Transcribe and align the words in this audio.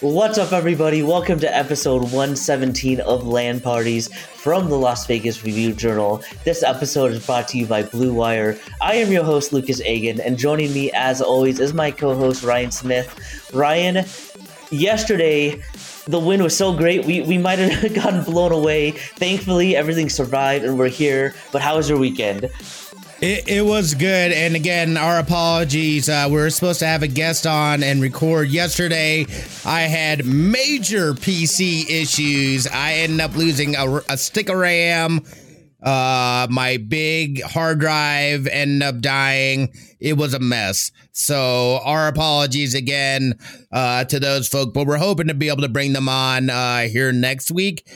What's 0.00 0.38
up, 0.38 0.52
everybody? 0.52 1.04
Welcome 1.04 1.38
to 1.40 1.56
episode 1.56 2.02
117 2.02 2.98
of 3.02 3.24
LAN 3.24 3.60
Parties 3.60 4.12
from 4.12 4.68
the 4.68 4.74
Las 4.74 5.06
Vegas 5.06 5.44
Review 5.44 5.72
Journal. 5.74 6.24
This 6.44 6.64
episode 6.64 7.12
is 7.12 7.24
brought 7.24 7.46
to 7.48 7.58
you 7.58 7.66
by 7.66 7.84
Blue 7.84 8.12
Wire. 8.12 8.58
I 8.80 8.96
am 8.96 9.12
your 9.12 9.22
host, 9.22 9.52
Lucas 9.52 9.80
Agan, 9.82 10.20
and 10.20 10.36
joining 10.36 10.74
me, 10.74 10.90
as 10.90 11.22
always, 11.22 11.60
is 11.60 11.72
my 11.72 11.92
co 11.92 12.16
host, 12.16 12.42
Ryan 12.42 12.72
Smith. 12.72 13.50
Ryan, 13.54 14.04
yesterday, 14.72 15.62
the 16.06 16.18
wind 16.18 16.42
was 16.42 16.56
so 16.56 16.72
great, 16.72 17.04
we, 17.04 17.20
we 17.22 17.38
might 17.38 17.58
have 17.58 17.94
gotten 17.94 18.24
blown 18.24 18.52
away. 18.52 18.92
Thankfully, 18.92 19.76
everything 19.76 20.08
survived 20.08 20.64
and 20.64 20.78
we're 20.78 20.88
here. 20.88 21.34
But 21.52 21.62
how 21.62 21.76
was 21.76 21.88
your 21.88 21.98
weekend? 21.98 22.50
It, 23.20 23.48
it 23.48 23.66
was 23.66 23.94
good. 23.94 24.32
And 24.32 24.56
again, 24.56 24.96
our 24.96 25.18
apologies. 25.18 26.08
Uh, 26.08 26.26
we 26.28 26.36
were 26.36 26.48
supposed 26.48 26.78
to 26.78 26.86
have 26.86 27.02
a 27.02 27.06
guest 27.06 27.46
on 27.46 27.82
and 27.82 28.00
record 28.00 28.48
yesterday. 28.48 29.26
I 29.66 29.82
had 29.82 30.24
major 30.24 31.12
PC 31.12 31.88
issues. 31.90 32.66
I 32.66 32.94
ended 32.94 33.20
up 33.20 33.36
losing 33.36 33.76
a, 33.76 33.96
a 34.08 34.16
stick 34.16 34.48
of 34.48 34.56
RAM. 34.56 35.22
Uh, 35.82 36.46
my 36.50 36.76
big 36.76 37.42
hard 37.42 37.80
drive 37.80 38.46
ended 38.46 38.82
up 38.82 39.00
dying. 39.00 39.72
It 39.98 40.16
was 40.16 40.34
a 40.34 40.38
mess. 40.38 40.92
So 41.12 41.80
our 41.84 42.08
apologies 42.08 42.74
again 42.74 43.34
uh, 43.72 44.04
to 44.04 44.20
those 44.20 44.48
folk, 44.48 44.74
but 44.74 44.86
we're 44.86 44.98
hoping 44.98 45.28
to 45.28 45.34
be 45.34 45.48
able 45.48 45.62
to 45.62 45.68
bring 45.68 45.92
them 45.92 46.08
on 46.08 46.50
uh, 46.50 46.80
here 46.82 47.12
next 47.12 47.50
week. 47.50 47.88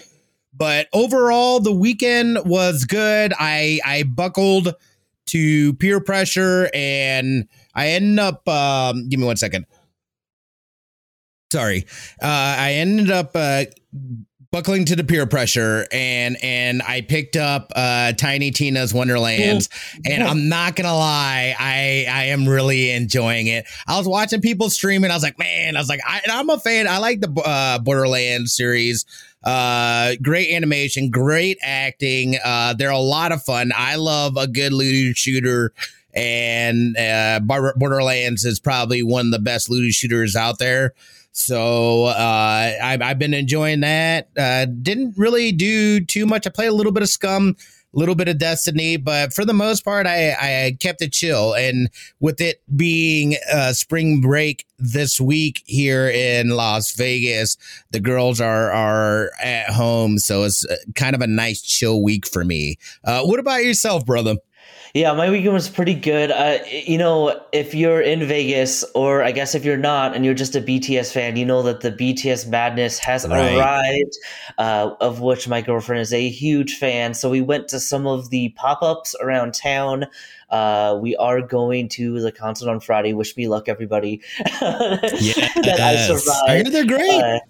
But 0.56 0.88
overall, 0.92 1.60
the 1.60 1.72
weekend 1.72 2.38
was 2.44 2.84
good. 2.84 3.32
I 3.38 3.80
I 3.84 4.04
buckled 4.04 4.74
to 5.26 5.74
peer 5.74 6.00
pressure 6.00 6.70
and 6.72 7.48
I 7.74 7.88
ended 7.88 8.18
up 8.20 8.48
um 8.48 9.08
give 9.08 9.18
me 9.18 9.26
one 9.26 9.36
second. 9.36 9.66
Sorry. 11.52 11.86
Uh 12.22 12.56
I 12.58 12.74
ended 12.74 13.10
up 13.10 13.32
uh 13.34 13.64
buckling 14.54 14.84
to 14.84 14.94
the 14.94 15.02
peer 15.02 15.26
pressure 15.26 15.84
and 15.90 16.36
and 16.40 16.80
I 16.80 17.00
picked 17.00 17.36
up 17.36 17.72
uh 17.74 18.12
Tiny 18.12 18.52
Tina's 18.52 18.94
Wonderlands 18.94 19.68
and 20.04 20.22
I'm 20.22 20.48
not 20.48 20.76
gonna 20.76 20.94
lie 20.94 21.56
I 21.58 22.06
I 22.08 22.24
am 22.26 22.48
really 22.48 22.92
enjoying 22.92 23.48
it. 23.48 23.66
I 23.88 23.98
was 23.98 24.06
watching 24.06 24.40
people 24.40 24.70
streaming 24.70 25.10
I 25.10 25.14
was 25.14 25.24
like 25.24 25.40
man 25.40 25.74
I 25.74 25.80
was 25.80 25.88
like 25.88 26.02
I, 26.06 26.20
I'm 26.30 26.48
a 26.50 26.60
fan 26.60 26.86
I 26.86 26.98
like 26.98 27.20
the 27.20 27.32
uh, 27.44 27.80
Borderlands 27.80 28.54
series 28.54 29.04
uh, 29.42 30.14
great 30.22 30.54
animation, 30.54 31.10
great 31.10 31.58
acting. 31.60 32.38
Uh, 32.42 32.74
they're 32.74 32.88
a 32.90 32.98
lot 32.98 33.30
of 33.30 33.42
fun. 33.42 33.72
I 33.76 33.96
love 33.96 34.38
a 34.38 34.46
good 34.46 34.72
loot 34.72 35.18
shooter, 35.18 35.74
and 36.14 36.96
uh, 36.96 37.40
Borderlands 37.40 38.46
is 38.46 38.58
probably 38.58 39.02
one 39.02 39.26
of 39.26 39.32
the 39.32 39.38
best 39.38 39.68
loot 39.68 39.92
shooters 39.92 40.34
out 40.34 40.58
there. 40.58 40.94
So 41.36 42.04
uh, 42.04 42.72
I've, 42.82 43.02
I've 43.02 43.18
been 43.18 43.34
enjoying 43.34 43.80
that. 43.80 44.28
Uh, 44.38 44.66
didn't 44.66 45.14
really 45.18 45.52
do 45.52 46.00
too 46.00 46.26
much. 46.26 46.46
I 46.46 46.50
played 46.50 46.68
a 46.68 46.72
little 46.72 46.92
bit 46.92 47.02
of 47.02 47.08
Scum 47.08 47.56
a 47.94 47.98
little 47.98 48.14
bit 48.14 48.28
of 48.28 48.38
Destiny, 48.38 48.96
but 48.96 49.32
for 49.32 49.44
the 49.44 49.52
most 49.52 49.84
part, 49.84 50.06
I, 50.06 50.32
I 50.32 50.76
kept 50.80 51.00
it 51.02 51.12
chill. 51.12 51.54
And 51.54 51.90
with 52.20 52.40
it 52.40 52.60
being 52.76 53.36
uh, 53.52 53.72
spring 53.72 54.20
break 54.20 54.66
this 54.78 55.20
week 55.20 55.62
here 55.66 56.08
in 56.08 56.50
Las 56.50 56.92
Vegas, 56.92 57.56
the 57.90 58.00
girls 58.00 58.40
are 58.40 58.72
are 58.72 59.30
at 59.42 59.70
home, 59.70 60.18
so 60.18 60.42
it's 60.42 60.64
uh, 60.66 60.76
kind 60.94 61.14
of 61.14 61.20
a 61.20 61.26
nice 61.26 61.62
chill 61.62 62.02
week 62.02 62.26
for 62.26 62.44
me. 62.44 62.78
Uh, 63.04 63.22
what 63.22 63.38
about 63.38 63.64
yourself, 63.64 64.04
brother? 64.04 64.36
Yeah, 64.94 65.12
my 65.12 65.28
weekend 65.28 65.52
was 65.52 65.68
pretty 65.68 65.94
good. 65.94 66.30
Uh, 66.30 66.58
you 66.70 66.98
know, 66.98 67.40
if 67.52 67.74
you're 67.74 68.00
in 68.00 68.28
Vegas, 68.28 68.84
or 68.94 69.24
I 69.24 69.32
guess 69.32 69.56
if 69.56 69.64
you're 69.64 69.76
not, 69.76 70.14
and 70.14 70.24
you're 70.24 70.34
just 70.34 70.54
a 70.54 70.60
BTS 70.60 71.12
fan, 71.12 71.34
you 71.34 71.44
know 71.44 71.62
that 71.62 71.80
the 71.80 71.90
BTS 71.90 72.46
madness 72.48 73.00
has 73.00 73.26
right. 73.26 73.56
arrived, 73.56 74.16
uh, 74.56 74.94
of 75.00 75.20
which 75.20 75.48
my 75.48 75.60
girlfriend 75.62 76.00
is 76.00 76.12
a 76.12 76.28
huge 76.28 76.76
fan. 76.76 77.12
So 77.14 77.28
we 77.28 77.40
went 77.40 77.66
to 77.70 77.80
some 77.80 78.06
of 78.06 78.30
the 78.30 78.50
pop 78.50 78.82
ups 78.82 79.16
around 79.20 79.54
town. 79.54 80.06
Uh, 80.48 80.96
we 81.02 81.16
are 81.16 81.40
going 81.40 81.88
to 81.88 82.20
the 82.20 82.30
concert 82.30 82.70
on 82.70 82.78
Friday. 82.78 83.14
Wish 83.14 83.36
me 83.36 83.48
luck, 83.48 83.68
everybody. 83.68 84.20
yeah, 84.38 84.46
that 84.60 85.80
I 85.80 85.96
survived. 86.06 86.48
I 86.48 86.54
hear 86.62 86.70
they're 86.70 86.86
great 86.86 87.20
uh, 87.20 87.40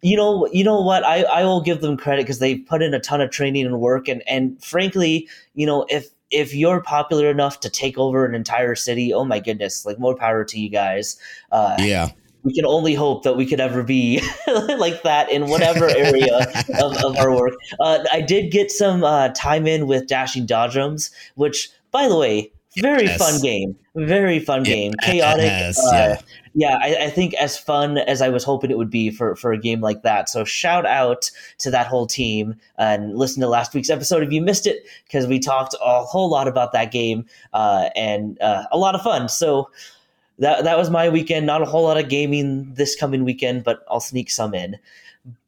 you 0.00 0.16
know, 0.16 0.48
you 0.52 0.62
know 0.62 0.80
what? 0.80 1.04
I, 1.04 1.22
I 1.24 1.44
will 1.44 1.60
give 1.60 1.80
them 1.80 1.96
credit 1.96 2.22
because 2.22 2.38
they've 2.38 2.64
put 2.68 2.82
in 2.82 2.94
a 2.94 3.00
ton 3.00 3.20
of 3.20 3.30
training 3.30 3.66
and 3.66 3.80
work, 3.80 4.08
and 4.08 4.22
and 4.28 4.62
frankly, 4.62 5.28
you 5.54 5.66
know, 5.66 5.86
if 5.88 6.08
if 6.30 6.54
you're 6.54 6.80
popular 6.80 7.30
enough 7.30 7.60
to 7.60 7.70
take 7.70 7.98
over 7.98 8.24
an 8.24 8.34
entire 8.34 8.74
city, 8.74 9.12
oh 9.12 9.24
my 9.24 9.40
goodness, 9.40 9.86
like 9.86 9.98
more 9.98 10.14
power 10.14 10.44
to 10.44 10.60
you 10.60 10.68
guys. 10.68 11.18
Uh, 11.50 11.76
yeah. 11.78 12.10
We 12.44 12.54
can 12.54 12.64
only 12.64 12.94
hope 12.94 13.24
that 13.24 13.36
we 13.36 13.46
could 13.46 13.60
ever 13.60 13.82
be 13.82 14.22
like 14.46 15.02
that 15.02 15.30
in 15.30 15.48
whatever 15.48 15.88
area 15.88 16.36
of, 16.82 16.96
of, 17.04 17.16
our 17.16 17.34
work. 17.34 17.54
Uh, 17.80 18.04
I 18.12 18.20
did 18.20 18.52
get 18.52 18.70
some 18.70 19.04
uh, 19.04 19.30
time 19.30 19.66
in 19.66 19.86
with 19.86 20.06
Dashing 20.06 20.46
Dodgems, 20.46 21.10
which, 21.34 21.68
by 21.90 22.08
the 22.08 22.16
way, 22.16 22.52
very 22.80 23.04
yes. 23.04 23.18
fun 23.18 23.40
game. 23.40 23.76
Very 23.94 24.38
fun 24.38 24.62
game. 24.62 24.92
Chaotic. 25.02 25.44
Yes, 25.44 25.78
uh, 25.86 25.90
yeah 25.92 26.20
yeah, 26.58 26.76
I, 26.82 27.04
I, 27.04 27.10
think 27.10 27.34
as 27.34 27.56
fun 27.56 27.98
as 27.98 28.20
I 28.20 28.30
was 28.30 28.42
hoping 28.42 28.72
it 28.72 28.78
would 28.78 28.90
be 28.90 29.10
for, 29.10 29.36
for 29.36 29.52
a 29.52 29.58
game 29.58 29.80
like 29.80 30.02
that. 30.02 30.28
So 30.28 30.44
shout 30.44 30.86
out 30.86 31.30
to 31.58 31.70
that 31.70 31.86
whole 31.86 32.04
team 32.04 32.56
and 32.76 33.16
listen 33.16 33.40
to 33.42 33.48
last 33.48 33.74
week's 33.74 33.90
episode 33.90 34.24
if 34.24 34.32
you 34.32 34.42
missed 34.42 34.66
it 34.66 34.84
because 35.04 35.28
we 35.28 35.38
talked 35.38 35.76
a 35.80 36.02
whole 36.02 36.28
lot 36.28 36.48
about 36.48 36.72
that 36.72 36.90
game 36.90 37.26
uh, 37.52 37.90
and 37.94 38.40
uh, 38.40 38.64
a 38.72 38.76
lot 38.76 38.96
of 38.96 39.02
fun. 39.02 39.28
So 39.28 39.70
that 40.40 40.64
that 40.64 40.76
was 40.76 40.90
my 40.90 41.08
weekend. 41.08 41.46
Not 41.46 41.62
a 41.62 41.64
whole 41.64 41.84
lot 41.84 41.96
of 41.96 42.08
gaming 42.08 42.74
this 42.74 42.96
coming 42.96 43.22
weekend, 43.22 43.62
but 43.62 43.84
I'll 43.88 44.00
sneak 44.00 44.28
some 44.28 44.52
in. 44.52 44.78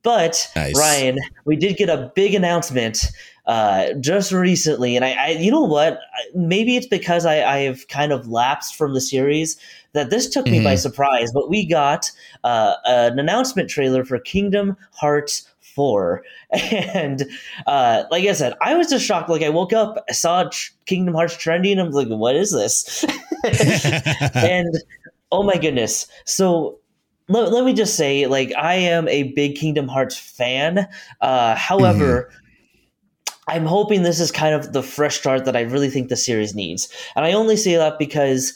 But 0.05 0.49
nice. 0.55 0.79
Ryan, 0.79 1.19
we 1.45 1.57
did 1.57 1.77
get 1.77 1.89
a 1.89 2.13
big 2.15 2.35
announcement 2.35 3.11
uh, 3.47 3.95
just 3.95 4.33
recently, 4.33 4.97
and 4.97 5.05
I, 5.05 5.13
I, 5.13 5.29
you 5.31 5.51
know 5.51 5.65
what? 5.65 6.01
Maybe 6.35 6.77
it's 6.77 6.87
because 6.87 7.27
I, 7.27 7.43
I 7.43 7.59
have 7.61 7.89
kind 7.89 8.13
of 8.13 8.29
lapsed 8.29 8.77
from 8.77 8.95
the 8.95 9.01
series 9.01 9.59
that 9.93 10.11
this 10.11 10.29
took 10.29 10.47
mm-hmm. 10.47 10.59
me 10.59 10.65
by 10.65 10.75
mm-hmm. 10.75 10.81
surprise. 10.81 11.33
But 11.33 11.49
we 11.51 11.67
got 11.67 12.11
uh, 12.45 12.75
an 12.85 13.19
announcement 13.19 13.71
trailer 13.71 14.05
for 14.05 14.19
Kingdom 14.19 14.77
Hearts 14.93 15.49
4. 15.61 16.23
And 16.53 17.23
uh, 17.67 18.05
like 18.11 18.25
I 18.25 18.33
said, 18.33 18.55
I 18.61 18.75
was 18.75 18.89
just 18.89 19.05
shocked. 19.05 19.29
Like 19.29 19.43
I 19.43 19.51
woke 19.51 19.73
up, 19.73 20.03
I 20.09 20.13
saw 20.13 20.51
Kingdom 20.87 21.15
Hearts 21.15 21.37
trending, 21.37 21.79
and 21.79 21.89
I'm 21.89 21.91
like, 21.93 22.09
what 22.09 22.35
is 22.35 22.53
this? 22.53 23.05
and 24.35 24.77
oh 25.31 25.45
my 25.45 25.57
goodness. 25.57 26.07
So 26.25 26.81
let, 27.29 27.53
let 27.53 27.65
me 27.65 27.73
just 27.73 27.97
say, 27.97 28.27
like, 28.27 28.53
I 28.59 28.75
am 28.75 29.07
a 29.09 29.33
big 29.35 29.55
Kingdom 29.55 29.87
Hearts 29.87 30.17
fan. 30.17 30.89
Uh, 31.21 31.55
however, 31.55 32.29
mm-hmm. 32.29 32.37
I'm 33.51 33.67
hoping 33.67 34.05
this 34.05 34.21
is 34.21 34.31
kind 34.31 34.55
of 34.55 34.73
the 34.73 34.83
fresh 34.83 35.19
start 35.19 35.45
that 35.45 35.57
I 35.57 35.63
really 35.63 35.91
think 35.91 36.09
the 36.09 36.17
series 36.17 36.55
needs. 36.55 36.89
And 37.17 37.25
I 37.25 37.33
only 37.33 37.57
say 37.57 37.75
that 37.75 37.99
because 37.99 38.55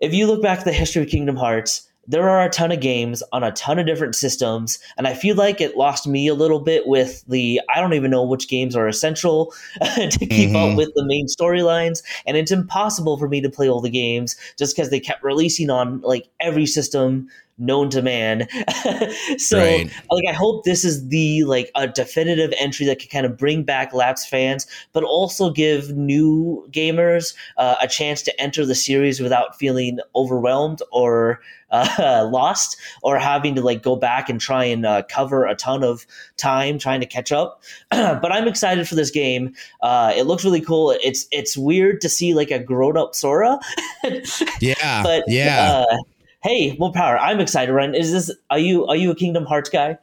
if 0.00 0.14
you 0.14 0.26
look 0.26 0.40
back 0.40 0.60
at 0.60 0.64
the 0.64 0.72
history 0.72 1.02
of 1.02 1.08
Kingdom 1.08 1.36
Hearts, 1.36 1.86
there 2.06 2.28
are 2.28 2.42
a 2.42 2.50
ton 2.50 2.72
of 2.72 2.80
games 2.80 3.22
on 3.32 3.42
a 3.42 3.52
ton 3.52 3.78
of 3.78 3.86
different 3.86 4.14
systems 4.14 4.78
and 4.98 5.06
i 5.06 5.14
feel 5.14 5.34
like 5.36 5.58
it 5.58 5.74
lost 5.74 6.06
me 6.06 6.28
a 6.28 6.34
little 6.34 6.60
bit 6.60 6.86
with 6.86 7.24
the 7.28 7.58
i 7.74 7.80
don't 7.80 7.94
even 7.94 8.10
know 8.10 8.22
which 8.22 8.46
games 8.46 8.76
are 8.76 8.86
essential 8.86 9.54
to 10.10 10.18
keep 10.18 10.50
mm-hmm. 10.50 10.56
up 10.56 10.76
with 10.76 10.90
the 10.96 11.04
main 11.06 11.26
storylines 11.26 12.02
and 12.26 12.36
it's 12.36 12.50
impossible 12.50 13.16
for 13.16 13.26
me 13.26 13.40
to 13.40 13.48
play 13.48 13.70
all 13.70 13.80
the 13.80 13.88
games 13.88 14.36
just 14.58 14.76
because 14.76 14.90
they 14.90 15.00
kept 15.00 15.24
releasing 15.24 15.70
on 15.70 15.98
like 16.02 16.28
every 16.40 16.66
system 16.66 17.26
known 17.58 17.90
to 17.90 18.02
man. 18.02 18.48
so 19.38 19.58
right. 19.58 19.90
like 20.10 20.24
I 20.28 20.32
hope 20.32 20.64
this 20.64 20.84
is 20.84 21.08
the 21.08 21.44
like 21.44 21.70
a 21.74 21.86
definitive 21.86 22.52
entry 22.58 22.86
that 22.86 22.98
can 22.98 23.08
kind 23.08 23.26
of 23.26 23.36
bring 23.36 23.62
back 23.62 23.92
lapsed 23.92 24.28
fans, 24.28 24.66
but 24.92 25.04
also 25.04 25.50
give 25.50 25.96
new 25.96 26.66
gamers 26.70 27.34
uh, 27.56 27.76
a 27.80 27.88
chance 27.88 28.22
to 28.22 28.40
enter 28.40 28.66
the 28.66 28.74
series 28.74 29.20
without 29.20 29.56
feeling 29.58 29.98
overwhelmed 30.14 30.82
or 30.90 31.40
uh, 31.70 32.28
lost 32.32 32.76
or 33.02 33.18
having 33.18 33.54
to 33.54 33.62
like 33.62 33.82
go 33.82 33.96
back 33.96 34.28
and 34.28 34.40
try 34.40 34.64
and 34.64 34.86
uh, 34.86 35.02
cover 35.08 35.46
a 35.46 35.54
ton 35.54 35.82
of 35.82 36.06
time 36.36 36.78
trying 36.78 37.00
to 37.00 37.06
catch 37.06 37.32
up. 37.32 37.62
but 37.90 38.32
I'm 38.32 38.48
excited 38.48 38.88
for 38.88 38.94
this 38.94 39.10
game. 39.10 39.54
Uh, 39.80 40.12
it 40.16 40.24
looks 40.24 40.44
really 40.44 40.60
cool. 40.60 40.92
It's 41.02 41.26
it's 41.30 41.56
weird 41.56 42.00
to 42.02 42.08
see 42.08 42.34
like 42.34 42.50
a 42.50 42.58
grown 42.58 42.96
up 42.96 43.14
Sora. 43.14 43.58
yeah, 44.60 45.02
but 45.02 45.24
yeah 45.26 45.84
uh, 45.90 45.96
hey, 46.44 46.76
more 46.78 46.92
power. 46.92 47.18
I'm 47.18 47.40
excited, 47.40 47.72
Ryan. 47.72 47.94
Is 47.94 48.12
this 48.12 48.30
are 48.50 48.58
you 48.58 48.86
are 48.86 48.96
you 48.96 49.10
a 49.10 49.14
Kingdom 49.16 49.44
Hearts 49.46 49.70
guy? 49.70 49.98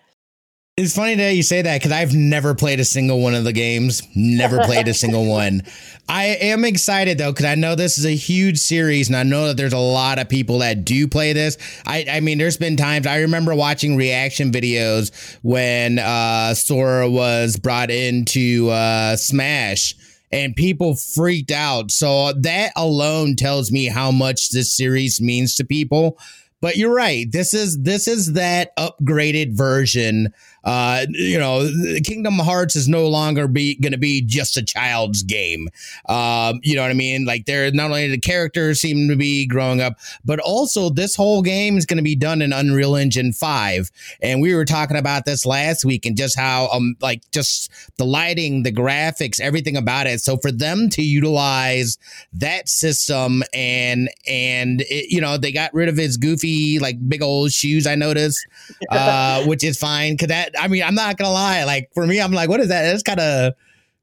It's 0.78 0.96
funny 0.96 1.16
that 1.16 1.36
you 1.36 1.44
say 1.44 1.62
that 1.62 1.80
because 1.80 1.92
I've 1.92 2.16
never 2.16 2.56
played 2.56 2.80
a 2.80 2.86
single 2.86 3.20
one 3.22 3.36
of 3.36 3.44
the 3.44 3.54
games. 3.54 4.02
Never 4.16 4.60
played 4.64 4.88
a 4.88 4.94
single 4.94 5.28
one. 5.28 5.64
I 6.10 6.26
am 6.42 6.66
excited 6.66 7.18
though 7.18 7.32
because 7.32 7.46
I 7.46 7.56
know 7.56 7.76
this 7.76 7.98
is 7.98 8.06
a 8.06 8.16
huge 8.16 8.58
series, 8.58 9.08
and 9.08 9.16
I 9.16 9.24
know 9.24 9.48
that 9.48 9.58
there's 9.58 9.74
a 9.74 9.78
lot 9.78 10.18
of 10.18 10.28
people 10.28 10.60
that 10.60 10.84
do 10.84 11.08
play 11.08 11.34
this. 11.34 11.58
I, 11.86 12.06
I 12.10 12.20
mean, 12.22 12.38
there's 12.38 12.58
been 12.58 12.78
times 12.78 13.06
I 13.06 13.20
remember 13.20 13.54
watching 13.54 13.96
reaction 13.96 14.52
videos 14.52 15.38
when 15.44 16.00
uh, 16.00 16.54
Sora 16.56 17.10
was 17.10 17.58
brought 17.58 17.92
into 17.92 18.70
uh, 18.70 19.18
Smash 19.18 19.96
and 20.32 20.56
people 20.56 20.96
freaked 20.96 21.52
out. 21.52 21.92
So 21.92 22.34
that 22.34 22.72
alone 22.76 23.36
tells 23.36 23.72
me 23.72 23.86
how 23.86 24.12
much 24.12 24.50
this 24.50 24.76
series 24.76 25.22
means 25.22 25.56
to 25.56 25.66
people. 25.66 26.18
But 26.62 26.78
you're 26.78 26.94
right. 26.94 27.30
This 27.32 27.54
is 27.54 27.82
this 27.82 28.08
is 28.08 28.34
that 28.34 28.76
upgraded 28.78 29.54
version 29.54 30.32
uh, 30.64 31.06
you 31.10 31.40
know, 31.40 31.70
Kingdom 32.06 32.40
Hearts 32.40 32.76
is 32.76 32.88
no 32.88 33.08
longer 33.08 33.48
be 33.48 33.76
going 33.76 33.92
to 33.92 33.98
be 33.98 34.22
just 34.22 34.58
a 34.58 34.64
child's 34.64 35.24
game. 35.24 35.70
Um, 36.08 36.60
you 36.64 36.76
know 36.76 36.82
what 36.82 36.92
I 36.92 36.96
mean? 36.96 37.26
Like, 37.26 37.46
they're 37.46 37.72
not 37.72 37.86
only 37.86 38.10
the 38.10 38.20
characters 38.20 38.80
seem 38.80 39.08
to 39.10 39.16
be 39.16 39.46
growing 39.46 39.82
up, 39.82 39.98
but 40.24 40.40
also 40.40 40.90
this 40.90 41.16
whole 41.16 41.42
game 41.42 41.78
is 41.78 41.86
going 41.86 41.98
to 41.98 42.04
be 42.04 42.16
done 42.16 42.42
in 42.42 42.54
Unreal 42.54 42.96
Engine 42.96 43.34
five. 43.34 43.92
And 44.22 44.42
we 44.42 44.54
were 44.54 44.66
talking 44.66 44.98
about 44.98 45.26
this 45.26 45.46
last 45.46 45.86
week 45.86 46.06
and 46.06 46.18
just 46.18 46.38
how 46.38 46.70
um 46.72 46.96
like 47.02 47.30
just 47.32 47.72
the 47.98 48.06
lighting, 48.06 48.64
the 48.64 48.72
graphics, 48.72 49.40
everything 49.40 49.78
about 49.78 50.08
it. 50.08 50.22
So 50.22 50.38
for 50.38 50.52
them 50.52 50.90
to 50.92 51.02
utilize 51.02 51.98
that 52.34 52.70
system 52.70 53.44
and 53.54 54.10
and 54.28 54.82
it, 54.82 55.12
you 55.12 55.22
know 55.22 55.38
they 55.38 55.52
got 55.52 55.74
rid 55.74 55.90
of 55.90 55.98
his 55.98 56.18
goofy 56.18 56.80
like 56.80 56.98
big 57.10 57.22
old 57.22 57.52
shoes. 57.52 57.88
I 57.88 57.96
noticed, 57.96 58.46
uh, 58.90 59.44
which 59.46 59.64
is 59.64 59.78
fine 59.78 60.14
because 60.14 60.28
that 60.28 60.51
I 60.60 60.68
mean, 60.68 60.84
I'm 60.84 60.96
not 60.96 61.18
gonna 61.18 61.32
lie. 61.32 61.64
Like 61.64 61.90
for 61.94 62.06
me, 62.06 62.20
I'm 62.20 62.32
like, 62.32 62.50
what 62.50 62.60
is 62.60 62.70
that? 62.70 62.94
It's 62.94 63.04
kind 63.04 63.20
of. 63.20 63.54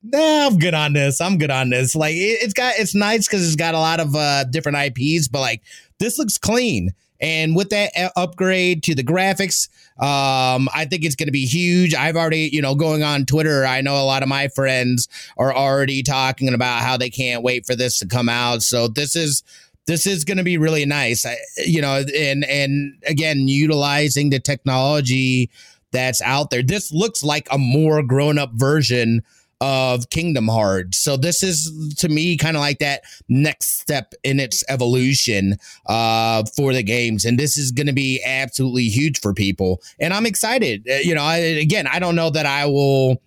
Nah, 0.00 0.46
I'm 0.46 0.58
good 0.58 0.74
on 0.74 0.92
this. 0.92 1.20
I'm 1.20 1.38
good 1.38 1.50
on 1.50 1.70
this. 1.70 1.96
Like 1.96 2.14
it, 2.14 2.42
has 2.42 2.52
got 2.52 2.74
it's 2.78 2.94
nice 2.94 3.26
because 3.26 3.44
it's 3.44 3.56
got 3.56 3.74
a 3.74 3.78
lot 3.78 4.00
of 4.00 4.14
uh 4.14 4.44
different 4.44 4.78
IPs, 4.78 5.28
but 5.28 5.40
like 5.40 5.62
this 5.98 6.18
looks 6.18 6.38
clean. 6.38 6.92
And 7.20 7.56
with 7.56 7.70
that 7.70 7.90
upgrade 8.16 8.82
to 8.84 8.94
the 8.94 9.02
graphics, 9.02 9.68
um, 9.98 10.68
I 10.72 10.86
think 10.88 11.04
it's 11.04 11.16
going 11.16 11.26
to 11.26 11.32
be 11.32 11.46
huge. 11.46 11.94
I've 11.94 12.16
already, 12.16 12.48
you 12.52 12.62
know, 12.62 12.76
going 12.76 13.02
on 13.02 13.26
Twitter, 13.26 13.66
I 13.66 13.80
know 13.80 13.96
a 13.96 14.06
lot 14.06 14.22
of 14.22 14.28
my 14.28 14.48
friends 14.48 15.08
are 15.36 15.52
already 15.52 16.02
talking 16.04 16.54
about 16.54 16.82
how 16.82 16.96
they 16.96 17.10
can't 17.10 17.42
wait 17.42 17.66
for 17.66 17.74
this 17.74 17.98
to 17.98 18.06
come 18.06 18.28
out. 18.28 18.62
So 18.62 18.86
this 18.86 19.16
is 19.16 19.42
this 19.86 20.06
is 20.06 20.24
going 20.24 20.36
to 20.36 20.44
be 20.44 20.58
really 20.58 20.84
nice. 20.84 21.24
I, 21.26 21.38
you 21.56 21.80
know, 21.80 22.04
and 22.16 22.44
and 22.44 23.02
again, 23.06 23.48
utilizing 23.48 24.30
the 24.30 24.38
technology 24.38 25.50
that's 25.92 26.22
out 26.22 26.50
there. 26.50 26.62
This 26.62 26.92
looks 26.92 27.22
like 27.22 27.48
a 27.50 27.58
more 27.58 28.02
grown 28.02 28.38
up 28.38 28.50
version 28.54 29.22
of 29.60 30.08
Kingdom 30.10 30.46
Hearts. 30.48 30.98
So 30.98 31.16
this 31.16 31.42
is 31.42 31.94
to 31.98 32.08
me 32.08 32.36
kind 32.36 32.56
of 32.56 32.60
like 32.60 32.78
that 32.78 33.02
next 33.28 33.80
step 33.80 34.14
in 34.22 34.38
its 34.38 34.62
evolution 34.68 35.56
uh, 35.86 36.44
for 36.56 36.72
the 36.72 36.82
games, 36.82 37.24
and 37.24 37.38
this 37.38 37.56
is 37.56 37.72
going 37.72 37.88
to 37.88 37.92
be 37.92 38.22
absolutely 38.24 38.84
huge 38.84 39.20
for 39.20 39.34
people. 39.34 39.82
And 39.98 40.14
I'm 40.14 40.26
excited. 40.26 40.86
Uh, 40.88 40.94
you 40.96 41.14
know, 41.14 41.24
I, 41.24 41.36
again, 41.36 41.86
I 41.86 41.98
don't 41.98 42.14
know 42.14 42.30
that 42.30 42.46
I 42.46 42.66
will 42.66 43.20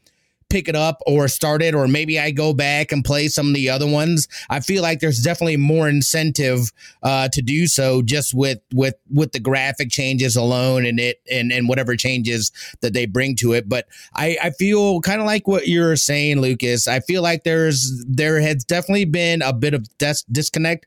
pick 0.52 0.68
it 0.68 0.76
up 0.76 1.02
or 1.08 1.28
start 1.28 1.62
it, 1.62 1.74
or 1.74 1.88
maybe 1.88 2.20
I 2.20 2.32
go 2.32 2.54
back 2.54 2.92
and 2.92 3.04
play 3.04 3.30
some 3.30 3.48
of 3.48 3.54
the 3.56 3.70
other 3.70 3.88
ones. 3.88 4.28
I 4.50 4.60
feel 4.60 4.82
like 4.82 5.00
there's 5.00 5.22
definitely 5.22 5.58
more 5.58 5.88
incentive 5.88 6.72
uh, 7.02 7.30
to 7.30 7.42
do 7.42 7.68
so 7.68 8.02
just 8.02 8.34
with 8.34 8.60
with 8.74 8.96
with 9.10 9.32
the 9.32 9.40
graphic 9.40 9.90
changes 9.90 10.36
alone 10.36 10.86
and 10.86 11.00
it 11.00 11.22
and 11.32 11.52
and 11.52 11.68
whatever 11.70 11.96
changes 11.96 12.52
that 12.82 12.94
they 12.94 13.06
bring 13.06 13.36
to 13.38 13.54
it. 13.54 13.70
But 13.70 13.88
I 14.14 14.38
I 14.44 14.50
feel 14.52 15.00
kind 15.02 15.22
of 15.22 15.26
like 15.26 15.48
what 15.48 15.68
you're 15.68 15.96
saying, 15.96 16.42
Lucas. 16.42 16.88
I 16.88 17.00
feel 17.00 17.22
like 17.22 17.44
there's 17.44 18.04
there 18.08 18.42
has 18.42 18.64
definitely 18.66 19.06
been 19.06 19.42
a 19.42 19.54
bit 19.54 19.74
of 19.74 19.88
dis- 19.98 20.24
disconnect 20.24 20.86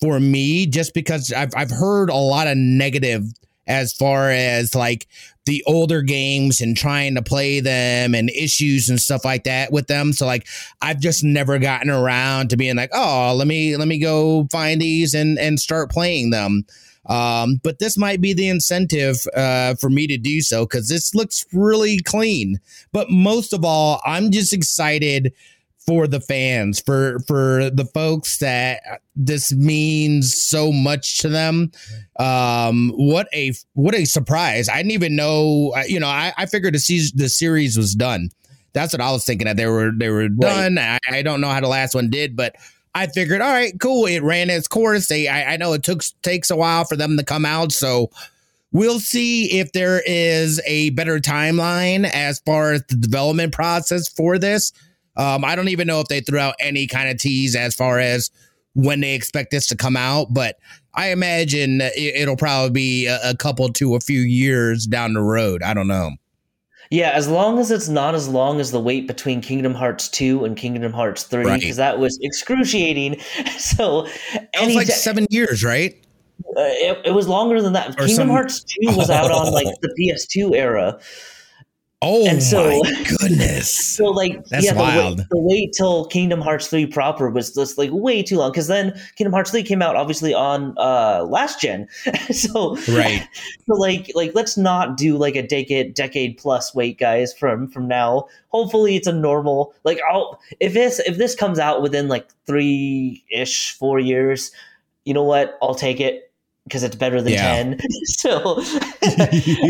for 0.00 0.18
me 0.18 0.66
just 0.66 0.94
because 0.94 1.32
I've 1.32 1.52
I've 1.54 1.70
heard 1.70 2.08
a 2.08 2.16
lot 2.16 2.46
of 2.46 2.56
negative 2.56 3.24
as 3.66 3.92
far 3.92 4.30
as 4.30 4.74
like 4.74 5.06
the 5.44 5.62
older 5.66 6.02
games 6.02 6.60
and 6.60 6.76
trying 6.76 7.14
to 7.14 7.22
play 7.22 7.60
them 7.60 8.14
and 8.14 8.30
issues 8.30 8.88
and 8.88 9.00
stuff 9.00 9.24
like 9.24 9.44
that 9.44 9.72
with 9.72 9.86
them. 9.86 10.12
So 10.12 10.26
like 10.26 10.46
I've 10.80 11.00
just 11.00 11.24
never 11.24 11.58
gotten 11.58 11.90
around 11.90 12.50
to 12.50 12.56
being 12.56 12.76
like, 12.76 12.90
oh, 12.92 13.34
let 13.36 13.46
me 13.46 13.76
let 13.76 13.88
me 13.88 13.98
go 13.98 14.46
find 14.50 14.80
these 14.80 15.14
and 15.14 15.38
and 15.38 15.58
start 15.58 15.90
playing 15.90 16.30
them. 16.30 16.64
Um, 17.06 17.60
but 17.64 17.80
this 17.80 17.98
might 17.98 18.20
be 18.20 18.32
the 18.32 18.48
incentive 18.48 19.26
uh, 19.34 19.74
for 19.74 19.90
me 19.90 20.06
to 20.06 20.16
do 20.16 20.40
so 20.40 20.64
because 20.64 20.88
this 20.88 21.14
looks 21.14 21.44
really 21.52 21.98
clean. 21.98 22.60
But 22.92 23.10
most 23.10 23.52
of 23.52 23.64
all, 23.64 24.00
I'm 24.04 24.30
just 24.30 24.52
excited 24.52 25.32
for 25.86 26.06
the 26.06 26.20
fans, 26.20 26.80
for 26.80 27.18
for 27.26 27.70
the 27.70 27.84
folks 27.94 28.38
that 28.38 29.00
this 29.16 29.52
means 29.52 30.34
so 30.34 30.72
much 30.72 31.18
to 31.18 31.28
them. 31.28 31.72
Um, 32.18 32.92
what 32.96 33.28
a 33.32 33.52
what 33.74 33.94
a 33.94 34.04
surprise! 34.04 34.68
I 34.68 34.76
didn't 34.78 34.92
even 34.92 35.16
know. 35.16 35.74
You 35.86 36.00
know, 36.00 36.08
I, 36.08 36.32
I 36.36 36.46
figured 36.46 36.74
the 36.74 36.78
season, 36.78 37.18
the 37.18 37.28
series 37.28 37.76
was 37.76 37.94
done. 37.94 38.30
That's 38.72 38.92
what 38.92 39.00
I 39.00 39.12
was 39.12 39.24
thinking 39.24 39.46
that 39.46 39.56
they 39.56 39.66
were 39.66 39.92
they 39.96 40.08
were 40.08 40.28
done. 40.28 40.76
Right. 40.76 40.98
I, 41.08 41.18
I 41.18 41.22
don't 41.22 41.40
know 41.40 41.50
how 41.50 41.60
the 41.60 41.68
last 41.68 41.94
one 41.94 42.10
did, 42.10 42.36
but 42.36 42.56
I 42.94 43.06
figured, 43.06 43.40
all 43.40 43.52
right, 43.52 43.72
cool. 43.80 44.06
It 44.06 44.22
ran 44.22 44.50
its 44.50 44.68
course. 44.68 45.08
They, 45.08 45.26
I, 45.28 45.54
I 45.54 45.56
know 45.56 45.72
it 45.72 45.82
took 45.82 46.02
takes 46.22 46.50
a 46.50 46.56
while 46.56 46.84
for 46.84 46.96
them 46.96 47.16
to 47.16 47.24
come 47.24 47.44
out, 47.44 47.72
so 47.72 48.10
we'll 48.70 49.00
see 49.00 49.58
if 49.58 49.72
there 49.72 50.02
is 50.06 50.60
a 50.66 50.90
better 50.90 51.18
timeline 51.18 52.04
as 52.04 52.40
far 52.40 52.72
as 52.72 52.82
the 52.88 52.96
development 52.96 53.52
process 53.52 54.08
for 54.08 54.38
this. 54.38 54.72
Um, 55.16 55.44
I 55.44 55.56
don't 55.56 55.68
even 55.68 55.86
know 55.86 56.00
if 56.00 56.08
they 56.08 56.20
threw 56.20 56.38
out 56.38 56.54
any 56.60 56.86
kind 56.86 57.10
of 57.10 57.18
tease 57.18 57.54
as 57.54 57.74
far 57.74 57.98
as 57.98 58.30
when 58.74 59.00
they 59.00 59.14
expect 59.14 59.50
this 59.50 59.66
to 59.68 59.76
come 59.76 59.96
out, 59.96 60.32
but 60.32 60.58
I 60.94 61.10
imagine 61.10 61.80
it, 61.82 62.28
will 62.28 62.36
probably 62.36 62.70
be 62.70 63.06
a, 63.06 63.18
a 63.30 63.36
couple 63.36 63.70
to 63.70 63.94
a 63.94 64.00
few 64.00 64.20
years 64.20 64.86
down 64.86 65.14
the 65.14 65.20
road. 65.20 65.62
I 65.62 65.74
don't 65.74 65.88
know. 65.88 66.12
Yeah, 66.90 67.12
as 67.12 67.26
long 67.26 67.58
as 67.58 67.70
it's 67.70 67.88
not 67.88 68.14
as 68.14 68.28
long 68.28 68.60
as 68.60 68.70
the 68.70 68.80
wait 68.80 69.06
between 69.06 69.40
Kingdom 69.40 69.72
Hearts 69.72 70.10
2 70.10 70.44
and 70.44 70.56
Kingdom 70.58 70.92
Hearts 70.92 71.22
3, 71.22 71.44
because 71.44 71.64
right. 71.64 71.76
that 71.76 71.98
was 71.98 72.18
excruciating. 72.20 73.18
so, 73.58 74.06
it 74.34 74.66
was 74.66 74.74
like 74.74 74.88
seven 74.88 75.26
years, 75.30 75.64
right? 75.64 75.94
Uh, 76.54 76.60
it, 76.60 77.06
it, 77.06 77.10
was 77.12 77.26
longer 77.28 77.62
than 77.62 77.72
that. 77.72 77.92
Or 77.92 78.06
Kingdom 78.06 78.14
some... 78.14 78.28
Hearts 78.28 78.62
2 78.62 78.94
was 78.94 79.08
out 79.08 79.30
on 79.30 79.52
like 79.54 79.68
the 79.80 79.88
PS2 79.98 80.54
era. 80.54 81.00
Oh 82.04 82.26
and 82.26 82.42
so, 82.42 82.80
my 82.82 83.04
goodness! 83.20 83.72
So 83.72 84.06
like, 84.06 84.44
that's 84.46 84.64
yeah, 84.64 84.74
wild. 84.74 85.18
The 85.18 85.22
wait, 85.22 85.28
the 85.30 85.38
wait 85.38 85.72
till 85.72 86.06
Kingdom 86.06 86.40
Hearts 86.40 86.66
three 86.66 86.84
proper 86.84 87.30
was 87.30 87.54
just 87.54 87.78
like 87.78 87.90
way 87.92 88.24
too 88.24 88.38
long 88.38 88.50
because 88.50 88.66
then 88.66 89.00
Kingdom 89.14 89.32
Hearts 89.32 89.52
three 89.52 89.62
came 89.62 89.80
out 89.80 89.94
obviously 89.94 90.34
on 90.34 90.74
uh 90.78 91.24
last 91.28 91.60
gen. 91.60 91.86
so 92.32 92.76
right. 92.88 93.26
So 93.68 93.74
like 93.74 94.10
like 94.16 94.32
let's 94.34 94.58
not 94.58 94.96
do 94.96 95.16
like 95.16 95.36
a 95.36 95.46
decade 95.46 95.94
decade 95.94 96.36
plus 96.36 96.74
wait, 96.74 96.98
guys. 96.98 97.32
From 97.32 97.68
from 97.68 97.86
now, 97.86 98.26
hopefully 98.48 98.96
it's 98.96 99.06
a 99.06 99.12
normal 99.12 99.72
like 99.84 100.00
I'll 100.10 100.40
if 100.58 100.74
this 100.74 100.98
if 101.00 101.18
this 101.18 101.36
comes 101.36 101.60
out 101.60 101.82
within 101.82 102.08
like 102.08 102.28
three 102.46 103.24
ish 103.30 103.78
four 103.78 104.00
years, 104.00 104.50
you 105.04 105.14
know 105.14 105.22
what? 105.22 105.56
I'll 105.62 105.76
take 105.76 106.00
it 106.00 106.32
because 106.64 106.82
it's 106.82 106.96
better 106.96 107.20
than 107.20 107.32
yeah. 107.32 107.62
10 107.64 107.78
so 108.04 108.62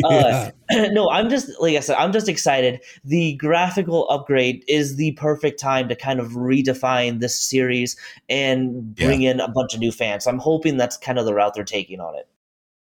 uh, 0.04 0.50
no 0.92 1.10
i'm 1.10 1.28
just 1.28 1.50
like 1.60 1.76
i 1.76 1.80
said 1.80 1.96
i'm 1.96 2.12
just 2.12 2.28
excited. 2.28 2.80
The 3.04 3.34
graphical 3.34 4.08
upgrade 4.08 4.64
is 4.68 4.96
the 4.96 5.12
perfect 5.12 5.60
time 5.60 5.88
to 5.88 5.96
kind 5.96 6.20
of 6.20 6.32
redefine 6.32 7.20
this 7.20 7.40
series 7.40 7.96
and 8.28 8.94
bring 8.94 9.22
yeah. 9.22 9.32
in 9.32 9.40
a 9.40 9.48
bunch 9.48 9.74
of 9.74 9.80
new 9.80 9.92
fans. 9.92 10.26
I'm 10.26 10.38
hoping 10.38 10.76
that's 10.76 10.96
kind 10.96 11.18
of 11.18 11.24
the 11.24 11.34
route 11.34 11.54
they're 11.54 11.64
taking 11.64 12.00
on 12.00 12.14
it. 12.14 12.28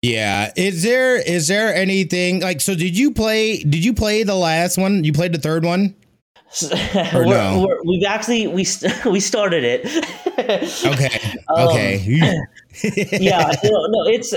Yeah. 0.01 0.51
Is 0.55 0.83
there 0.83 1.17
is 1.17 1.47
there 1.47 1.73
anything 1.73 2.41
like 2.41 2.61
so 2.61 2.73
did 2.73 2.97
you 2.97 3.11
play 3.11 3.63
did 3.63 3.85
you 3.85 3.93
play 3.93 4.23
the 4.23 4.35
last 4.35 4.77
one? 4.77 5.03
You 5.03 5.13
played 5.13 5.33
the 5.33 5.39
third 5.39 5.63
one 5.63 5.95
we're, 7.13 7.25
no? 7.25 7.65
we're, 7.65 7.81
we've 7.85 8.03
actually 8.03 8.47
we 8.47 8.65
we 9.05 9.19
started 9.19 9.63
it. 9.63 9.85
okay. 10.85 11.19
Okay. 11.51 11.95
Um, 11.97 12.47
yeah. 13.19 13.51
No, 13.63 13.85
no. 13.87 14.07
It's 14.07 14.33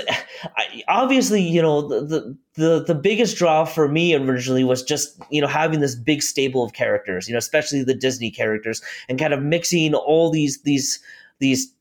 obviously 0.89 1.43
you 1.43 1.63
know 1.63 1.87
the, 1.89 2.37
the 2.55 2.85
the 2.85 2.95
biggest 2.95 3.37
draw 3.37 3.65
for 3.65 3.89
me 3.89 4.15
originally 4.15 4.65
was 4.65 4.83
just 4.83 5.21
you 5.31 5.41
know 5.41 5.47
having 5.47 5.81
this 5.81 5.95
big 5.95 6.23
stable 6.23 6.65
of 6.65 6.73
characters. 6.73 7.29
You 7.29 7.35
know, 7.35 7.39
especially 7.39 7.85
the 7.85 7.95
Disney 7.95 8.31
characters, 8.31 8.83
and 9.09 9.19
kind 9.19 9.33
of 9.33 9.43
mixing 9.43 9.95
all 9.95 10.31
these 10.31 10.61
these 10.63 11.01
these 11.39 11.74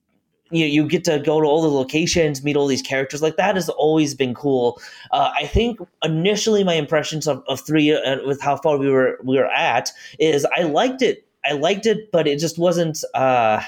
you 0.53 0.65
you 0.65 0.87
get 0.87 1.03
to 1.05 1.19
go 1.19 1.41
to 1.41 1.47
all 1.47 1.61
the 1.61 1.69
locations, 1.69 2.43
meet 2.43 2.55
all 2.55 2.67
these 2.67 2.81
characters. 2.81 3.21
Like 3.21 3.37
that 3.37 3.55
has 3.55 3.69
always 3.69 4.13
been 4.13 4.33
cool. 4.33 4.81
Uh, 5.11 5.31
I 5.35 5.47
think 5.47 5.79
initially 6.03 6.63
my 6.63 6.73
impressions 6.73 7.27
of, 7.27 7.43
of 7.47 7.61
three 7.61 7.93
uh, 7.93 8.25
with 8.25 8.41
how 8.41 8.57
far 8.57 8.77
we 8.77 8.89
were 8.89 9.19
we 9.23 9.37
were 9.37 9.51
at 9.51 9.91
is 10.19 10.45
I 10.57 10.63
liked 10.63 11.01
it. 11.01 11.25
I 11.45 11.53
liked 11.53 11.85
it, 11.85 12.11
but 12.11 12.27
it 12.27 12.39
just 12.39 12.57
wasn't. 12.57 13.03
Uh, 13.13 13.61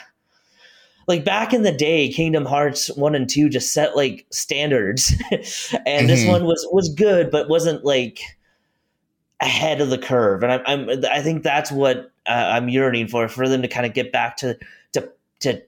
like 1.07 1.23
back 1.23 1.53
in 1.53 1.61
the 1.61 1.71
day, 1.71 2.09
Kingdom 2.09 2.45
Hearts 2.45 2.87
one 2.95 3.13
and 3.13 3.29
two 3.29 3.47
just 3.47 3.73
set 3.73 3.95
like 3.95 4.25
standards, 4.31 5.13
and 5.31 5.41
mm-hmm. 5.43 6.07
this 6.07 6.27
one 6.27 6.45
was 6.45 6.67
was 6.71 6.89
good, 6.89 7.29
but 7.29 7.47
wasn't 7.47 7.85
like 7.85 8.21
ahead 9.41 9.81
of 9.81 9.89
the 9.89 9.97
curve. 9.97 10.43
And 10.43 10.51
I'm, 10.51 10.61
I'm 10.65 11.05
I 11.05 11.21
think 11.21 11.43
that's 11.43 11.71
what 11.71 12.11
uh, 12.25 12.49
I'm 12.53 12.69
yearning 12.69 13.07
for 13.07 13.27
for 13.27 13.47
them 13.47 13.61
to 13.61 13.67
kind 13.67 13.85
of 13.85 13.93
get 13.93 14.11
back 14.11 14.37
to 14.37 14.57
to 14.93 15.11
to 15.41 15.61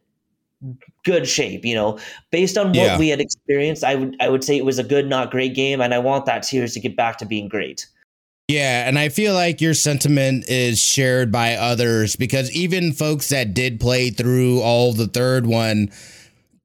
good 1.05 1.27
shape 1.27 1.63
you 1.63 1.75
know 1.75 1.99
based 2.31 2.57
on 2.57 2.67
what 2.67 2.75
yeah. 2.75 2.97
we 2.97 3.09
had 3.09 3.21
experienced 3.21 3.83
i 3.83 3.93
would 3.93 4.15
i 4.19 4.27
would 4.27 4.43
say 4.43 4.57
it 4.57 4.65
was 4.65 4.79
a 4.79 4.83
good 4.83 5.07
not 5.07 5.29
great 5.29 5.53
game 5.53 5.81
and 5.81 5.93
i 5.93 5.99
want 5.99 6.25
that 6.25 6.43
series 6.43 6.73
to 6.73 6.79
get 6.79 6.95
back 6.95 7.17
to 7.17 7.25
being 7.25 7.47
great 7.47 7.85
Yeah, 8.49 8.87
and 8.87 8.97
I 8.97 9.09
feel 9.09 9.33
like 9.33 9.59
your 9.59 9.73
sentiment 9.73 10.47
is 10.47 10.79
shared 10.79 11.33
by 11.33 11.55
others 11.55 12.15
because 12.15 12.49
even 12.53 12.93
folks 12.93 13.27
that 13.27 13.53
did 13.53 13.77
play 13.77 14.09
through 14.09 14.61
all 14.61 14.93
the 14.93 15.07
third 15.07 15.45
one, 15.45 15.91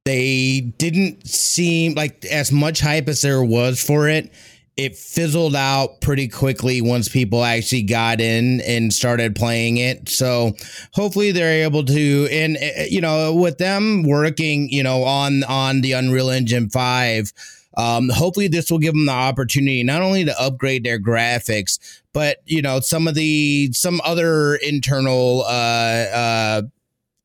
they 0.04 0.60
didn't 0.78 1.26
seem 1.26 1.94
like 1.94 2.24
as 2.26 2.52
much 2.52 2.80
hype 2.80 3.08
as 3.08 3.22
there 3.22 3.42
was 3.42 3.82
for 3.82 4.08
it. 4.08 4.32
It 4.76 4.96
fizzled 4.96 5.54
out 5.54 6.00
pretty 6.00 6.28
quickly 6.28 6.80
once 6.80 7.08
people 7.08 7.44
actually 7.44 7.82
got 7.82 8.20
in 8.20 8.60
and 8.62 8.92
started 8.92 9.36
playing 9.36 9.76
it. 9.76 10.08
So 10.08 10.52
hopefully 10.92 11.30
they're 11.30 11.64
able 11.64 11.84
to, 11.84 12.28
and 12.30 12.56
uh, 12.56 12.84
you 12.88 13.00
know, 13.00 13.34
with 13.34 13.58
them 13.58 14.02
working, 14.02 14.70
you 14.70 14.82
know, 14.82 15.04
on 15.04 15.44
on 15.44 15.82
the 15.82 15.92
Unreal 15.92 16.30
Engine 16.30 16.70
five 16.70 17.32
um, 17.76 18.08
hopefully, 18.10 18.48
this 18.48 18.70
will 18.70 18.78
give 18.78 18.94
them 18.94 19.06
the 19.06 19.12
opportunity 19.12 19.82
not 19.82 20.02
only 20.02 20.24
to 20.24 20.40
upgrade 20.40 20.84
their 20.84 21.00
graphics, 21.00 21.78
but 22.12 22.38
you 22.44 22.60
know 22.60 22.80
some 22.80 23.08
of 23.08 23.14
the 23.14 23.70
some 23.72 24.00
other 24.04 24.56
internal 24.56 25.42
uh, 25.46 26.06
uh, 26.12 26.62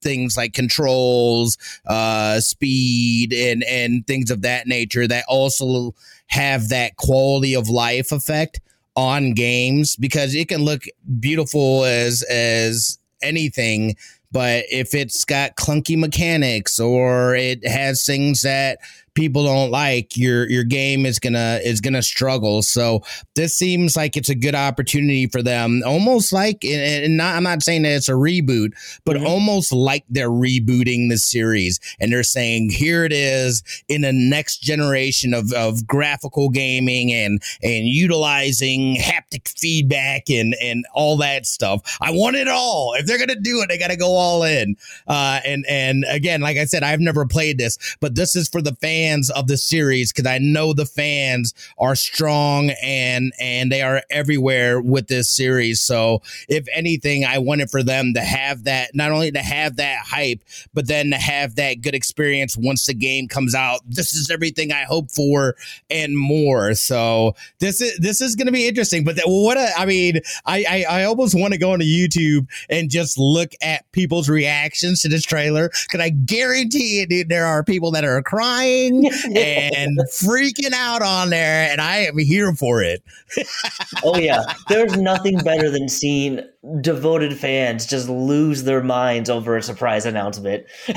things 0.08 0.38
like 0.38 0.54
controls, 0.54 1.58
uh, 1.86 2.40
speed, 2.40 3.34
and 3.34 3.64
and 3.66 4.08
things 4.08 4.32
of 4.32 4.42
that 4.44 4.68
nature 4.68 5.06
that 5.08 5.26
also 5.28 5.94
have 6.28 6.70
that 6.70 6.96
quality 6.96 7.54
of 7.56 7.68
life 7.68 8.12
effect 8.12 8.62
on 8.96 9.34
games 9.34 9.96
because 9.98 10.34
it 10.34 10.48
can 10.48 10.64
look 10.64 10.84
beautiful 11.20 11.84
as 11.84 12.24
as 12.24 12.98
anything 13.22 13.96
but 14.32 14.66
if 14.70 14.94
it's 14.94 15.24
got 15.24 15.56
clunky 15.56 15.98
mechanics 15.98 16.80
or 16.80 17.36
it 17.36 17.66
has 17.66 18.06
things 18.06 18.42
that 18.42 18.80
people 19.18 19.44
don't 19.44 19.72
like, 19.72 20.16
your 20.16 20.48
your 20.48 20.64
game 20.64 21.06
is 21.06 21.18
gonna 21.18 21.60
is 21.66 21.82
gonna 21.82 22.04
struggle. 22.04 22.62
So 22.62 23.02
this 23.36 23.58
seems 23.58 23.98
like 23.98 24.16
it's 24.16 24.30
a 24.30 24.36
good 24.36 24.54
opportunity 24.54 25.26
for 25.26 25.42
them, 25.42 25.82
almost 25.86 26.32
like 26.32 26.64
and 26.64 27.18
not, 27.18 27.36
I'm 27.36 27.44
not 27.44 27.64
saying 27.64 27.82
that 27.82 27.94
it's 27.94 28.10
a 28.10 28.14
reboot, 28.14 28.74
but 29.06 29.18
mm-hmm. 29.18 29.26
almost 29.26 29.74
like 29.74 30.06
they're 30.08 30.30
rebooting 30.30 31.10
the 31.10 31.18
series 31.18 31.80
and 32.00 32.12
they're 32.12 32.22
saying 32.22 32.70
here 32.70 33.04
it 33.06 33.12
is 33.12 33.64
in 33.90 34.02
the 34.02 34.14
next 34.14 34.62
generation 34.62 35.34
of, 35.34 35.52
of 35.52 35.88
graphical 35.88 36.50
gaming 36.50 37.12
and 37.12 37.42
and 37.64 37.88
utilizing 37.88 38.98
haptic 38.98 39.48
feedback 39.58 40.30
and 40.30 40.56
and 40.62 40.86
all 40.94 41.18
that 41.18 41.48
stuff. 41.48 41.98
I 42.02 42.12
want 42.12 42.36
it 42.36 42.48
all. 42.48 42.94
If 42.94 43.08
they're 43.08 43.18
gonna 43.18 43.40
do 43.40 43.62
it, 43.62 43.70
they 43.70 43.80
gotta 43.80 43.98
go 43.98 44.12
all 44.12 44.44
in. 44.44 44.76
Uh, 45.08 45.40
and 45.44 45.66
and 45.68 46.06
again, 46.08 46.42
like 46.42 46.58
I 46.58 46.66
said, 46.66 46.84
I've 46.84 47.00
never 47.00 47.26
played 47.26 47.58
this, 47.58 47.80
but 48.00 48.14
this 48.14 48.36
is 48.36 48.48
for 48.48 48.62
the 48.62 48.76
fans 48.76 49.07
fans 49.08 49.30
of 49.30 49.48
the 49.48 49.58
series 49.58 50.12
because 50.12 50.30
I 50.30 50.38
know 50.38 50.74
the 50.74 50.86
fans 50.86 51.54
are 51.78 51.96
strong 51.96 52.72
and 52.82 53.34
and 53.40 53.72
they 53.72 53.82
are 53.82 54.04
everywhere 54.10 54.82
with 54.82 55.08
this 55.08 55.30
series. 55.30 55.82
So 55.82 56.22
if 56.50 56.66
anything, 56.74 57.26
I 57.26 57.38
wanted 57.38 57.70
for 57.70 57.84
them 57.84 58.14
to 58.16 58.22
have 58.22 58.66
that 58.66 58.92
not 58.94 59.12
only 59.12 59.32
to 59.32 59.40
have 59.40 59.78
that 59.78 60.00
hype, 60.06 60.42
but 60.74 60.88
then 60.88 61.12
to 61.12 61.18
have 61.18 61.56
that 61.56 61.82
good 61.82 61.96
experience 61.96 62.58
once 62.58 62.86
the 62.86 62.94
game 62.94 63.28
comes 63.28 63.56
out. 63.56 63.82
This 63.86 64.14
is 64.14 64.30
everything 64.30 64.72
I 64.72 64.84
hope 64.84 65.12
for 65.12 65.56
and 65.90 66.18
more. 66.18 66.74
So 66.74 67.36
this 67.60 67.82
is 67.82 67.98
this 67.98 68.22
is 68.22 68.36
going 68.36 68.48
to 68.48 68.54
be 68.54 68.68
interesting. 68.68 69.04
But 69.04 69.20
what 69.26 69.58
a, 69.58 69.70
I 69.78 69.86
mean, 69.86 70.20
I 70.46 70.66
I, 70.90 71.02
I 71.02 71.04
almost 71.06 71.36
want 71.36 71.54
to 71.54 71.60
go 71.60 71.74
into 71.74 71.86
YouTube 71.86 72.48
and 72.70 72.90
just 72.90 73.18
look 73.18 73.52
at 73.62 73.90
people's 73.92 74.30
reactions 74.30 75.02
to 75.02 75.10
this 75.10 75.24
trailer 75.24 75.70
because 75.70 76.02
I 76.02 76.10
guarantee 76.10 77.06
it, 77.10 77.30
there 77.30 77.46
are 77.46 77.64
people 77.64 77.92
that 77.92 78.04
are 78.04 78.22
crying 78.22 78.97
and 79.36 80.00
freaking 80.12 80.74
out 80.74 81.02
on 81.02 81.30
there, 81.30 81.70
and 81.70 81.82
I 81.82 81.98
am 81.98 82.18
here 82.18 82.54
for 82.54 82.82
it. 82.82 83.04
oh 84.04 84.18
yeah, 84.18 84.44
there's 84.70 84.98
nothing 84.98 85.38
better 85.40 85.70
than 85.70 85.90
seeing 85.90 86.42
devoted 86.82 87.38
fans 87.38 87.86
just 87.86 88.10
lose 88.10 88.64
their 88.64 88.84
minds 88.84 89.30
over 89.30 89.58
a 89.58 89.64
surprise 89.64 90.06
announcement. 90.06 90.66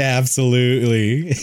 Absolutely. 0.00 1.22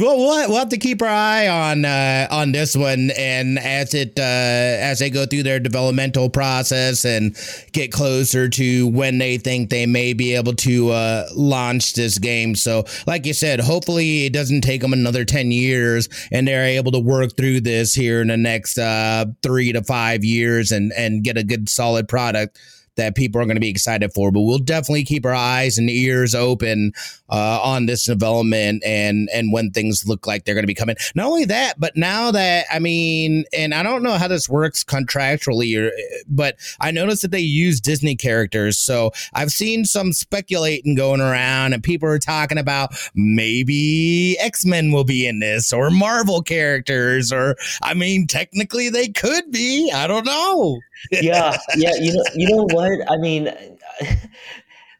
well, 0.00 0.16
we'll 0.48 0.56
have 0.56 0.70
to 0.70 0.78
keep 0.78 1.02
our 1.02 1.08
eye 1.08 1.46
on 1.46 1.84
uh, 1.84 2.26
on 2.30 2.52
this 2.52 2.74
one, 2.74 3.10
and 3.18 3.58
as 3.58 3.92
it 3.92 4.18
uh, 4.18 4.22
as 4.22 5.00
they 5.00 5.10
go 5.10 5.26
through 5.26 5.42
their 5.42 5.60
developmental 5.60 6.30
process 6.30 7.04
and 7.04 7.36
get 7.72 7.92
closer 7.92 8.48
to 8.48 8.86
when 8.88 9.18
they 9.18 9.36
think 9.36 9.68
they 9.68 9.84
may 9.84 10.14
be 10.14 10.34
able 10.34 10.54
to 10.54 10.88
uh, 10.88 11.26
launch 11.34 11.92
this 11.92 12.18
game. 12.18 12.54
So, 12.54 12.86
like 13.06 13.26
you 13.26 13.34
said, 13.34 13.60
hopefully 13.60 14.24
it 14.24 14.32
doesn't 14.32 14.62
take 14.62 14.80
them 14.80 14.94
another 14.94 15.26
ten 15.26 15.50
years, 15.50 16.08
and 16.32 16.48
they're 16.48 16.64
able 16.64 16.92
to 16.92 16.98
work 16.98 17.36
through 17.36 17.60
this 17.60 17.92
here 17.92 18.22
in 18.22 18.28
the 18.28 18.38
next 18.38 18.78
uh, 18.78 19.26
three 19.42 19.70
to 19.70 19.84
five 19.84 20.24
years, 20.24 20.72
and 20.72 20.94
and 20.96 21.22
get 21.22 21.36
a 21.36 21.44
good 21.44 21.68
solid 21.68 22.08
product 22.08 22.58
that 22.96 23.14
people 23.14 23.40
are 23.40 23.44
going 23.44 23.56
to 23.56 23.60
be 23.60 23.70
excited 23.70 24.12
for. 24.12 24.30
But 24.30 24.42
we'll 24.42 24.58
definitely 24.58 25.04
keep 25.04 25.24
our 25.24 25.34
eyes 25.34 25.78
and 25.78 25.88
ears 25.88 26.34
open 26.34 26.92
uh, 27.28 27.60
on 27.62 27.86
this 27.86 28.04
development 28.04 28.82
and 28.84 29.28
and 29.32 29.52
when 29.52 29.70
things 29.70 30.06
look 30.06 30.26
like 30.26 30.44
they're 30.44 30.54
going 30.54 30.62
to 30.62 30.68
be 30.68 30.74
coming. 30.74 30.96
Not 31.14 31.26
only 31.26 31.44
that, 31.46 31.78
but 31.78 31.96
now 31.96 32.30
that 32.30 32.66
I 32.72 32.78
mean, 32.78 33.44
and 33.52 33.74
I 33.74 33.82
don't 33.82 34.02
know 34.02 34.12
how 34.12 34.28
this 34.28 34.48
works 34.48 34.84
contractually, 34.84 35.76
or, 35.78 35.92
but 36.28 36.56
I 36.80 36.90
noticed 36.90 37.22
that 37.22 37.30
they 37.30 37.40
use 37.40 37.80
Disney 37.80 38.16
characters. 38.16 38.78
So 38.78 39.12
I've 39.34 39.50
seen 39.50 39.84
some 39.84 40.12
speculating 40.12 40.94
going 40.94 41.20
around, 41.20 41.72
and 41.72 41.82
people 41.82 42.08
are 42.08 42.18
talking 42.18 42.58
about 42.58 42.94
maybe 43.14 44.36
X 44.40 44.64
Men 44.64 44.92
will 44.92 45.04
be 45.04 45.26
in 45.26 45.40
this 45.40 45.72
or 45.72 45.90
Marvel 45.90 46.42
characters, 46.42 47.32
or 47.32 47.56
I 47.82 47.94
mean, 47.94 48.26
technically 48.26 48.88
they 48.88 49.08
could 49.08 49.50
be. 49.50 49.90
I 49.92 50.06
don't 50.06 50.26
know 50.26 50.80
yeah, 51.10 51.56
yeah. 51.76 51.94
You 52.00 52.14
know, 52.14 52.24
you 52.34 52.48
know 52.48 52.64
what? 52.64 53.10
I 53.10 53.16
mean, 53.16 53.52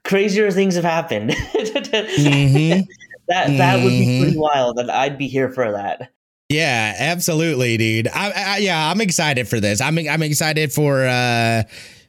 crazier 0.04 0.50
things 0.50 0.74
have 0.74 0.84
happened. 0.84 1.30
mm-hmm. 1.30 2.80
That 3.28 3.48
that 3.58 3.74
mm-hmm. 3.74 3.84
would 3.84 3.90
be 3.90 4.20
pretty 4.20 4.32
mm-hmm. 4.34 4.40
wild, 4.40 4.78
and 4.78 4.88
I'd 4.88 5.18
be 5.18 5.26
here 5.26 5.50
for 5.50 5.72
that. 5.72 6.12
Yeah, 6.48 6.94
absolutely, 6.96 7.76
dude. 7.76 8.06
I, 8.06 8.30
I, 8.30 8.58
yeah, 8.58 8.88
I'm 8.88 9.00
excited 9.00 9.48
for 9.48 9.58
this. 9.58 9.80
I'm 9.80 9.98
I'm 9.98 10.22
excited 10.22 10.72
for 10.72 11.04
uh 11.04 11.64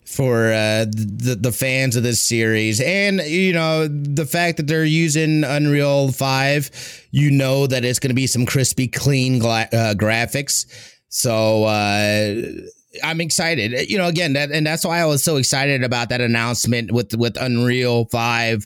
for 0.05 0.53
uh 0.53 0.85
the 0.85 1.37
the 1.41 1.51
fans 1.51 1.95
of 1.95 2.03
this 2.03 2.21
series 2.21 2.79
and 2.79 3.19
you 3.21 3.51
know 3.51 3.87
the 3.87 4.25
fact 4.25 4.57
that 4.57 4.67
they're 4.67 4.85
using 4.85 5.43
Unreal 5.43 6.11
5, 6.11 7.07
you 7.11 7.31
know 7.31 7.65
that 7.65 7.83
it's 7.83 7.99
going 7.99 8.11
to 8.11 8.15
be 8.15 8.27
some 8.27 8.45
crispy 8.45 8.87
clean 8.87 9.39
gla- 9.39 9.69
uh, 9.73 9.95
graphics. 9.95 10.65
So 11.09 11.63
uh 11.63 12.35
I'm 13.03 13.21
excited. 13.21 13.89
You 13.89 13.97
know, 13.97 14.07
again, 14.07 14.33
that 14.33 14.51
and 14.51 14.65
that's 14.65 14.85
why 14.85 14.99
I 14.99 15.05
was 15.05 15.23
so 15.23 15.35
excited 15.35 15.83
about 15.83 16.09
that 16.09 16.21
announcement 16.21 16.91
with 16.91 17.15
with 17.15 17.37
Unreal 17.39 18.05
Five 18.05 18.65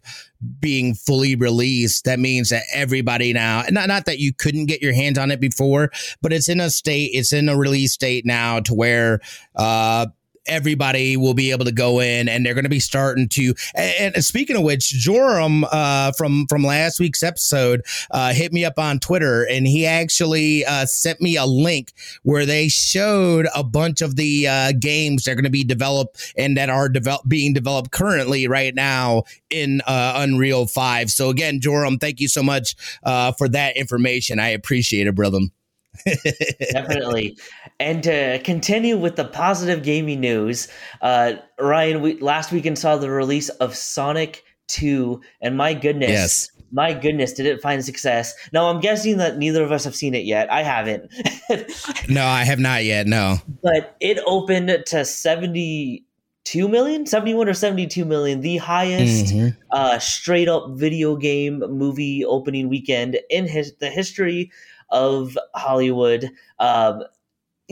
being 0.60 0.94
fully 0.94 1.36
released. 1.36 2.06
That 2.06 2.20
means 2.20 2.50
that 2.50 2.64
everybody 2.74 3.34
now, 3.34 3.64
not 3.70 3.88
not 3.88 4.06
that 4.06 4.20
you 4.20 4.34
couldn't 4.34 4.68
get 4.68 4.82
your 4.82 4.94
hands 4.94 5.18
on 5.18 5.32
it 5.32 5.40
before, 5.40 5.92
but 6.22 6.34
it's 6.34 6.50
in 6.50 6.60
a 6.60 6.70
state, 6.70 7.12
it's 7.14 7.34
in 7.34 7.50
a 7.50 7.58
release 7.58 7.94
state 7.94 8.26
now 8.26 8.60
to 8.62 8.74
where 8.74 9.20
uh 9.56 10.08
everybody 10.48 11.18
will 11.18 11.34
be 11.34 11.52
able 11.52 11.66
to 11.66 11.72
go 11.72 12.00
in 12.00 12.28
and 12.28 12.46
they're 12.46 12.54
going 12.54 12.64
to 12.64 12.70
be 12.70 12.80
starting 12.80 13.28
to 13.30 13.54
and, 13.76 14.16
and 14.16 14.26
speaking 14.26 14.56
of 14.56 14.64
which 14.64 14.90
joram 14.90 15.66
uh, 15.72 16.12
from 16.14 16.46
from 16.48 16.64
last 16.64 17.00
week's 17.00 17.24
episode 17.24 17.82
uh, 18.12 18.34
hit 18.34 18.52
me 18.52 18.66
up 18.66 18.78
on 18.78 19.00
twitter 19.00 19.44
and 19.44 19.68
he 19.68 19.86
actually 19.86 20.66
uh, 20.66 20.86
sent 20.86 21.22
me 21.22 21.36
a 21.36 21.46
link 21.46 21.94
where 22.24 22.46
they 22.46 22.68
showed 22.68 23.48
a 23.56 23.64
bunch 23.64 24.02
of 24.02 24.16
the 24.16 24.48
uh, 24.48 24.72
games 24.80 25.24
that 25.24 25.32
are 25.32 25.36
going 25.36 25.44
to 25.44 25.50
be 25.50 25.64
developed 25.64 26.34
and 26.38 26.58
that 26.58 26.70
are 26.70 26.90
develop, 26.90 27.22
being 27.28 27.54
developed 27.54 27.92
currently 27.92 28.48
right 28.48 28.76
now 28.76 29.24
in 29.50 29.82
uh, 29.88 30.14
unreal 30.18 30.66
5 30.66 31.12
so 31.12 31.30
again 31.30 31.60
joram 31.60 31.98
thank 31.98 32.20
you 32.20 32.28
so 32.28 32.42
much 32.42 32.76
uh, 33.04 33.32
for 33.34 33.48
that 33.50 33.78
information. 33.78 34.40
I 34.40 34.50
appreciate 34.50 35.08
it 35.08 35.16
brother 35.16 35.40
Definitely. 36.72 37.38
And 37.80 38.04
to 38.04 38.40
continue 38.44 38.98
with 38.98 39.16
the 39.16 39.26
positive 39.26 39.84
gaming 39.84 40.20
news, 40.20 40.68
uh, 41.02 41.34
Ryan, 41.60 42.02
we 42.02 42.20
last 42.20 42.52
weekend 42.52 42.78
saw 42.80 42.98
the 42.98 43.10
release 43.10 43.50
of 43.50 43.76
Sonic 43.76 44.44
2, 44.68 45.22
and 45.42 45.58
my 45.58 45.74
goodness. 45.74 46.10
Yes. 46.10 46.52
My 46.74 46.94
goodness, 46.94 47.34
did 47.34 47.46
it 47.46 47.62
find 47.62 47.84
success? 47.84 48.34
Now, 48.54 48.70
I'm 48.70 48.80
guessing 48.80 49.18
that 49.18 49.38
neither 49.38 49.62
of 49.62 49.74
us 49.74 49.84
have 49.84 49.94
seen 49.94 50.16
it 50.16 50.24
yet. 50.24 50.50
I 50.50 50.64
haven't. 50.64 51.12
no, 52.10 52.26
I 52.26 52.46
have 52.46 52.60
not 52.60 52.86
yet. 52.86 53.08
No. 53.08 53.40
But 53.62 53.98
it 54.00 54.20
opened 54.26 54.86
to 54.86 55.04
72 55.04 56.70
million, 56.70 57.06
71 57.06 57.50
or 57.50 57.54
72 57.54 58.06
million, 58.06 58.40
the 58.40 58.56
highest 58.56 59.34
mm-hmm. 59.34 59.50
uh, 59.72 60.00
straight 60.00 60.48
up 60.48 60.70
video 60.76 61.18
game 61.18 61.60
movie 61.60 62.24
opening 62.24 62.70
weekend 62.70 63.20
in 63.30 63.50
his, 63.50 63.76
the 63.82 63.90
history 63.90 64.50
of 64.92 65.38
Hollywood. 65.56 66.30
Um, 66.60 67.04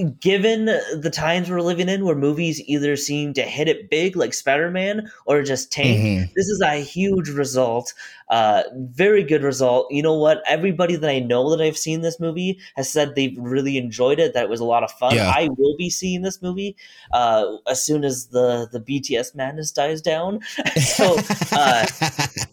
given 0.04 0.66
the 0.66 1.12
times 1.14 1.50
we're 1.50 1.62
living 1.62 1.90
in 1.90 2.06
where 2.06 2.16
movies 2.16 2.62
either 2.68 2.96
seem 2.96 3.34
to 3.34 3.42
hit 3.42 3.68
it 3.68 3.90
big 3.90 4.16
like 4.16 4.34
spider-man 4.34 5.10
or 5.26 5.42
just 5.44 5.72
tank 5.72 6.00
mm-hmm. 6.00 6.32
this 6.36 6.48
is 6.48 6.62
a 6.62 6.82
huge 6.84 7.30
result 7.30 7.94
uh, 8.30 8.64
very 8.76 9.24
good 9.24 9.44
result 9.44 9.88
you 9.92 10.02
know 10.02 10.14
what 10.14 10.42
everybody 10.48 10.96
that 10.96 11.10
i 11.10 11.20
know 11.20 11.50
that 11.50 11.64
i've 11.64 11.78
seen 11.78 12.02
this 12.02 12.20
movie 12.20 12.60
has 12.76 12.90
said 12.90 13.16
they've 13.16 13.38
really 13.38 13.78
enjoyed 13.78 14.20
it 14.20 14.34
that 14.34 14.44
it 14.44 14.50
was 14.50 14.60
a 14.60 14.66
lot 14.66 14.84
of 14.84 14.92
fun 14.92 15.16
yeah. 15.16 15.34
i 15.36 15.50
will 15.58 15.76
be 15.78 15.90
seeing 15.90 16.22
this 16.22 16.42
movie 16.42 16.76
uh, 17.14 17.46
as 17.68 17.84
soon 17.84 18.04
as 18.04 18.28
the 18.28 18.68
the 18.72 18.80
bts 18.80 19.36
madness 19.36 19.72
dies 19.72 20.02
down 20.02 20.40
so 20.82 21.18
uh, 21.52 21.86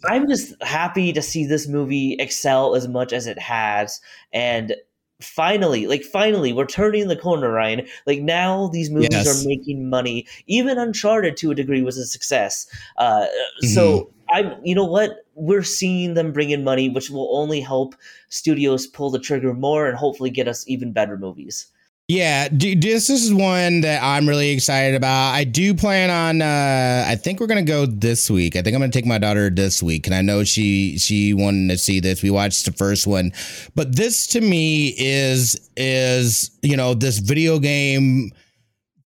i'm 0.07 0.29
just 0.29 0.55
happy 0.63 1.13
to 1.13 1.23
see 1.23 1.45
this 1.47 1.69
movie 1.69 2.17
excel 2.19 2.75
as 2.75 2.89
much 2.89 3.13
as 3.13 3.27
it 3.27 3.39
has 3.39 4.01
and 4.33 4.75
finally 5.21 5.87
like 5.87 6.03
finally 6.03 6.53
we're 6.53 6.67
turning 6.67 7.09
the 7.09 7.17
corner 7.17 7.51
ryan. 7.51 7.87
Like 8.07 8.21
now 8.21 8.69
these 8.69 8.91
movies 8.91 9.09
yes. 9.13 9.45
are 9.45 9.49
making 9.49 9.89
money. 9.89 10.27
Even 10.47 10.79
uncharted 10.79 11.37
to 11.39 11.51
a 11.51 11.55
degree 11.55 11.83
was 11.83 11.97
a 11.99 12.07
success. 12.07 12.67
Uh, 12.97 13.27
mm-hmm. 13.27 13.69
so 13.69 14.11
i'm 14.31 14.55
you 14.65 14.75
know 14.75 14.85
what? 14.85 15.25
We're 15.35 15.63
seeing 15.63 16.15
them 16.15 16.33
bring 16.33 16.51
in 16.51 16.65
money 16.65 16.89
which 16.89 17.11
will 17.11 17.37
only 17.37 17.61
help 17.61 17.95
studios 18.29 18.87
pull 18.87 19.11
the 19.11 19.19
trigger 19.19 19.55
more 19.55 19.87
and 19.87 19.97
hopefully 19.97 20.31
get 20.31 20.49
us 20.49 20.67
even 20.67 20.93
better 20.93 21.17
movies 21.17 21.71
yeah, 22.09 22.47
this 22.53 23.11
is 23.11 23.35
one 23.35 23.81
that 23.81 24.01
I'm 24.01 24.29
really 24.29 24.51
excited 24.51 24.95
about. 24.95 25.33
I 25.33 25.43
do 25.43 25.75
plan 25.75 26.09
on. 26.09 26.41
Uh, 26.41 27.05
I 27.05 27.17
think 27.17 27.41
we're 27.41 27.49
gonna 27.49 27.63
go 27.63 27.85
this 27.85 28.31
week. 28.31 28.55
I 28.55 28.63
think 28.63 28.77
I'm 28.77 28.81
gonna 28.81 28.93
take 28.93 29.07
my 29.07 29.19
daughter 29.19 29.51
this 29.51 29.83
week, 29.83 30.07
and 30.07 30.15
I 30.15 30.23
know 30.23 30.45
she 30.45 30.99
she 30.99 31.35
wanted 31.35 31.69
to 31.71 31.79
see 31.79 31.99
this. 31.99 32.23
We 32.23 32.31
watched 32.31 32.65
the 32.65 32.71
first 32.71 33.09
one, 33.09 33.33
but 33.75 33.97
this 33.97 34.29
to 34.29 34.41
me 34.41 34.95
is 34.97 35.69
is 35.77 36.57
you 36.63 36.77
know 36.77 36.95
this 36.95 37.19
video 37.19 37.59
game 37.59 38.31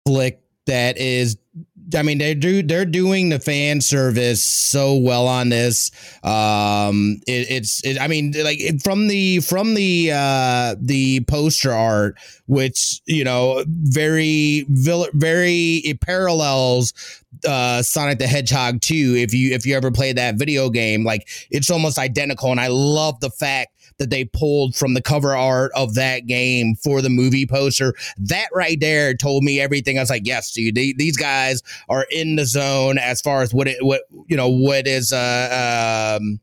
flick 0.07 0.41
that 0.67 0.97
is 0.97 1.37
I 1.95 2.03
mean, 2.03 2.19
they 2.19 2.35
do 2.35 2.63
they're 2.63 2.85
doing 2.85 3.29
the 3.29 3.39
fan 3.39 3.81
service 3.81 4.45
so 4.45 4.95
well 4.95 5.27
on 5.27 5.49
this. 5.49 5.91
Um, 6.23 7.21
it, 7.27 7.51
it's 7.51 7.85
it, 7.85 8.01
I 8.01 8.09
mean, 8.09 8.35
like 8.37 8.61
from 8.83 9.09
the 9.09 9.41
from 9.41 9.75
the 9.75 10.11
uh 10.13 10.77
the 10.81 11.21
poster 11.25 11.73
art, 11.73 12.19
which 12.47 13.01
you 13.07 13.25
know 13.25 13.65
very 13.69 14.67
very 14.69 15.83
it 15.85 16.01
parallels 16.01 16.93
uh 17.47 17.83
Sonic 17.83 18.19
the 18.19 18.27
Hedgehog 18.27 18.81
2 18.81 19.15
if 19.17 19.35
you 19.35 19.55
if 19.55 19.67
you 19.67 19.77
ever 19.77 19.91
played 19.91 20.17
that 20.17 20.37
video 20.37 20.71
game 20.71 21.05
like 21.05 21.29
it's 21.51 21.71
almost 21.71 21.99
identical 21.99 22.51
and 22.51 22.59
I 22.59 22.69
love 22.69 23.21
the 23.21 23.31
fact 23.31 23.78
that 23.99 24.11
they 24.11 24.25
pulled 24.25 24.75
from 24.75 24.95
the 24.95 25.03
cover 25.03 25.37
art 25.37 25.73
of 25.75 25.95
that 25.95 26.27
game 26.27 26.75
for 26.77 27.03
the 27.03 27.11
movie 27.11 27.47
poster. 27.47 27.95
That 28.17 28.49
right 28.55 28.79
there 28.81 29.15
told 29.15 29.45
me 29.45 29.61
everything. 29.61 29.99
I 29.99 30.03
was 30.03 30.11
like, 30.11 30.27
yes, 30.27 30.53
dude, 30.53 30.75
these 30.75 31.17
guys 31.17 31.63
are 31.89 32.07
in 32.11 32.37
the 32.37 32.47
zone 32.47 32.99
as 32.99 33.21
far 33.21 33.43
as 33.43 33.53
what 33.53 33.69
it, 33.69 33.85
what, 33.85 34.03
you 34.27 34.37
know, 34.37 34.49
what 34.49 34.87
is, 34.87 35.13
uh, 35.13 36.19
um, 36.19 36.41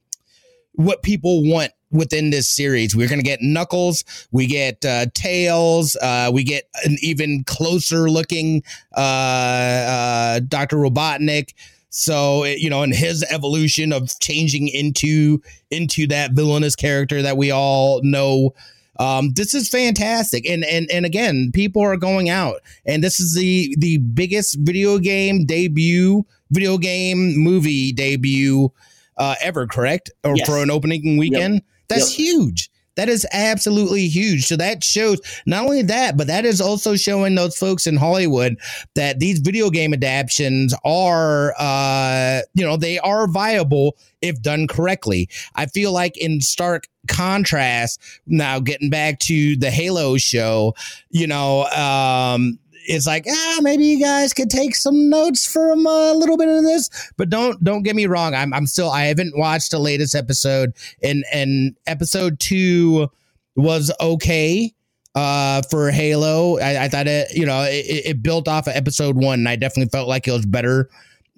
what 0.74 1.04
people 1.04 1.50
want 1.50 1.72
within 1.92 2.30
this 2.30 2.48
series. 2.48 2.96
We're 2.96 3.08
going 3.08 3.20
to 3.20 3.26
get 3.26 3.42
Knuckles, 3.42 4.04
we 4.32 4.48
get 4.48 4.84
uh, 4.86 5.08
Tails, 5.14 5.96
uh, 6.02 6.30
we 6.34 6.44
get 6.44 6.68
an 6.84 6.98
even 7.02 7.44
closer 7.46 8.10
looking 8.10 8.64
uh, 8.96 9.00
uh, 9.00 10.40
Dr. 10.40 10.78
Robotnik. 10.78 11.54
So 11.98 12.44
you 12.44 12.70
know, 12.70 12.84
in 12.84 12.92
his 12.92 13.24
evolution 13.30 13.94
of 13.94 14.20
changing 14.20 14.68
into 14.68 15.42
into 15.72 16.06
that 16.08 16.34
villainous 16.34 16.76
character 16.76 17.22
that 17.22 17.38
we 17.38 17.52
all 17.52 18.02
know. 18.04 18.54
Um, 19.00 19.32
this 19.34 19.54
is 19.54 19.70
fantastic, 19.70 20.46
and 20.46 20.66
and 20.66 20.92
and 20.92 21.06
again, 21.06 21.52
people 21.54 21.82
are 21.82 21.96
going 21.96 22.30
out, 22.30 22.58
and 22.86 23.02
this 23.02 23.22
is 23.22 23.34
the 23.34 23.74
the 23.80 24.00
biggest 24.00 24.58
video 24.60 25.00
game 25.00 25.46
debut, 25.46 26.26
video 26.52 26.78
game 26.78 27.38
movie 27.38 27.94
debut 27.94 28.74
uh, 29.18 29.36
ever, 29.42 29.66
correct? 29.66 30.12
Or 30.26 30.36
yes. 30.36 30.46
for 30.46 30.62
an 30.62 30.70
opening 30.70 31.16
weekend, 31.16 31.56
yep. 31.56 31.64
that's 31.88 32.20
yep. 32.20 32.28
huge. 32.28 32.70
That 32.96 33.10
is 33.10 33.26
absolutely 33.34 34.08
huge. 34.08 34.46
So 34.46 34.56
that 34.58 34.84
shows 34.84 35.20
not 35.46 35.64
only 35.64 35.82
that, 35.84 36.18
but 36.18 36.28
that 36.28 36.46
is 36.46 36.62
also 36.62 36.96
showing 36.96 37.36
those 37.36 37.58
folks 37.58 37.88
in 37.88 37.98
Hollywood 37.98 38.58
that 38.96 39.20
these 39.20 39.40
video 39.40 39.70
game 39.70 39.94
adaptations 39.94 40.74
are, 40.84 41.54
uh, 41.58 42.42
you 42.54 42.66
know, 42.66 42.78
they 42.78 43.00
are 43.00 43.28
viable 43.28 43.98
if 44.22 44.42
done 44.42 44.68
correctly. 44.68 45.30
I 45.56 45.66
feel 45.68 45.92
like 45.92 46.18
in 46.18 46.42
stark 46.42 46.88
contrast, 47.08 48.02
now 48.26 48.60
getting 48.60 48.90
back 48.90 49.20
to 49.20 49.56
the 49.58 49.70
Halo 49.70 50.18
show, 50.18 50.74
you 51.10 51.28
know, 51.28 51.66
um, 51.66 52.58
it's 52.88 53.08
like 53.08 53.26
ah 53.30 53.60
maybe 53.62 53.86
you 53.86 54.00
guys 54.00 54.34
could 54.34 54.50
take 54.50 54.76
some 54.76 55.10
notes 55.10 55.52
from 55.52 55.86
a 55.86 56.14
little 56.14 56.38
bit 56.38 56.48
of 56.48 56.64
this 56.64 56.90
but 57.18 57.30
don't 57.30 57.64
don't 57.64 57.84
get 57.84 57.96
me 57.96 58.06
wrong. 58.06 58.34
I'm, 58.34 58.54
I'm 58.54 58.68
still 58.68 58.90
i 58.90 59.04
haven't 59.04 59.38
watched 59.38 59.72
the 59.72 59.80
latest 59.80 60.16
episode 60.16 60.74
and 61.04 61.26
and 61.32 61.76
episode 61.88 62.40
two 62.40 63.10
was 63.56 63.92
okay 64.00 64.74
uh 65.16 65.62
for 65.70 65.92
halo. 65.92 66.60
I, 66.60 66.86
I 66.86 66.90
thought 66.90 67.08
it 67.08 67.36
you 67.36 67.46
know 67.46 67.64
it, 67.64 68.06
it 68.06 68.24
built 68.24 68.48
off 68.48 68.68
of 68.68 68.76
episode 68.76 69.16
one 69.16 69.40
and 69.40 69.50
i 69.50 69.56
definitely 69.56 69.90
felt 69.90 70.08
like 70.08 70.28
it 70.28 70.32
was 70.32 70.46
better 70.46 70.90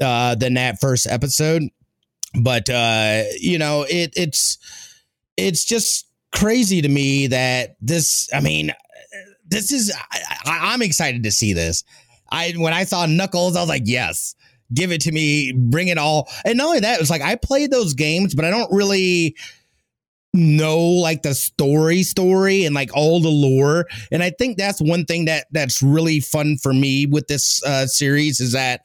uh 0.01 0.35
than 0.35 0.55
that 0.55 0.79
first 0.79 1.07
episode. 1.07 1.63
But 2.39 2.69
uh 2.69 3.23
you 3.39 3.57
know 3.57 3.85
it 3.89 4.13
it's 4.15 4.57
it's 5.37 5.63
just 5.65 6.07
crazy 6.33 6.81
to 6.81 6.89
me 6.89 7.27
that 7.27 7.77
this 7.79 8.29
i 8.33 8.41
mean 8.41 8.73
this 9.49 9.71
is 9.71 9.93
I, 10.45 10.73
am 10.73 10.81
excited 10.81 11.23
to 11.23 11.31
see 11.31 11.53
this. 11.53 11.83
I 12.29 12.53
when 12.57 12.73
I 12.73 12.83
saw 12.83 13.05
Knuckles, 13.05 13.55
I 13.55 13.61
was 13.61 13.69
like, 13.69 13.83
yes, 13.85 14.35
give 14.73 14.91
it 14.91 15.01
to 15.01 15.11
me, 15.11 15.53
bring 15.53 15.87
it 15.87 15.97
all. 15.97 16.29
And 16.45 16.57
not 16.57 16.67
only 16.67 16.79
that, 16.81 16.95
it 16.95 16.99
was 16.99 17.09
like 17.09 17.21
I 17.21 17.35
played 17.35 17.71
those 17.71 17.93
games, 17.93 18.35
but 18.35 18.45
I 18.45 18.49
don't 18.49 18.71
really 18.71 19.35
know 20.33 20.79
like 20.79 21.23
the 21.23 21.33
story 21.33 22.03
story 22.03 22.65
and 22.65 22.75
like 22.75 22.91
all 22.93 23.19
the 23.19 23.29
lore 23.29 23.87
and 24.11 24.21
i 24.21 24.29
think 24.29 24.57
that's 24.57 24.79
one 24.79 25.03
thing 25.05 25.25
that 25.25 25.47
that's 25.51 25.81
really 25.81 26.19
fun 26.19 26.57
for 26.61 26.73
me 26.73 27.05
with 27.07 27.27
this 27.27 27.63
uh 27.63 27.87
series 27.87 28.39
is 28.39 28.51
that 28.51 28.81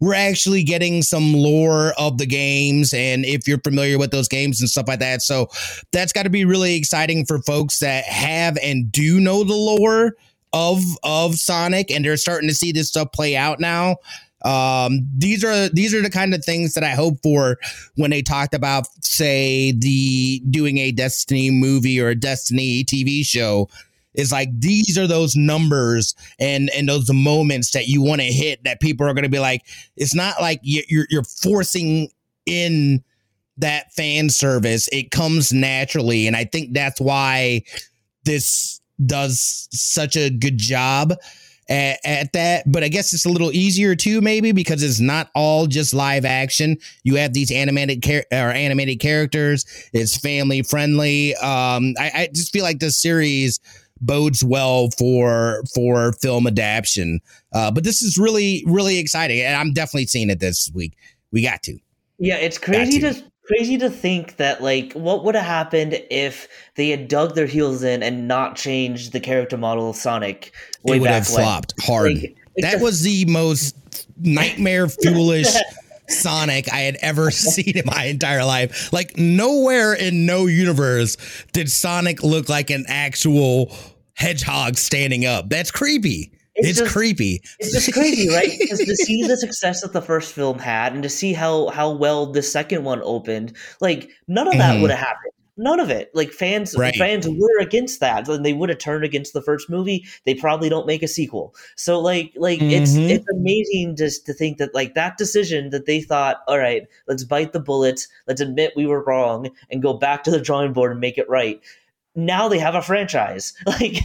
we're 0.00 0.14
actually 0.14 0.62
getting 0.62 1.02
some 1.02 1.32
lore 1.32 1.92
of 1.98 2.18
the 2.18 2.26
games 2.26 2.92
and 2.92 3.24
if 3.24 3.48
you're 3.48 3.60
familiar 3.60 3.98
with 3.98 4.10
those 4.10 4.28
games 4.28 4.60
and 4.60 4.68
stuff 4.68 4.88
like 4.88 5.00
that. 5.00 5.22
So 5.22 5.48
that's 5.92 6.12
got 6.12 6.24
to 6.24 6.30
be 6.30 6.44
really 6.44 6.74
exciting 6.74 7.24
for 7.24 7.40
folks 7.42 7.78
that 7.78 8.04
have 8.04 8.58
and 8.62 8.90
do 8.92 9.20
know 9.20 9.44
the 9.44 9.54
lore 9.54 10.16
of 10.52 10.82
of 11.02 11.36
Sonic 11.36 11.90
and 11.90 12.04
they're 12.04 12.16
starting 12.16 12.48
to 12.48 12.54
see 12.54 12.72
this 12.72 12.88
stuff 12.88 13.12
play 13.12 13.36
out 13.36 13.60
now. 13.60 13.96
Um, 14.44 15.08
these 15.16 15.42
are 15.42 15.68
these 15.70 15.94
are 15.94 16.02
the 16.02 16.10
kind 16.10 16.34
of 16.34 16.44
things 16.44 16.74
that 16.74 16.84
I 16.84 16.90
hope 16.90 17.20
for 17.22 17.58
when 17.96 18.10
they 18.10 18.22
talked 18.22 18.54
about, 18.54 18.86
say, 19.02 19.72
the 19.72 20.40
doing 20.50 20.78
a 20.78 20.92
Destiny 20.92 21.50
movie 21.50 22.00
or 22.00 22.08
a 22.08 22.14
Destiny 22.14 22.84
TV 22.84 23.24
show 23.24 23.68
is 24.16 24.32
like 24.32 24.48
these 24.58 24.98
are 24.98 25.06
those 25.06 25.36
numbers 25.36 26.14
and 26.38 26.70
and 26.76 26.88
those 26.88 27.12
moments 27.12 27.70
that 27.72 27.86
you 27.86 28.02
want 28.02 28.20
to 28.20 28.26
hit 28.26 28.64
that 28.64 28.80
people 28.80 29.06
are 29.06 29.14
going 29.14 29.24
to 29.24 29.28
be 29.30 29.38
like 29.38 29.62
it's 29.96 30.14
not 30.14 30.40
like 30.40 30.60
you're 30.62 31.06
you're 31.10 31.24
forcing 31.24 32.08
in 32.46 33.02
that 33.58 33.92
fan 33.92 34.28
service. 34.30 34.88
It 34.92 35.10
comes 35.10 35.52
naturally 35.52 36.26
and 36.26 36.36
i 36.36 36.44
think 36.44 36.74
that's 36.74 37.00
why 37.00 37.62
this 38.24 38.80
does 39.04 39.68
such 39.72 40.16
a 40.16 40.30
good 40.30 40.58
job 40.58 41.12
at, 41.68 41.98
at, 42.04 42.32
that. 42.32 42.70
But 42.70 42.84
i 42.84 42.88
guess 42.88 43.12
it's 43.12 43.26
a 43.26 43.30
little 43.30 43.52
easier 43.52 43.94
too 43.94 44.20
maybe 44.20 44.52
because 44.52 44.82
it's 44.82 45.00
not 45.00 45.30
all 45.34 45.66
just 45.66 45.94
live 45.94 46.24
action. 46.24 46.78
You 47.02 47.16
have 47.16 47.32
these 47.32 47.50
animated 47.50 48.02
char- 48.02 48.26
or 48.32 48.50
animated 48.50 49.00
characters. 49.00 49.64
It's 49.92 50.16
family 50.16 50.62
friendly. 50.62 51.34
Um 51.36 51.94
I, 51.98 52.10
I 52.14 52.28
just 52.32 52.52
feel 52.52 52.62
like 52.62 52.78
this 52.78 52.98
series 52.98 53.60
bodes 54.00 54.44
well 54.44 54.90
for 54.98 55.62
for 55.74 56.12
film 56.12 56.46
adaptation. 56.46 57.20
Uh, 57.52 57.70
but 57.70 57.84
this 57.84 58.02
is 58.02 58.18
really 58.18 58.64
really 58.66 58.98
exciting, 58.98 59.40
and 59.40 59.56
I'm 59.56 59.72
definitely 59.72 60.06
seeing 60.06 60.30
it 60.30 60.40
this 60.40 60.70
week. 60.74 60.94
We 61.32 61.42
got 61.42 61.62
to. 61.64 61.78
Yeah, 62.18 62.36
it's 62.36 62.58
crazy 62.58 63.00
to. 63.00 63.14
to 63.14 63.24
crazy 63.46 63.78
to 63.78 63.88
think 63.88 64.38
that 64.38 64.60
like 64.60 64.92
what 64.94 65.24
would 65.24 65.36
have 65.36 65.44
happened 65.44 66.02
if 66.10 66.48
they 66.74 66.88
had 66.88 67.06
dug 67.06 67.36
their 67.36 67.46
heels 67.46 67.82
in 67.84 68.02
and 68.02 68.26
not 68.26 68.56
changed 68.56 69.12
the 69.12 69.20
character 69.20 69.56
model 69.56 69.90
of 69.90 69.96
Sonic. 69.96 70.52
Way 70.82 70.96
it 70.96 71.00
would 71.00 71.10
have 71.10 71.28
flopped 71.28 71.72
hard. 71.80 72.14
Like, 72.14 72.36
that 72.56 72.80
was 72.80 73.02
the 73.02 73.24
most 73.26 73.76
nightmare 74.18 74.88
foolish 74.88 75.54
Sonic 76.08 76.72
I 76.72 76.80
had 76.80 76.96
ever 76.96 77.30
seen 77.30 77.76
in 77.76 77.84
my 77.86 78.04
entire 78.04 78.44
life. 78.44 78.92
Like 78.92 79.16
nowhere 79.16 79.94
in 79.94 80.26
no 80.26 80.46
universe 80.46 81.16
did 81.52 81.70
Sonic 81.70 82.22
look 82.22 82.48
like 82.48 82.70
an 82.70 82.84
actual 82.88 83.74
hedgehog 84.14 84.76
standing 84.76 85.26
up. 85.26 85.48
That's 85.48 85.70
creepy. 85.70 86.32
It's, 86.54 86.70
it's 86.70 86.78
just, 86.78 86.92
creepy. 86.92 87.42
It's 87.58 87.72
just 87.72 87.92
crazy, 87.92 88.30
right? 88.30 88.50
Because 88.58 88.78
to 88.78 88.96
see 88.96 89.22
the 89.26 89.36
success 89.36 89.82
that 89.82 89.92
the 89.92 90.00
first 90.00 90.32
film 90.32 90.58
had, 90.58 90.94
and 90.94 91.02
to 91.02 91.08
see 91.10 91.34
how 91.34 91.68
how 91.68 91.90
well 91.90 92.32
the 92.32 92.42
second 92.42 92.82
one 92.82 93.02
opened, 93.04 93.52
like 93.82 94.08
none 94.26 94.48
of 94.48 94.54
that 94.54 94.72
mm-hmm. 94.72 94.82
would 94.82 94.90
have 94.90 95.00
happened 95.00 95.32
none 95.56 95.80
of 95.80 95.90
it. 95.90 96.10
Like 96.14 96.32
fans, 96.32 96.74
right. 96.76 96.94
fans 96.94 97.28
were 97.28 97.58
against 97.60 98.00
that, 98.00 98.28
and 98.28 98.44
they 98.44 98.52
would 98.52 98.68
have 98.68 98.78
turned 98.78 99.04
against 99.04 99.32
the 99.32 99.42
first 99.42 99.70
movie. 99.70 100.04
They 100.24 100.34
probably 100.34 100.68
don't 100.68 100.86
make 100.86 101.02
a 101.02 101.08
sequel. 101.08 101.54
So 101.76 101.98
like, 101.98 102.32
like 102.36 102.60
mm-hmm. 102.60 102.70
it's 102.70 102.94
it's 102.94 103.26
amazing 103.32 103.96
just 103.96 104.26
to 104.26 104.34
think 104.34 104.58
that 104.58 104.74
like 104.74 104.94
that 104.94 105.16
decision 105.16 105.70
that 105.70 105.86
they 105.86 106.00
thought, 106.00 106.42
all 106.46 106.58
right, 106.58 106.86
let's 107.08 107.24
bite 107.24 107.52
the 107.52 107.60
bullet, 107.60 108.06
let's 108.26 108.40
admit 108.40 108.72
we 108.76 108.86
were 108.86 109.04
wrong, 109.04 109.50
and 109.70 109.82
go 109.82 109.94
back 109.94 110.24
to 110.24 110.30
the 110.30 110.40
drawing 110.40 110.72
board 110.72 110.92
and 110.92 111.00
make 111.00 111.18
it 111.18 111.28
right. 111.28 111.60
Now 112.14 112.48
they 112.48 112.58
have 112.58 112.74
a 112.74 112.82
franchise, 112.82 113.52
like, 113.66 113.98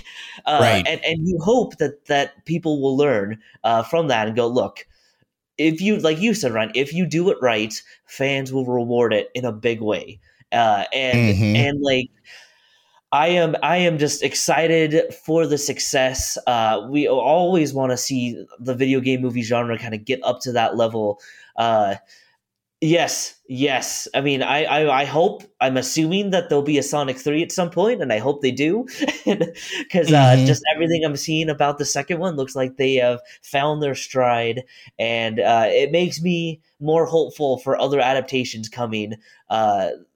uh, 0.46 0.60
right. 0.62 0.88
and 0.88 1.04
and 1.04 1.28
you 1.28 1.40
hope 1.40 1.78
that 1.78 2.06
that 2.06 2.46
people 2.46 2.82
will 2.82 2.98
learn 2.98 3.40
uh, 3.64 3.84
from 3.84 4.08
that 4.08 4.28
and 4.28 4.36
go, 4.36 4.48
look, 4.48 4.86
if 5.58 5.82
you 5.82 5.98
like 5.98 6.20
you 6.20 6.34
said, 6.34 6.54
Ryan, 6.54 6.72
if 6.76 6.94
you 6.94 7.06
do 7.06 7.30
it 7.30 7.38
right, 7.42 7.74
fans 8.06 8.52
will 8.52 8.66
reward 8.66 9.14
it 9.14 9.30
in 9.34 9.46
a 9.46 9.52
big 9.52 9.82
way 9.82 10.20
uh, 10.52 10.86
and 10.94 11.36
mm-hmm. 11.36 11.56
and 11.56 11.82
like 11.82 12.10
I 13.12 13.28
am 13.28 13.56
I 13.62 13.78
am 13.78 13.98
just 13.98 14.24
excited 14.24 15.14
for 15.14 15.46
the 15.46 15.58
success. 15.58 16.38
Uh, 16.48 16.88
we 16.90 17.08
always 17.08 17.74
want 17.74 17.92
to 17.92 17.98
see 17.98 18.46
the 18.60 18.74
video 18.74 19.02
game 19.02 19.22
movie 19.22 19.42
genre 19.42 19.78
kind 19.78 19.94
of 19.94 20.06
get 20.06 20.22
up 20.24 20.40
to 20.42 20.54
that 20.54 20.78
level. 20.78 21.20
Uh, 21.58 21.96
yes, 22.80 23.36
yes. 23.50 24.08
I 24.16 24.22
mean, 24.22 24.42
I, 24.42 24.64
I, 24.64 25.02
I 25.02 25.06
hope 25.06 25.44
I'm 25.60 25.76
assuming 25.76 26.30
that 26.30 26.48
there'll 26.48 26.64
be 26.64 26.78
a 26.78 26.84
Sonic 26.84 27.18
Three 27.18 27.44
at 27.44 27.52
some 27.52 27.70
point, 27.70 28.02
and 28.02 28.14
I 28.14 28.20
hope 28.20 28.42
they 28.42 28.52
do, 28.52 28.86
because 29.26 30.14
uh, 30.14 30.36
mm-hmm. 30.36 30.46
just 30.46 30.64
everything 30.74 31.04
I'm 31.04 31.18
seeing 31.18 31.50
about 31.50 31.80
the 31.80 31.86
second 31.86 32.20
one 32.20 32.38
looks 32.38 32.56
like 32.56 32.78
they 32.78 32.96
have 32.96 33.20
found 33.42 33.84
their 33.84 33.96
stride, 33.96 34.64
and 34.98 35.42
uh, 35.42 35.66
it 35.68 35.92
makes 35.92 36.22
me 36.22 36.62
more 36.80 37.06
hopeful 37.06 37.58
for 37.60 37.78
other 37.78 38.00
adaptations 38.00 38.70
coming. 38.70 39.16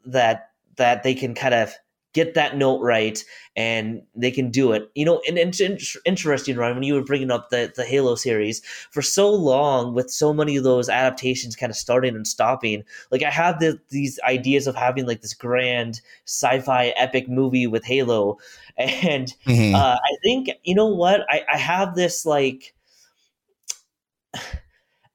That 0.05 0.49
that 0.77 1.03
they 1.03 1.15
can 1.15 1.33
kind 1.33 1.53
of 1.53 1.73
get 2.15 2.33
that 2.33 2.55
note 2.55 2.79
right 2.79 3.23
and 3.57 4.01
they 4.15 4.31
can 4.31 4.49
do 4.49 4.71
it. 4.71 4.89
You 4.95 5.03
know, 5.03 5.21
and, 5.27 5.37
and 5.37 5.53
it's 5.59 5.97
interesting, 6.05 6.55
Ryan, 6.55 6.75
when 6.75 6.83
you 6.83 6.93
were 6.93 7.03
bringing 7.03 7.29
up 7.29 7.49
the, 7.49 7.71
the 7.75 7.83
Halo 7.83 8.15
series, 8.15 8.61
for 8.89 9.01
so 9.01 9.29
long 9.29 9.93
with 9.93 10.09
so 10.09 10.33
many 10.33 10.55
of 10.55 10.63
those 10.63 10.87
adaptations 10.87 11.57
kind 11.57 11.69
of 11.69 11.75
starting 11.75 12.15
and 12.15 12.25
stopping, 12.25 12.85
like 13.11 13.21
I 13.21 13.29
have 13.29 13.59
the, 13.59 13.77
these 13.89 14.17
ideas 14.23 14.65
of 14.65 14.75
having 14.75 15.05
like 15.05 15.21
this 15.21 15.33
grand 15.33 15.99
sci-fi 16.25 16.87
epic 16.95 17.27
movie 17.27 17.67
with 17.67 17.83
Halo. 17.83 18.39
And 18.77 19.33
mm-hmm. 19.47 19.73
uh, 19.73 19.95
I 19.95 20.17
think, 20.21 20.49
you 20.65 20.75
know 20.75 20.87
what? 20.87 21.21
I, 21.29 21.45
I 21.49 21.57
have 21.57 21.95
this 21.95 22.25
like 22.25 22.73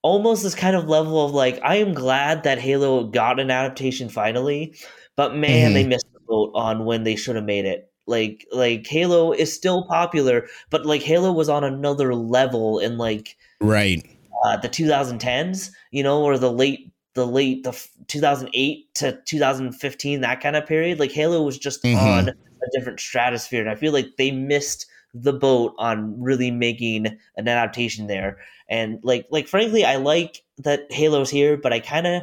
almost 0.02 0.42
this 0.42 0.54
kind 0.54 0.76
of 0.76 0.88
level 0.88 1.24
of 1.24 1.32
like 1.32 1.60
I 1.62 1.76
am 1.76 1.94
glad 1.94 2.42
that 2.44 2.58
Halo 2.58 3.04
got 3.04 3.40
an 3.40 3.50
adaptation 3.50 4.08
finally, 4.08 4.74
but 5.16 5.34
man, 5.34 5.66
mm-hmm. 5.66 5.74
they 5.74 5.86
missed 5.86 6.12
the 6.12 6.20
boat 6.26 6.52
on 6.54 6.84
when 6.84 7.04
they 7.04 7.16
should 7.16 7.36
have 7.36 7.44
made 7.44 7.66
it. 7.66 7.90
Like 8.06 8.46
like 8.52 8.86
Halo 8.86 9.32
is 9.32 9.54
still 9.54 9.86
popular, 9.86 10.46
but 10.70 10.86
like 10.86 11.02
Halo 11.02 11.32
was 11.32 11.48
on 11.48 11.64
another 11.64 12.14
level 12.14 12.78
in 12.78 12.98
like 12.98 13.36
right 13.60 14.04
uh, 14.44 14.56
the 14.56 14.68
2010s, 14.68 15.70
you 15.90 16.02
know, 16.02 16.22
or 16.22 16.38
the 16.38 16.52
late 16.52 16.92
the 17.14 17.26
late 17.26 17.64
the 17.64 17.72
2008 18.06 18.94
to 18.94 19.18
2015 19.26 20.20
that 20.20 20.40
kind 20.40 20.56
of 20.56 20.66
period. 20.66 20.98
Like 20.98 21.12
Halo 21.12 21.42
was 21.42 21.58
just 21.58 21.82
mm-hmm. 21.82 21.98
on 21.98 22.28
a 22.30 22.34
different 22.72 23.00
stratosphere, 23.00 23.60
and 23.60 23.70
I 23.70 23.74
feel 23.74 23.92
like 23.92 24.16
they 24.16 24.30
missed 24.30 24.86
the 25.14 25.32
boat 25.32 25.74
on 25.78 26.20
really 26.20 26.50
making 26.50 27.06
an 27.36 27.48
adaptation 27.48 28.06
there. 28.06 28.38
And 28.68 29.00
like 29.02 29.26
like 29.30 29.48
frankly, 29.48 29.84
I 29.84 29.96
like 29.96 30.42
that 30.58 30.90
Halo's 30.92 31.30
here, 31.30 31.56
but 31.56 31.72
I 31.72 31.80
kind 31.80 32.06
of 32.06 32.22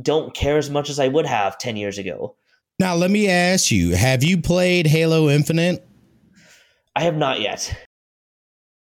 don't 0.00 0.34
care 0.34 0.58
as 0.58 0.70
much 0.70 0.90
as 0.90 0.98
I 0.98 1.08
would 1.08 1.26
have 1.26 1.58
10 1.58 1.76
years 1.76 1.98
ago. 1.98 2.36
Now, 2.78 2.94
let 2.94 3.10
me 3.10 3.28
ask 3.28 3.70
you, 3.70 3.96
have 3.96 4.22
you 4.22 4.40
played 4.40 4.86
Halo 4.86 5.30
Infinite? 5.30 5.86
I 6.94 7.02
have 7.02 7.16
not 7.16 7.40
yet. 7.40 7.74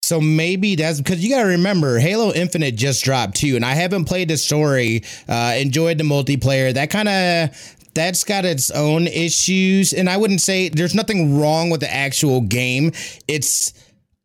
So 0.03 0.21
maybe 0.21 0.75
that's 0.75 1.01
because 1.01 1.25
you 1.25 1.31
got 1.31 1.43
to 1.43 1.49
remember 1.49 1.99
Halo 1.99 2.33
Infinite 2.33 2.77
just 2.77 3.05
dropped 3.05 3.37
too, 3.37 3.57
and 3.57 3.65
I 3.65 3.73
haven't 3.73 4.05
played 4.05 4.29
the 4.29 4.37
story. 4.37 5.03
Uh, 5.27 5.55
enjoyed 5.59 5.97
the 5.97 6.05
multiplayer. 6.05 6.73
That 6.75 6.91
kind 6.91 7.09
of 7.09 7.77
that's 7.95 8.25
got 8.25 8.45
its 8.45 8.71
own 8.71 9.07
issues, 9.07 9.93
and 9.93 10.09
I 10.09 10.17
wouldn't 10.17 10.41
say 10.41 10.69
there's 10.69 10.95
nothing 10.95 11.39
wrong 11.39 11.71
with 11.71 11.81
the 11.81 11.93
actual 11.93 12.41
game. 12.41 12.93
It's 13.29 13.73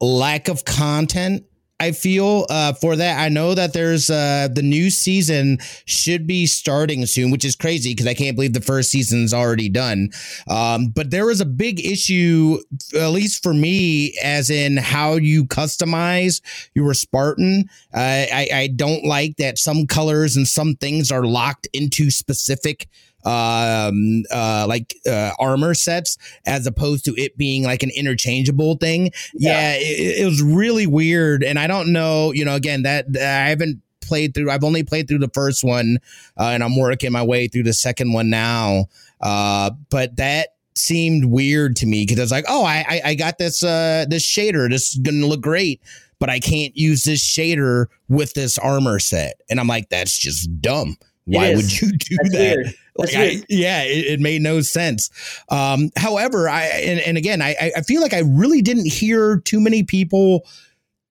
lack 0.01 0.47
of 0.47 0.65
content 0.65 1.43
I 1.79 1.93
feel 1.93 2.45
uh, 2.49 2.73
for 2.73 2.97
that. 2.97 3.19
I 3.19 3.29
know 3.29 3.53
that 3.55 3.71
there's 3.71 4.09
uh, 4.09 4.49
the 4.53 4.61
new 4.61 4.89
season 4.89 5.59
should 5.85 6.27
be 6.27 6.45
starting 6.45 7.05
soon, 7.05 7.31
which 7.31 7.45
is 7.45 7.55
crazy 7.55 7.91
because 7.91 8.07
I 8.07 8.13
can't 8.13 8.35
believe 8.35 8.53
the 8.53 8.59
first 8.59 8.91
season's 8.91 9.33
already 9.33 9.69
done. 9.69 10.09
Um, 10.49 10.89
but 10.89 11.09
there 11.09 11.25
was 11.25 11.39
a 11.39 11.45
big 11.45 11.85
issue, 11.85 12.57
at 12.95 13.07
least 13.07 13.41
for 13.41 13.53
me, 13.53 14.17
as 14.21 14.49
in 14.49 14.75
how 14.75 15.13
you 15.13 15.45
customize 15.45 16.41
your 16.73 16.93
Spartan. 16.93 17.69
Uh, 17.93 18.27
I, 18.31 18.49
I 18.53 18.67
don't 18.75 19.05
like 19.05 19.37
that 19.37 19.57
some 19.57 19.87
colors 19.87 20.35
and 20.35 20.47
some 20.47 20.75
things 20.75 21.11
are 21.11 21.23
locked 21.23 21.67
into 21.73 22.11
specific 22.11 22.89
um 23.29 24.23
uh 24.31 24.65
like 24.67 24.95
uh 25.07 25.31
armor 25.39 25.73
sets 25.73 26.17
as 26.45 26.65
opposed 26.65 27.05
to 27.05 27.13
it 27.15 27.37
being 27.37 27.63
like 27.63 27.83
an 27.83 27.91
interchangeable 27.95 28.75
thing. 28.75 29.11
Yeah, 29.35 29.73
yeah 29.73 29.75
it, 29.75 30.21
it, 30.21 30.25
was 30.25 30.41
really 30.41 30.87
weird. 30.87 31.43
And 31.43 31.59
i 31.59 31.67
don't 31.67 31.93
know 31.93 32.31
you 32.31 32.43
know 32.43 32.55
again 32.55 32.83
that 32.83 33.05
i 33.15 33.49
haven't 33.49 33.81
played 34.01 34.33
through 34.33 34.49
i've 34.49 34.63
only 34.63 34.81
played 34.81 35.07
through 35.07 35.19
the 35.19 35.29
first 35.33 35.63
one 35.63 35.99
uh, 36.39 36.45
and 36.45 36.63
i'm 36.63 36.75
working 36.75 37.11
my 37.11 37.23
way 37.23 37.47
through 37.47 37.63
the 37.63 37.73
second 37.73 38.13
one 38.13 38.29
now. 38.29 38.85
Uh 39.21 39.71
but 39.89 40.15
that 40.15 40.49
seemed 40.75 41.25
weird 41.25 41.75
to 41.75 41.85
me 41.85 42.03
because 42.03 42.19
i 42.19 42.23
was 42.23 42.31
like 42.31 42.45
oh 42.47 42.63
I, 42.63 42.85
I 42.89 43.01
i 43.05 43.15
got 43.15 43.37
this 43.37 43.63
uh 43.63 44.05
this 44.09 44.25
shader. 44.25 44.69
This 44.69 44.93
is 44.93 44.99
gonna 44.99 45.27
look 45.27 45.41
great 45.41 45.81
but 46.19 46.29
i 46.29 46.39
can't 46.39 46.75
use 46.75 47.03
this 47.03 47.21
shader 47.21 47.85
with 48.07 48.33
this 48.33 48.57
armor 48.57 48.97
set. 48.99 49.41
And 49.49 49.59
i'm 49.59 49.67
like 49.67 49.89
that's 49.89 50.17
just 50.17 50.61
dumb 50.61 50.97
why 51.29 51.55
would 51.55 51.81
you 51.81 51.91
do 51.97 52.17
That's 52.17 52.31
that? 52.31 52.75
Like 52.97 53.15
I, 53.15 53.41
yeah, 53.47 53.83
it, 53.83 54.05
it, 54.05 54.19
made 54.19 54.41
no 54.41 54.59
sense. 54.59 55.09
Um, 55.49 55.89
however, 55.95 56.49
I 56.49 56.63
and, 56.65 56.99
and 56.99 57.17
again, 57.17 57.41
I, 57.41 57.71
I 57.77 57.81
feel 57.81 58.01
like 58.01 58.13
I 58.13 58.19
really 58.19 58.61
didn't 58.61 58.87
hear 58.87 59.39
too 59.39 59.61
many 59.61 59.83
people 59.83 60.45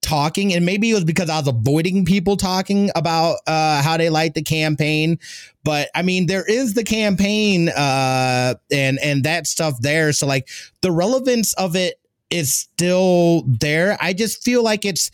talking, 0.02 0.52
and 0.52 0.66
maybe 0.66 0.90
it 0.90 0.94
was 0.94 1.04
because 1.04 1.31
I 1.31 1.38
was 1.38 1.48
avoiding 1.48 2.04
people 2.04 2.37
talking 2.37 2.90
about 2.94 3.38
uh, 3.46 3.83
how 3.83 3.96
they 3.96 4.11
like 4.11 4.35
the 4.35 4.42
campaign. 4.42 5.18
But 5.64 5.88
I 5.94 6.02
mean, 6.02 6.26
there 6.26 6.44
is 6.44 6.74
the 6.74 6.85
campaign 6.85 7.70
uh, 7.70 8.54
and 8.70 8.98
and 9.02 9.24
that 9.24 9.46
stuff 9.46 9.81
there. 9.81 10.12
So 10.12 10.26
like 10.26 10.48
the 10.83 10.92
relevance 10.92 11.54
of 11.54 11.74
it 11.74 11.94
is 12.31 12.54
still 12.54 13.44
there. 13.46 13.96
I 14.00 14.12
just 14.12 14.42
feel 14.42 14.62
like 14.62 14.85
it's 14.85 15.11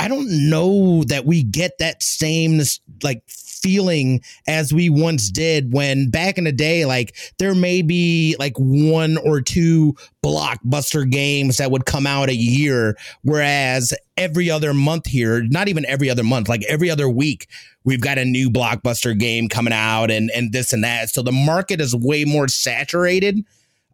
I 0.00 0.08
don't 0.08 0.50
know 0.50 1.04
that 1.04 1.24
we 1.24 1.42
get 1.42 1.78
that 1.78 2.02
same 2.02 2.60
like 3.02 3.22
feeling 3.26 4.20
as 4.46 4.74
we 4.74 4.90
once 4.90 5.30
did 5.30 5.72
when 5.72 6.10
back 6.10 6.36
in 6.36 6.44
the 6.44 6.52
day 6.52 6.84
like 6.84 7.16
there 7.38 7.54
may 7.54 7.80
be 7.80 8.36
like 8.38 8.52
one 8.58 9.16
or 9.16 9.40
two 9.40 9.94
blockbuster 10.22 11.10
games 11.10 11.56
that 11.56 11.70
would 11.70 11.86
come 11.86 12.06
out 12.06 12.28
a 12.28 12.34
year 12.34 12.94
whereas 13.22 13.94
every 14.18 14.50
other 14.50 14.74
month 14.74 15.06
here 15.06 15.42
not 15.44 15.68
even 15.68 15.86
every 15.86 16.10
other 16.10 16.22
month 16.22 16.46
like 16.46 16.62
every 16.68 16.90
other 16.90 17.08
week 17.08 17.48
we've 17.84 18.00
got 18.00 18.18
a 18.18 18.24
new 18.24 18.50
blockbuster 18.50 19.16
game 19.16 19.48
coming 19.48 19.72
out 19.72 20.10
and 20.10 20.30
and 20.34 20.52
this 20.52 20.72
and 20.72 20.82
that. 20.84 21.10
So 21.10 21.22
the 21.22 21.32
market 21.32 21.80
is 21.80 21.94
way 21.94 22.24
more 22.24 22.48
saturated 22.48 23.44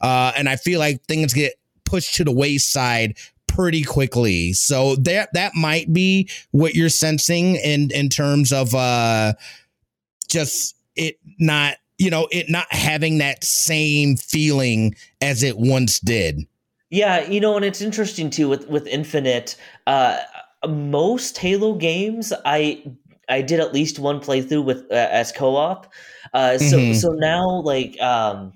uh 0.00 0.32
and 0.36 0.48
I 0.48 0.56
feel 0.56 0.78
like 0.78 1.02
things 1.04 1.34
get 1.34 1.54
pushed 1.84 2.14
to 2.16 2.24
the 2.24 2.32
wayside 2.32 3.16
pretty 3.54 3.82
quickly. 3.82 4.52
So 4.52 4.96
that 4.96 5.30
that 5.34 5.54
might 5.54 5.92
be 5.92 6.28
what 6.52 6.74
you're 6.74 6.88
sensing 6.88 7.56
in 7.56 7.90
in 7.92 8.08
terms 8.08 8.52
of 8.52 8.74
uh 8.74 9.34
just 10.28 10.76
it 10.96 11.18
not 11.38 11.76
you 11.98 12.10
know 12.10 12.28
it 12.30 12.48
not 12.48 12.66
having 12.70 13.18
that 13.18 13.44
same 13.44 14.16
feeling 14.16 14.94
as 15.20 15.42
it 15.42 15.58
once 15.58 16.00
did. 16.00 16.46
Yeah, 16.90 17.20
you 17.28 17.40
know, 17.40 17.56
and 17.56 17.64
it's 17.64 17.80
interesting 17.80 18.30
too 18.30 18.48
with 18.48 18.68
with 18.68 18.86
Infinite. 18.86 19.56
Uh, 19.86 20.18
most 20.68 21.38
Halo 21.38 21.74
games, 21.74 22.32
I 22.44 22.82
I 23.28 23.42
did 23.42 23.60
at 23.60 23.72
least 23.72 23.98
one 23.98 24.20
playthrough 24.20 24.64
with 24.64 24.90
uh, 24.90 25.08
as 25.10 25.32
co 25.32 25.56
op. 25.56 25.92
Uh, 26.34 26.58
so 26.58 26.78
mm-hmm. 26.78 26.94
so 26.94 27.08
now 27.12 27.60
like 27.62 28.00
um, 28.00 28.52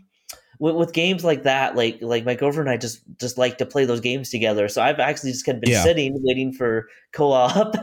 with, 0.59 0.75
with, 0.77 0.93
games 0.93 1.25
like 1.25 1.43
that, 1.45 1.77
like 1.77 1.99
like 2.01 2.25
my 2.25 2.35
girlfriend 2.35 2.69
and 2.69 2.75
I 2.75 2.79
just 2.79 3.03
just 3.19 3.39
like 3.39 3.59
to 3.59 3.67
play 3.67 3.85
those 3.85 4.01
games 4.01 4.31
together. 4.31 4.69
So 4.69 4.83
I've 4.83 5.01
actually 5.01 5.33
just 5.33 5.45
kind 5.45 5.57
of 5.57 5.63
been 5.63 5.73
yeah. 5.73 5.83
sitting 5.83 6.17
waiting 6.23 6.53
for 6.53 6.89
co-op 7.13 7.75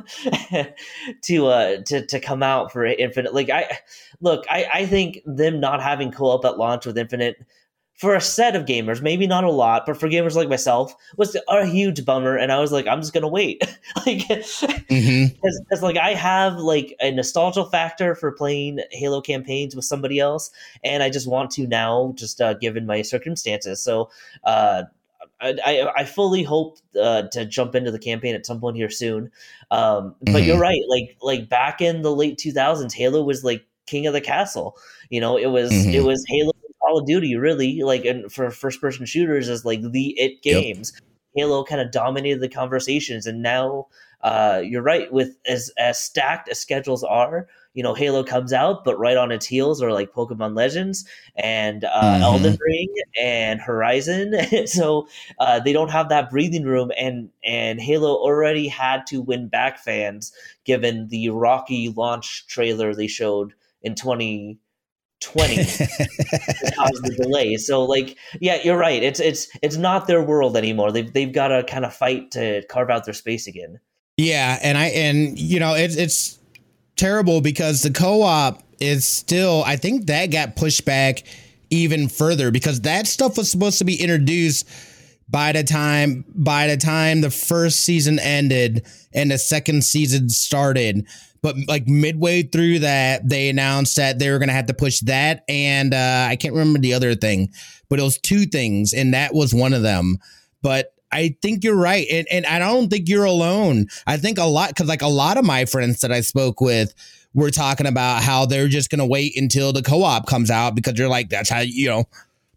to 1.23 1.47
uh 1.47 1.81
to 1.85 2.05
to 2.05 2.19
come 2.19 2.43
out 2.43 2.71
for 2.71 2.85
Infinite. 2.85 3.33
Like 3.33 3.49
I 3.49 3.79
look, 4.21 4.45
I 4.49 4.67
I 4.73 4.85
think 4.85 5.19
them 5.25 5.59
not 5.59 5.81
having 5.81 6.11
co-op 6.11 6.45
at 6.45 6.57
launch 6.57 6.85
with 6.85 6.97
Infinite 6.97 7.45
for 8.01 8.15
a 8.15 8.21
set 8.21 8.55
of 8.55 8.65
gamers, 8.65 8.99
maybe 8.99 9.27
not 9.27 9.43
a 9.43 9.51
lot, 9.51 9.85
but 9.85 9.95
for 9.95 10.09
gamers 10.09 10.33
like 10.33 10.49
myself, 10.49 10.95
was 11.17 11.37
a 11.47 11.65
huge 11.67 12.03
bummer. 12.03 12.35
And 12.35 12.51
I 12.51 12.59
was 12.59 12.71
like, 12.71 12.87
I'm 12.87 12.99
just 12.99 13.13
gonna 13.13 13.27
wait, 13.27 13.61
like, 14.07 14.27
because 14.27 14.63
mm-hmm. 14.89 15.85
like 15.85 15.97
I 15.97 16.15
have 16.15 16.55
like 16.55 16.95
a 16.99 17.11
nostalgia 17.11 17.63
factor 17.63 18.15
for 18.15 18.31
playing 18.31 18.79
Halo 18.89 19.21
campaigns 19.21 19.75
with 19.75 19.85
somebody 19.85 20.17
else, 20.17 20.49
and 20.83 21.03
I 21.03 21.11
just 21.11 21.29
want 21.29 21.51
to 21.51 21.67
now, 21.67 22.13
just 22.17 22.41
uh, 22.41 22.55
given 22.55 22.87
my 22.87 23.03
circumstances. 23.03 23.83
So, 23.83 24.09
uh, 24.45 24.85
I, 25.39 25.87
I, 25.95 26.05
fully 26.05 26.41
hope 26.41 26.77
uh, 26.99 27.23
to 27.33 27.45
jump 27.45 27.75
into 27.75 27.91
the 27.91 27.99
campaign 27.99 28.33
at 28.33 28.47
some 28.47 28.59
point 28.59 28.77
here 28.77 28.89
soon. 28.89 29.31
Um, 29.69 30.15
but 30.21 30.31
mm-hmm. 30.31 30.47
you're 30.47 30.59
right. 30.59 30.81
Like 30.87 31.17
like 31.21 31.49
back 31.49 31.81
in 31.81 32.01
the 32.01 32.15
late 32.15 32.39
2000s, 32.39 32.93
Halo 32.93 33.23
was 33.23 33.43
like 33.43 33.63
king 33.85 34.07
of 34.07 34.13
the 34.13 34.21
castle. 34.21 34.75
You 35.09 35.21
know, 35.21 35.37
it 35.37 35.47
was 35.47 35.71
mm-hmm. 35.71 35.91
it 35.91 36.03
was 36.03 36.23
Halo 36.27 36.50
Call 36.91 36.99
of 36.99 37.07
Duty, 37.07 37.35
really, 37.35 37.81
like 37.83 38.05
and 38.05 38.31
for 38.31 38.51
first 38.51 38.81
person 38.81 39.05
shooters 39.05 39.47
is 39.47 39.65
like 39.65 39.81
the 39.81 40.09
it 40.19 40.41
games. 40.41 40.91
Yep. 40.93 41.03
Halo 41.35 41.63
kind 41.63 41.79
of 41.79 41.91
dominated 41.91 42.41
the 42.41 42.49
conversations, 42.49 43.25
and 43.25 43.41
now 43.41 43.87
uh, 44.21 44.61
you're 44.63 44.81
right 44.81 45.11
with 45.11 45.37
as 45.47 45.71
as 45.77 45.99
stacked 45.99 46.49
as 46.49 46.59
schedules 46.59 47.03
are. 47.03 47.47
You 47.73 47.83
know, 47.83 47.93
Halo 47.93 48.25
comes 48.25 48.51
out, 48.51 48.83
but 48.83 48.99
right 48.99 49.15
on 49.15 49.31
its 49.31 49.45
heels 49.45 49.81
are 49.81 49.93
like 49.93 50.11
Pokemon 50.11 50.57
Legends 50.57 51.05
and 51.37 51.85
uh, 51.85 52.01
mm-hmm. 52.01 52.23
Elden 52.23 52.57
Ring 52.59 52.93
and 53.17 53.61
Horizon. 53.61 54.33
so 54.65 55.07
uh, 55.39 55.61
they 55.61 55.71
don't 55.71 55.91
have 55.91 56.09
that 56.09 56.29
breathing 56.29 56.65
room, 56.65 56.91
and 56.97 57.29
and 57.45 57.79
Halo 57.79 58.13
already 58.15 58.67
had 58.67 59.07
to 59.07 59.21
win 59.21 59.47
back 59.47 59.79
fans 59.79 60.33
given 60.65 61.07
the 61.07 61.29
rocky 61.29 61.87
launch 61.95 62.45
trailer 62.47 62.93
they 62.93 63.07
showed 63.07 63.53
in 63.81 63.95
20 63.95 64.59
20 65.21 65.55
caused 65.55 67.03
the 67.03 67.17
delay. 67.21 67.55
So 67.55 67.83
like 67.83 68.17
yeah, 68.39 68.59
you're 68.63 68.77
right. 68.77 69.01
It's 69.01 69.19
it's 69.19 69.47
it's 69.61 69.77
not 69.77 70.07
their 70.07 70.21
world 70.21 70.57
anymore. 70.57 70.91
They've 70.91 71.11
they've 71.11 71.31
got 71.31 71.49
to 71.49 71.63
kind 71.63 71.85
of 71.85 71.93
fight 71.93 72.31
to 72.31 72.63
carve 72.67 72.89
out 72.89 73.05
their 73.05 73.13
space 73.13 73.47
again. 73.47 73.79
Yeah, 74.17 74.59
and 74.61 74.77
I 74.77 74.87
and 74.87 75.39
you 75.39 75.59
know, 75.59 75.73
it's 75.73 75.95
it's 75.95 76.39
terrible 76.95 77.41
because 77.41 77.81
the 77.81 77.91
co-op 77.91 78.61
is 78.79 79.07
still 79.07 79.63
I 79.65 79.75
think 79.75 80.07
that 80.07 80.27
got 80.27 80.55
pushed 80.55 80.85
back 80.85 81.23
even 81.69 82.09
further 82.09 82.51
because 82.51 82.81
that 82.81 83.07
stuff 83.07 83.37
was 83.37 83.49
supposed 83.49 83.77
to 83.79 83.85
be 83.85 83.95
introduced 83.95 84.67
by 85.29 85.53
the 85.53 85.63
time 85.63 86.25
by 86.35 86.67
the 86.67 86.77
time 86.77 87.21
the 87.21 87.31
first 87.31 87.81
season 87.81 88.19
ended 88.19 88.85
and 89.13 89.31
the 89.31 89.37
second 89.37 89.83
season 89.83 90.29
started 90.29 91.07
but 91.41 91.55
like 91.67 91.87
midway 91.87 92.43
through 92.43 92.79
that, 92.79 93.27
they 93.27 93.49
announced 93.49 93.95
that 93.95 94.19
they 94.19 94.29
were 94.29 94.39
going 94.39 94.49
to 94.49 94.53
have 94.53 94.67
to 94.67 94.73
push 94.73 94.99
that. 95.01 95.43
And 95.49 95.93
uh, 95.93 96.27
I 96.29 96.35
can't 96.35 96.53
remember 96.53 96.79
the 96.79 96.93
other 96.93 97.15
thing, 97.15 97.51
but 97.89 97.99
it 97.99 98.03
was 98.03 98.17
two 98.17 98.45
things. 98.45 98.93
And 98.93 99.13
that 99.13 99.33
was 99.33 99.53
one 99.53 99.73
of 99.73 99.81
them. 99.81 100.17
But 100.61 100.93
I 101.11 101.35
think 101.41 101.63
you're 101.63 101.75
right. 101.75 102.07
And, 102.11 102.27
and 102.31 102.45
I 102.45 102.59
don't 102.59 102.89
think 102.89 103.09
you're 103.09 103.25
alone. 103.25 103.87
I 104.07 104.17
think 104.17 104.37
a 104.37 104.45
lot, 104.45 104.69
because 104.69 104.87
like 104.87 105.01
a 105.01 105.07
lot 105.07 105.37
of 105.37 105.45
my 105.45 105.65
friends 105.65 106.01
that 106.01 106.11
I 106.11 106.21
spoke 106.21 106.61
with, 106.61 106.93
were 107.33 107.51
talking 107.51 107.87
about 107.87 108.23
how 108.23 108.45
they're 108.45 108.67
just 108.67 108.89
going 108.89 108.99
to 108.99 109.05
wait 109.05 109.37
until 109.37 109.71
the 109.71 109.81
co-op 109.81 110.27
comes 110.27 110.51
out 110.51 110.75
because 110.75 110.97
you're 110.97 111.07
like 111.07 111.29
that's 111.29 111.49
how 111.49 111.61
you 111.61 111.87
know 111.87 112.03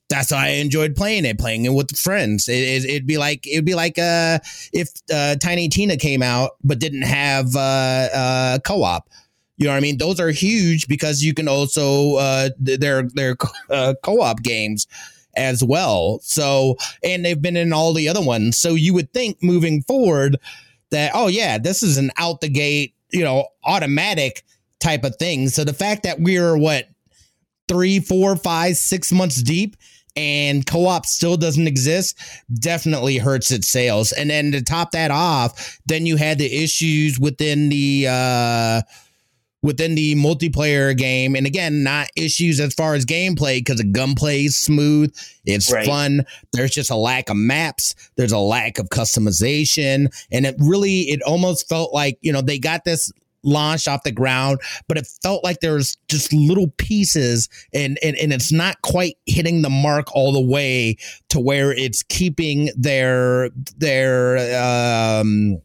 that's 0.08 0.30
why 0.30 0.46
I 0.46 0.50
enjoyed 0.50 0.94
playing 0.94 1.24
it, 1.24 1.38
playing 1.38 1.64
it 1.64 1.72
with 1.72 1.96
friends. 1.96 2.48
It, 2.48 2.82
would 2.82 2.90
it, 2.90 3.06
be 3.06 3.18
like 3.18 3.46
it'd 3.46 3.64
be 3.64 3.74
like 3.74 3.98
uh, 3.98 4.38
if 4.72 4.90
uh, 5.12 5.36
Tiny 5.36 5.68
Tina 5.68 5.96
came 5.96 6.22
out 6.22 6.52
but 6.62 6.78
didn't 6.78 7.02
have 7.02 7.56
uh, 7.56 8.08
uh, 8.14 8.58
co-op. 8.60 9.08
You 9.56 9.66
know 9.66 9.72
what 9.72 9.78
I 9.78 9.80
mean? 9.80 9.98
Those 9.98 10.20
are 10.20 10.30
huge 10.30 10.88
because 10.88 11.22
you 11.22 11.32
can 11.32 11.48
also 11.48 12.16
uh, 12.16 12.50
they're 12.58 13.04
they're 13.14 13.36
uh, 13.70 13.94
co-op 14.02 14.42
games 14.42 14.86
as 15.36 15.64
well. 15.64 16.20
So 16.22 16.76
and 17.02 17.24
they've 17.24 17.40
been 17.40 17.56
in 17.56 17.72
all 17.72 17.92
the 17.92 18.08
other 18.08 18.22
ones. 18.22 18.58
So 18.58 18.74
you 18.74 18.94
would 18.94 19.12
think 19.12 19.42
moving 19.42 19.82
forward 19.82 20.36
that 20.90 21.12
oh 21.14 21.28
yeah, 21.28 21.58
this 21.58 21.82
is 21.82 21.98
an 21.98 22.10
out 22.18 22.40
the 22.40 22.48
gate 22.48 22.94
you 23.10 23.24
know 23.24 23.48
automatic 23.64 24.42
type 24.80 25.04
of 25.04 25.16
thing. 25.16 25.48
So 25.48 25.64
the 25.64 25.72
fact 25.72 26.02
that 26.02 26.20
we're 26.20 26.58
what 26.58 26.88
three, 27.68 28.00
four, 28.00 28.36
five, 28.36 28.76
six 28.76 29.10
months 29.10 29.42
deep 29.42 29.76
and 30.16 30.66
co-op 30.66 31.06
still 31.06 31.36
doesn't 31.36 31.66
exist 31.66 32.18
definitely 32.60 33.18
hurts 33.18 33.50
its 33.50 33.68
sales. 33.68 34.12
And 34.12 34.30
then 34.30 34.52
to 34.52 34.62
top 34.62 34.92
that 34.92 35.10
off 35.10 35.78
then 35.86 36.06
you 36.06 36.16
had 36.16 36.38
the 36.38 36.62
issues 36.62 37.18
within 37.18 37.68
the 37.68 38.06
uh 38.08 38.82
within 39.62 39.94
the 39.94 40.14
multiplayer 40.14 40.96
game. 40.96 41.34
And 41.34 41.46
again 41.46 41.82
not 41.82 42.08
issues 42.16 42.60
as 42.60 42.74
far 42.74 42.94
as 42.94 43.06
gameplay 43.06 43.58
because 43.58 43.78
the 43.78 43.84
gunplay 43.84 44.44
is 44.44 44.58
smooth 44.58 45.14
it's 45.44 45.72
right. 45.72 45.86
fun. 45.86 46.24
There's 46.52 46.70
just 46.70 46.90
a 46.90 46.96
lack 46.96 47.28
of 47.30 47.36
maps 47.36 47.94
there's 48.16 48.32
a 48.32 48.38
lack 48.38 48.78
of 48.78 48.88
customization 48.88 50.14
and 50.30 50.46
it 50.46 50.54
really 50.58 51.02
it 51.02 51.22
almost 51.22 51.68
felt 51.68 51.92
like 51.92 52.18
you 52.20 52.32
know 52.32 52.40
they 52.40 52.58
got 52.58 52.84
this 52.84 53.12
launched 53.44 53.88
off 53.88 54.02
the 54.02 54.12
ground, 54.12 54.60
but 54.88 54.98
it 54.98 55.06
felt 55.22 55.44
like 55.44 55.60
there's 55.60 55.96
just 56.08 56.32
little 56.32 56.68
pieces 56.76 57.48
and, 57.72 57.98
and, 58.02 58.16
and 58.16 58.32
it's 58.32 58.52
not 58.52 58.80
quite 58.82 59.16
hitting 59.26 59.62
the 59.62 59.70
mark 59.70 60.14
all 60.14 60.32
the 60.32 60.40
way 60.40 60.96
to 61.28 61.38
where 61.38 61.72
it's 61.72 62.02
keeping 62.02 62.70
their, 62.76 63.50
their, 63.76 65.20
um, 65.20 65.60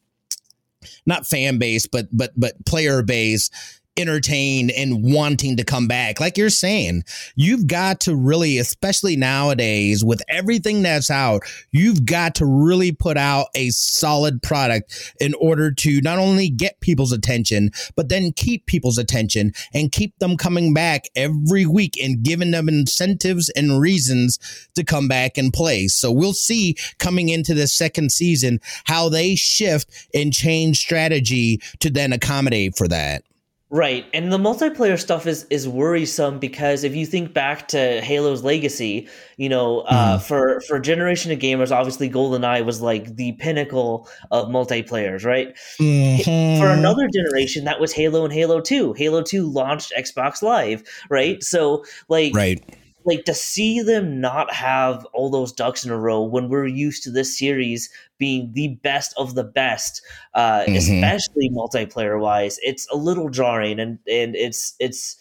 not 1.05 1.25
fan 1.25 1.57
base, 1.57 1.87
but, 1.87 2.07
but, 2.11 2.31
but 2.37 2.65
player 2.65 3.01
base 3.01 3.49
entertained 3.97 4.71
and 4.71 5.03
wanting 5.13 5.57
to 5.57 5.63
come 5.63 5.87
back. 5.87 6.19
Like 6.19 6.37
you're 6.37 6.49
saying, 6.49 7.03
you've 7.35 7.67
got 7.67 7.99
to 8.01 8.15
really, 8.15 8.57
especially 8.57 9.15
nowadays 9.15 10.03
with 10.03 10.21
everything 10.29 10.81
that's 10.81 11.11
out, 11.11 11.43
you've 11.71 12.05
got 12.05 12.35
to 12.35 12.45
really 12.45 12.91
put 12.91 13.17
out 13.17 13.47
a 13.55 13.69
solid 13.71 14.41
product 14.41 15.13
in 15.19 15.33
order 15.35 15.71
to 15.71 16.01
not 16.01 16.17
only 16.17 16.49
get 16.49 16.79
people's 16.79 17.11
attention, 17.11 17.71
but 17.95 18.09
then 18.09 18.31
keep 18.31 18.65
people's 18.65 18.97
attention 18.97 19.53
and 19.73 19.91
keep 19.91 20.17
them 20.19 20.37
coming 20.37 20.73
back 20.73 21.05
every 21.15 21.65
week 21.65 22.01
and 22.01 22.23
giving 22.23 22.51
them 22.51 22.69
incentives 22.69 23.49
and 23.49 23.81
reasons 23.81 24.39
to 24.75 24.83
come 24.83 25.07
back 25.07 25.37
and 25.37 25.51
play. 25.53 25.87
So 25.87 26.11
we'll 26.11 26.33
see 26.33 26.77
coming 26.99 27.29
into 27.29 27.53
the 27.53 27.67
second 27.67 28.11
season 28.11 28.59
how 28.85 29.09
they 29.09 29.35
shift 29.35 30.07
and 30.13 30.33
change 30.33 30.77
strategy 30.77 31.61
to 31.79 31.89
then 31.89 32.13
accommodate 32.13 32.77
for 32.77 32.87
that. 32.87 33.23
Right. 33.71 34.07
And 34.15 34.33
the 34.33 34.39
multiplayer 34.39 34.99
stuff 34.99 35.27
is 35.27 35.45
is 35.51 35.67
worrisome 35.67 36.39
because 36.39 36.83
if 36.83 36.95
you 36.95 37.05
think 37.05 37.33
back 37.35 37.67
to 37.67 38.01
Halo's 38.01 38.43
legacy, 38.43 39.07
you 39.37 39.47
know, 39.47 39.81
uh, 39.81 40.17
mm. 40.17 40.21
for 40.23 40.59
for 40.61 40.79
generation 40.79 41.31
of 41.31 41.37
gamers, 41.37 41.71
obviously 41.71 42.09
GoldenEye 42.09 42.65
was 42.65 42.81
like 42.81 43.15
the 43.15 43.33
pinnacle 43.33 44.09
of 44.31 44.47
multiplayers, 44.47 45.23
right? 45.23 45.55
Mm-hmm. 45.79 46.59
For 46.59 46.67
another 46.67 47.07
generation, 47.13 47.65
that 47.65 47.79
was 47.79 47.93
Halo 47.93 48.23
and 48.23 48.33
Halo 48.33 48.59
2. 48.59 48.93
Halo 48.93 49.21
2 49.21 49.47
launched 49.47 49.93
Xbox 49.95 50.41
Live, 50.41 50.81
right? 51.11 51.43
So 51.43 51.85
like 52.07 52.33
right 52.33 52.63
like 53.09 53.25
to 53.25 53.33
see 53.33 53.81
them 53.81 54.21
not 54.21 54.53
have 54.53 55.05
all 55.13 55.29
those 55.29 55.51
ducks 55.51 55.83
in 55.83 55.91
a 55.91 55.97
row 55.97 56.21
when 56.21 56.47
we're 56.47 56.67
used 56.67 57.03
to 57.03 57.11
this 57.11 57.37
series 57.37 57.89
being 58.17 58.51
the 58.53 58.69
best 58.83 59.13
of 59.17 59.35
the 59.35 59.43
best, 59.43 60.01
uh, 60.35 60.61
mm-hmm. 60.61 60.75
especially 60.75 61.49
multiplayer 61.49 62.19
wise, 62.19 62.59
it's 62.61 62.87
a 62.91 62.95
little 62.95 63.29
jarring 63.29 63.79
and 63.79 63.99
and 64.09 64.35
it's 64.35 64.75
it's 64.79 65.17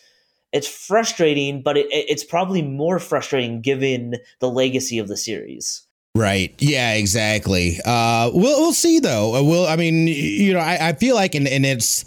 it's 0.52 0.68
frustrating, 0.68 1.62
but 1.62 1.76
it, 1.76 1.86
it's 1.90 2.24
probably 2.24 2.62
more 2.62 2.98
frustrating 2.98 3.60
given 3.60 4.14
the 4.40 4.50
legacy 4.50 4.98
of 4.98 5.08
the 5.08 5.16
series. 5.16 5.82
Right. 6.14 6.54
Yeah. 6.58 6.94
Exactly. 6.94 7.78
Uh, 7.84 8.30
we'll 8.34 8.60
we'll 8.60 8.72
see 8.72 8.98
though. 8.98 9.36
Uh, 9.36 9.42
we'll. 9.42 9.66
I 9.66 9.76
mean, 9.76 10.06
you 10.08 10.52
know, 10.52 10.60
I, 10.60 10.88
I 10.88 10.92
feel 10.94 11.14
like, 11.14 11.34
and, 11.34 11.46
and 11.46 11.64
it's 11.64 12.04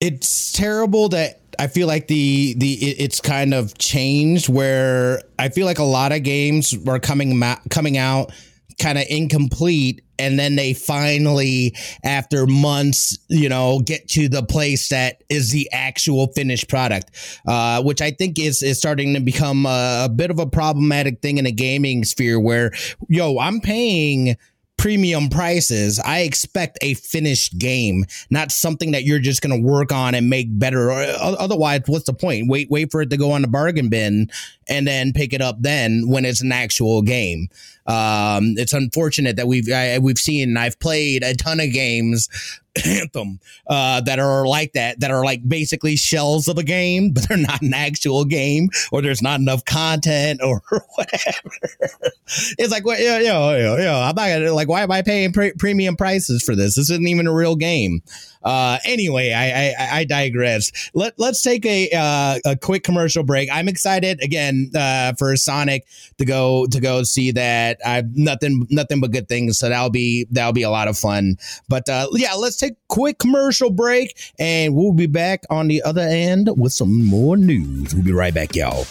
it's 0.00 0.52
terrible 0.52 1.08
that 1.10 1.40
I 1.58 1.66
feel 1.66 1.86
like 1.86 2.08
the 2.08 2.54
the 2.56 2.74
it's 2.74 3.20
kind 3.20 3.54
of 3.54 3.76
changed 3.78 4.48
where 4.48 5.22
I 5.38 5.48
feel 5.48 5.66
like 5.66 5.78
a 5.78 5.84
lot 5.84 6.12
of 6.12 6.22
games 6.22 6.76
were 6.84 6.98
coming 6.98 7.38
ma- 7.38 7.58
coming 7.70 7.96
out 7.96 8.32
kind 8.80 8.98
of 8.98 9.04
incomplete 9.08 10.02
and 10.18 10.38
then 10.38 10.56
they 10.56 10.74
finally 10.74 11.74
after 12.04 12.46
months 12.46 13.18
you 13.28 13.48
know 13.48 13.80
get 13.80 14.08
to 14.08 14.28
the 14.28 14.42
place 14.42 14.88
that 14.90 15.22
is 15.28 15.50
the 15.50 15.68
actual 15.72 16.26
finished 16.28 16.68
product 16.68 17.10
uh, 17.46 17.82
which 17.82 18.02
i 18.02 18.10
think 18.10 18.38
is 18.38 18.62
is 18.62 18.78
starting 18.78 19.14
to 19.14 19.20
become 19.20 19.64
a, 19.66 20.04
a 20.04 20.08
bit 20.08 20.30
of 20.30 20.38
a 20.38 20.46
problematic 20.46 21.20
thing 21.22 21.38
in 21.38 21.44
the 21.44 21.52
gaming 21.52 22.04
sphere 22.04 22.38
where 22.38 22.70
yo 23.08 23.38
i'm 23.38 23.60
paying 23.60 24.36
premium 24.76 25.28
prices, 25.28 25.98
I 25.98 26.20
expect 26.20 26.78
a 26.80 26.94
finished 26.94 27.58
game, 27.58 28.04
not 28.30 28.52
something 28.52 28.92
that 28.92 29.04
you're 29.04 29.18
just 29.18 29.42
going 29.42 29.56
to 29.56 29.68
work 29.68 29.92
on 29.92 30.14
and 30.14 30.28
make 30.28 30.46
better. 30.58 30.90
Otherwise, 30.90 31.82
what's 31.86 32.04
the 32.04 32.12
point? 32.12 32.48
Wait, 32.48 32.70
wait 32.70 32.90
for 32.90 33.02
it 33.02 33.10
to 33.10 33.16
go 33.16 33.32
on 33.32 33.42
the 33.42 33.48
bargain 33.48 33.88
bin 33.88 34.30
and 34.68 34.86
then 34.86 35.12
pick 35.12 35.32
it 35.32 35.40
up 35.40 35.56
then 35.60 36.08
when 36.08 36.24
it's 36.24 36.42
an 36.42 36.52
actual 36.52 37.02
game. 37.02 37.48
Um, 37.86 38.54
it's 38.56 38.72
unfortunate 38.72 39.36
that 39.36 39.46
we've 39.46 39.70
I, 39.72 39.98
we've 39.98 40.18
seen. 40.18 40.56
I've 40.56 40.78
played 40.80 41.22
a 41.22 41.34
ton 41.34 41.60
of 41.60 41.72
games 41.72 42.28
Anthem 42.84 43.40
uh, 43.66 44.00
that 44.02 44.18
are 44.18 44.46
like 44.46 44.72
that, 44.72 45.00
that 45.00 45.10
are 45.10 45.24
like 45.24 45.46
basically 45.48 45.96
shells 45.96 46.48
of 46.48 46.58
a 46.58 46.62
game, 46.62 47.10
but 47.14 47.28
they're 47.28 47.38
not 47.38 47.62
an 47.62 47.74
actual 47.74 48.24
game, 48.24 48.68
or 48.92 49.02
there's 49.02 49.22
not 49.22 49.40
enough 49.40 49.64
content, 49.64 50.40
or 50.42 50.62
whatever. 50.94 51.50
it's 52.58 52.70
like, 52.70 52.84
well, 52.84 53.00
yo, 53.00 53.18
yo, 53.18 53.56
yo, 53.56 53.76
yo, 53.76 53.94
I'm 53.94 54.14
not 54.14 54.28
gonna 54.28 54.52
like, 54.52 54.68
why 54.68 54.82
am 54.82 54.90
I 54.90 55.02
paying 55.02 55.32
pre- 55.32 55.52
premium 55.52 55.96
prices 55.96 56.42
for 56.42 56.54
this? 56.54 56.76
This 56.76 56.90
isn't 56.90 57.06
even 57.06 57.26
a 57.26 57.34
real 57.34 57.56
game. 57.56 58.02
Uh, 58.42 58.78
anyway, 58.84 59.32
I, 59.32 59.70
I, 59.70 59.98
I 60.00 60.04
digress. 60.04 60.90
Let 60.94 61.18
let's 61.18 61.42
take 61.42 61.66
a 61.66 61.90
uh, 61.92 62.38
a 62.44 62.56
quick 62.56 62.84
commercial 62.84 63.24
break. 63.24 63.48
I'm 63.52 63.68
excited 63.68 64.22
again 64.22 64.70
uh, 64.74 65.14
for 65.18 65.34
Sonic 65.36 65.84
to 66.18 66.24
go 66.24 66.66
to 66.68 66.80
go 66.80 67.02
see 67.02 67.32
that. 67.32 67.78
I've 67.84 68.16
nothing 68.16 68.66
nothing 68.70 69.00
but 69.00 69.10
good 69.10 69.28
things. 69.28 69.58
So 69.58 69.68
that'll 69.68 69.90
be 69.90 70.26
that'll 70.30 70.52
be 70.52 70.62
a 70.62 70.70
lot 70.70 70.86
of 70.86 70.96
fun. 70.96 71.38
But 71.68 71.88
uh, 71.88 72.08
yeah, 72.12 72.34
let's 72.34 72.56
take 72.56 72.65
a 72.66 72.76
quick 72.88 73.18
commercial 73.18 73.70
break, 73.70 74.32
and 74.38 74.74
we'll 74.74 74.92
be 74.92 75.06
back 75.06 75.44
on 75.50 75.68
the 75.68 75.82
other 75.82 76.02
end 76.02 76.50
with 76.56 76.72
some 76.72 77.04
more 77.04 77.36
news. 77.36 77.94
We'll 77.94 78.04
be 78.04 78.12
right 78.12 78.34
back, 78.34 78.54
y'all. 78.54 78.86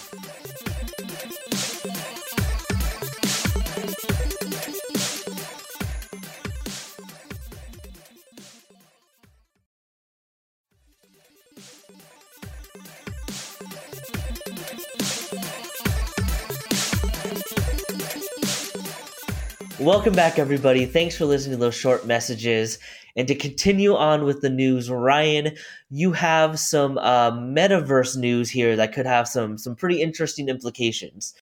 Welcome 19.79 20.13
back, 20.13 20.39
everybody. 20.39 20.85
Thanks 20.85 21.17
for 21.17 21.25
listening 21.25 21.57
to 21.57 21.61
those 21.65 21.75
short 21.75 22.05
messages. 22.05 22.79
And 23.17 23.27
to 23.27 23.35
continue 23.35 23.93
on 23.93 24.23
with 24.23 24.39
the 24.39 24.49
news, 24.49 24.89
Ryan, 24.89 25.51
you 25.89 26.13
have 26.13 26.57
some 26.59 26.97
uh, 26.97 27.31
metaverse 27.31 28.15
news 28.15 28.49
here 28.49 28.77
that 28.77 28.93
could 28.93 29.05
have 29.05 29.27
some 29.27 29.57
some 29.57 29.75
pretty 29.75 30.01
interesting 30.01 30.47
implications. 30.47 31.33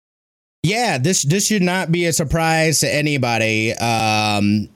Yeah, 0.62 0.96
this 0.96 1.24
this 1.24 1.46
should 1.46 1.62
not 1.62 1.92
be 1.92 2.06
a 2.06 2.12
surprise 2.12 2.80
to 2.80 2.94
anybody. 2.94 3.74
Um, 3.74 4.68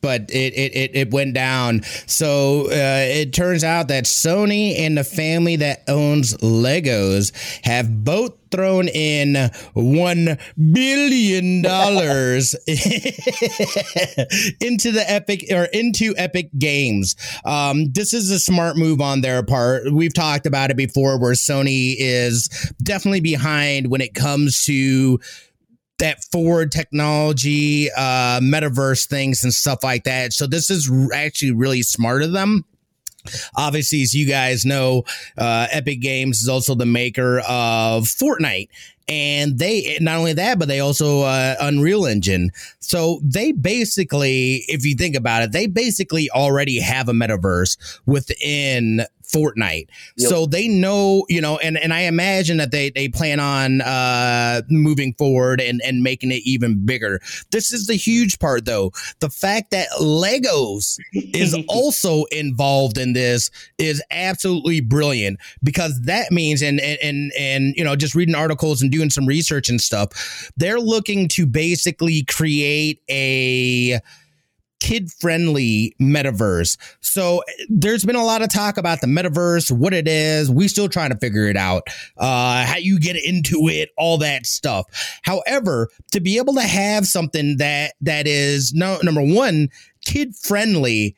but 0.00 0.22
it, 0.30 0.54
it, 0.54 0.94
it, 0.94 1.10
went 1.10 1.34
down. 1.34 1.82
So 2.06 2.66
uh, 2.66 3.04
it 3.08 3.32
turns 3.32 3.64
out 3.64 3.88
that 3.88 4.04
Sony 4.04 4.78
and 4.78 4.96
the 4.96 5.04
family 5.04 5.56
that 5.56 5.82
owns 5.88 6.36
Legos 6.36 7.32
have 7.64 8.04
both 8.04 8.34
thrown 8.50 8.88
in 8.88 9.50
one 9.74 10.38
billion 10.72 11.62
dollars 11.62 12.54
into 12.66 12.80
the 14.92 15.04
Epic 15.06 15.46
or 15.50 15.64
into 15.64 16.14
Epic 16.16 16.50
Games. 16.58 17.16
Um, 17.44 17.92
this 17.92 18.14
is 18.14 18.30
a 18.30 18.38
smart 18.38 18.76
move 18.76 19.00
on 19.00 19.20
their 19.20 19.42
part. 19.42 19.92
We've 19.92 20.14
talked 20.14 20.46
about 20.46 20.70
it 20.70 20.76
before, 20.76 21.18
where 21.18 21.32
Sony 21.32 21.96
is 21.98 22.48
definitely 22.82 23.20
behind 23.20 23.90
when 23.90 24.00
it 24.00 24.14
comes 24.14 24.64
to 24.66 25.18
that 25.98 26.24
forward 26.24 26.72
technology, 26.72 27.90
uh, 27.96 28.40
metaverse 28.40 29.06
things 29.06 29.42
and 29.44 29.52
stuff 29.52 29.82
like 29.82 30.04
that. 30.04 30.32
So 30.32 30.46
this 30.46 30.70
is 30.70 30.90
actually 31.14 31.52
really 31.52 31.82
smart 31.82 32.22
of 32.22 32.32
them. 32.32 32.64
Obviously, 33.56 34.02
as 34.02 34.14
you 34.14 34.26
guys 34.26 34.64
know, 34.64 35.04
uh, 35.36 35.66
Epic 35.72 36.00
Games 36.00 36.42
is 36.42 36.48
also 36.48 36.74
the 36.74 36.86
maker 36.86 37.40
of 37.40 38.04
Fortnite. 38.04 38.68
And 39.08 39.56
they 39.56 39.98
not 40.00 40.18
only 40.18 40.32
that, 40.32 40.58
but 40.58 40.66
they 40.66 40.80
also 40.80 41.22
uh, 41.22 41.54
Unreal 41.60 42.06
Engine. 42.06 42.50
So 42.80 43.20
they 43.22 43.52
basically, 43.52 44.64
if 44.66 44.84
you 44.84 44.96
think 44.96 45.14
about 45.14 45.42
it, 45.42 45.52
they 45.52 45.68
basically 45.68 46.28
already 46.30 46.80
have 46.80 47.08
a 47.08 47.12
metaverse 47.12 48.00
within 48.04 49.02
Fortnite. 49.32 49.88
Yep. 50.16 50.28
So 50.30 50.46
they 50.46 50.68
know, 50.68 51.24
you 51.28 51.40
know, 51.40 51.58
and, 51.58 51.76
and 51.76 51.92
I 51.92 52.02
imagine 52.02 52.56
that 52.58 52.70
they, 52.70 52.90
they 52.90 53.08
plan 53.08 53.40
on 53.40 53.80
uh, 53.80 54.62
moving 54.68 55.14
forward 55.14 55.60
and, 55.60 55.80
and 55.84 56.02
making 56.02 56.30
it 56.30 56.42
even 56.44 56.84
bigger. 56.84 57.20
This 57.50 57.72
is 57.72 57.86
the 57.86 57.94
huge 57.94 58.38
part, 58.38 58.64
though. 58.64 58.92
The 59.20 59.30
fact 59.30 59.70
that 59.72 59.88
Legos 60.00 60.98
is 61.12 61.56
also 61.68 62.24
involved 62.24 62.98
in 62.98 63.12
this 63.12 63.50
is 63.78 64.02
absolutely 64.10 64.80
brilliant 64.80 65.38
because 65.62 66.00
that 66.02 66.30
means, 66.30 66.62
and, 66.62 66.80
and, 66.80 66.98
and, 67.02 67.32
and, 67.38 67.74
you 67.76 67.84
know, 67.84 67.96
just 67.96 68.14
reading 68.14 68.34
articles 68.34 68.82
and 68.82 68.90
doing 68.90 69.10
some 69.10 69.26
research 69.26 69.68
and 69.68 69.80
stuff, 69.80 70.50
they're 70.56 70.80
looking 70.80 71.28
to 71.28 71.46
basically 71.46 72.24
create 72.24 73.02
a 73.10 74.00
kid 74.80 75.10
friendly 75.10 75.94
metaverse. 76.00 76.76
So 77.00 77.42
there's 77.68 78.04
been 78.04 78.16
a 78.16 78.24
lot 78.24 78.42
of 78.42 78.48
talk 78.48 78.76
about 78.76 79.00
the 79.00 79.06
metaverse, 79.06 79.70
what 79.70 79.94
it 79.94 80.06
is. 80.06 80.50
We 80.50 80.68
still 80.68 80.88
trying 80.88 81.10
to 81.10 81.18
figure 81.18 81.48
it 81.48 81.56
out, 81.56 81.84
uh, 82.16 82.64
how 82.64 82.76
you 82.76 82.98
get 82.98 83.16
into 83.16 83.68
it, 83.68 83.90
all 83.96 84.18
that 84.18 84.46
stuff. 84.46 84.86
However, 85.22 85.88
to 86.12 86.20
be 86.20 86.38
able 86.38 86.54
to 86.54 86.62
have 86.62 87.06
something 87.06 87.56
that 87.58 87.94
that 88.00 88.26
is 88.26 88.72
no 88.74 88.98
number 89.02 89.22
one 89.22 89.68
kid 90.04 90.36
friendly 90.36 91.16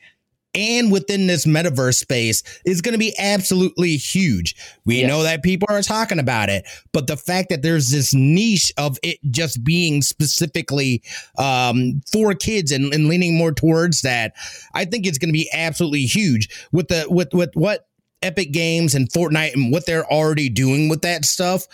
and 0.53 0.91
within 0.91 1.27
this 1.27 1.45
metaverse 1.45 1.95
space 1.95 2.43
is 2.65 2.81
going 2.81 2.93
to 2.93 2.99
be 2.99 3.13
absolutely 3.19 3.97
huge. 3.97 4.55
We 4.85 5.01
yes. 5.01 5.07
know 5.07 5.23
that 5.23 5.43
people 5.43 5.67
are 5.69 5.81
talking 5.81 6.19
about 6.19 6.49
it, 6.49 6.67
but 6.91 7.07
the 7.07 7.17
fact 7.17 7.49
that 7.49 7.61
there's 7.61 7.89
this 7.89 8.13
niche 8.13 8.71
of 8.77 8.97
it 9.03 9.19
just 9.29 9.63
being 9.63 10.01
specifically 10.01 11.03
um, 11.37 12.01
for 12.11 12.33
kids 12.33 12.71
and, 12.71 12.93
and 12.93 13.07
leaning 13.07 13.37
more 13.37 13.51
towards 13.51 14.01
that, 14.01 14.33
I 14.73 14.85
think 14.85 15.05
it's 15.05 15.17
going 15.17 15.29
to 15.29 15.33
be 15.33 15.49
absolutely 15.53 16.05
huge 16.05 16.49
with 16.71 16.87
the 16.87 17.05
with 17.09 17.33
with 17.33 17.51
what 17.53 17.88
Epic 18.21 18.51
Games 18.51 18.95
and 18.95 19.09
Fortnite 19.09 19.53
and 19.53 19.71
what 19.71 19.85
they're 19.85 20.05
already 20.11 20.49
doing 20.49 20.89
with 20.89 21.01
that 21.01 21.25
stuff, 21.25 21.65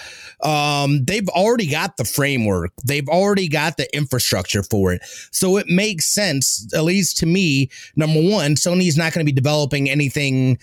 um, 0.41 1.03
they've 1.05 1.27
already 1.29 1.67
got 1.67 1.97
the 1.97 2.05
framework. 2.05 2.71
They've 2.83 3.07
already 3.07 3.47
got 3.47 3.77
the 3.77 3.93
infrastructure 3.95 4.63
for 4.63 4.93
it. 4.93 5.01
So 5.31 5.57
it 5.57 5.67
makes 5.67 6.05
sense, 6.05 6.67
at 6.73 6.83
least 6.83 7.17
to 7.17 7.25
me. 7.25 7.69
Number 7.95 8.21
one, 8.21 8.55
Sony's 8.55 8.97
not 8.97 9.13
going 9.13 9.25
to 9.25 9.31
be 9.31 9.35
developing 9.35 9.89
anything 9.89 10.59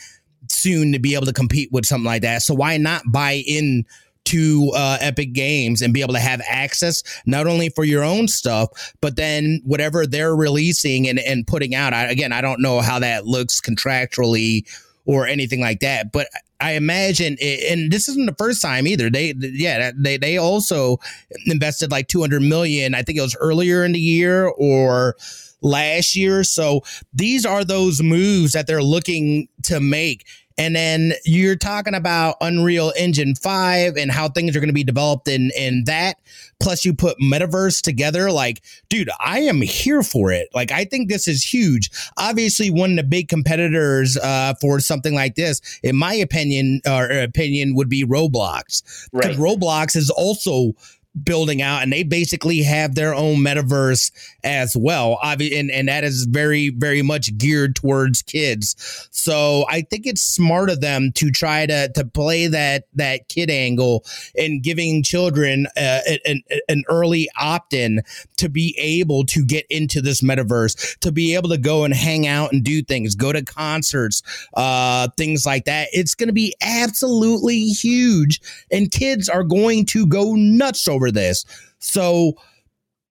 soon 0.48 0.92
to 0.92 0.98
be 0.98 1.14
able 1.14 1.26
to 1.26 1.32
compete 1.32 1.70
with 1.72 1.86
something 1.86 2.06
like 2.06 2.22
that. 2.22 2.42
So 2.42 2.54
why 2.54 2.76
not 2.76 3.02
buy 3.10 3.42
in 3.46 3.84
to 4.24 4.70
uh, 4.76 4.98
Epic 5.00 5.32
Games 5.32 5.82
and 5.82 5.92
be 5.92 6.00
able 6.00 6.14
to 6.14 6.20
have 6.20 6.40
access 6.48 7.02
not 7.26 7.46
only 7.48 7.68
for 7.70 7.84
your 7.84 8.04
own 8.04 8.28
stuff, 8.28 8.94
but 9.00 9.16
then 9.16 9.60
whatever 9.64 10.06
they're 10.06 10.36
releasing 10.36 11.08
and, 11.08 11.18
and 11.18 11.46
putting 11.46 11.74
out. 11.74 11.92
I, 11.92 12.04
again, 12.04 12.32
I 12.32 12.40
don't 12.40 12.62
know 12.62 12.80
how 12.80 13.00
that 13.00 13.26
looks 13.26 13.60
contractually 13.60 14.64
or 15.04 15.26
anything 15.26 15.60
like 15.60 15.80
that. 15.80 16.12
But 16.12 16.28
I 16.60 16.72
imagine, 16.72 17.36
it, 17.40 17.72
and 17.72 17.90
this 17.90 18.08
isn't 18.08 18.26
the 18.26 18.34
first 18.34 18.62
time 18.62 18.86
either. 18.86 19.10
They, 19.10 19.34
yeah, 19.36 19.90
they 19.96 20.16
they 20.16 20.38
also 20.38 20.98
invested 21.46 21.90
like 21.90 22.08
two 22.08 22.20
hundred 22.20 22.42
million. 22.42 22.94
I 22.94 23.02
think 23.02 23.18
it 23.18 23.22
was 23.22 23.36
earlier 23.40 23.84
in 23.84 23.92
the 23.92 24.00
year 24.00 24.46
or 24.46 25.16
last 25.60 26.14
year. 26.14 26.44
So 26.44 26.82
these 27.12 27.46
are 27.46 27.64
those 27.64 28.02
moves 28.02 28.52
that 28.52 28.66
they're 28.66 28.82
looking 28.82 29.48
to 29.64 29.80
make. 29.80 30.24
And 30.58 30.76
then 30.76 31.12
you're 31.24 31.56
talking 31.56 31.94
about 31.94 32.36
Unreal 32.40 32.92
Engine 32.96 33.34
5 33.34 33.96
and 33.96 34.10
how 34.10 34.28
things 34.28 34.56
are 34.56 34.60
going 34.60 34.68
to 34.68 34.74
be 34.74 34.84
developed 34.84 35.28
in 35.28 35.50
in 35.56 35.84
that. 35.84 36.18
Plus 36.60 36.84
you 36.84 36.94
put 36.94 37.18
metaverse 37.18 37.82
together 37.82 38.30
like 38.30 38.62
dude, 38.88 39.10
I 39.20 39.40
am 39.40 39.60
here 39.60 40.02
for 40.02 40.30
it. 40.30 40.48
Like 40.54 40.70
I 40.70 40.84
think 40.84 41.08
this 41.08 41.26
is 41.26 41.42
huge. 41.44 41.90
Obviously 42.16 42.70
one 42.70 42.90
of 42.90 42.96
the 42.96 43.02
big 43.04 43.28
competitors 43.28 44.16
uh, 44.16 44.54
for 44.60 44.80
something 44.80 45.14
like 45.14 45.34
this 45.34 45.60
in 45.82 45.96
my 45.96 46.14
opinion 46.14 46.80
or 46.86 47.08
opinion 47.08 47.74
would 47.74 47.88
be 47.88 48.04
Roblox. 48.04 49.08
Right. 49.12 49.36
Roblox 49.36 49.96
is 49.96 50.10
also 50.10 50.74
building 51.22 51.60
out 51.60 51.82
and 51.82 51.92
they 51.92 52.02
basically 52.02 52.62
have 52.62 52.94
their 52.94 53.14
own 53.14 53.36
metaverse 53.36 54.10
as 54.44 54.74
well. 54.76 55.18
And, 55.22 55.70
and 55.70 55.88
that 55.88 56.04
is 56.04 56.26
very 56.30 56.70
very 56.70 57.02
much 57.02 57.36
geared 57.36 57.76
towards 57.76 58.22
kids. 58.22 58.76
So 59.10 59.64
i 59.68 59.82
think 59.82 60.06
it's 60.06 60.22
smart 60.22 60.70
of 60.70 60.80
them 60.80 61.12
to 61.12 61.30
try 61.30 61.66
to 61.66 61.90
to 61.94 62.04
play 62.04 62.46
that 62.46 62.84
that 62.94 63.28
kid 63.28 63.50
angle 63.50 64.04
and 64.36 64.62
giving 64.62 65.02
children 65.02 65.66
uh, 65.76 66.00
an, 66.24 66.42
an 66.68 66.84
early 66.88 67.28
opt-in 67.38 68.02
to 68.36 68.48
be 68.48 68.74
able 68.78 69.24
to 69.24 69.44
get 69.44 69.66
into 69.70 70.00
this 70.00 70.20
metaverse 70.20 70.98
to 70.98 71.12
be 71.12 71.34
able 71.34 71.48
to 71.48 71.58
go 71.58 71.84
and 71.84 71.94
hang 71.94 72.26
out 72.26 72.52
and 72.52 72.64
do 72.64 72.82
things 72.82 73.14
go 73.14 73.32
to 73.32 73.42
concerts 73.44 74.22
uh 74.54 75.08
things 75.16 75.46
like 75.46 75.64
that. 75.64 75.88
It's 75.92 76.14
going 76.14 76.28
to 76.28 76.32
be 76.32 76.54
absolutely 76.62 77.66
huge 77.66 78.40
and 78.70 78.90
kids 78.90 79.28
are 79.28 79.44
going 79.44 79.86
to 79.86 80.06
go 80.06 80.34
nuts 80.34 80.88
over 80.88 81.01
over 81.02 81.10
this. 81.10 81.44
So 81.78 82.34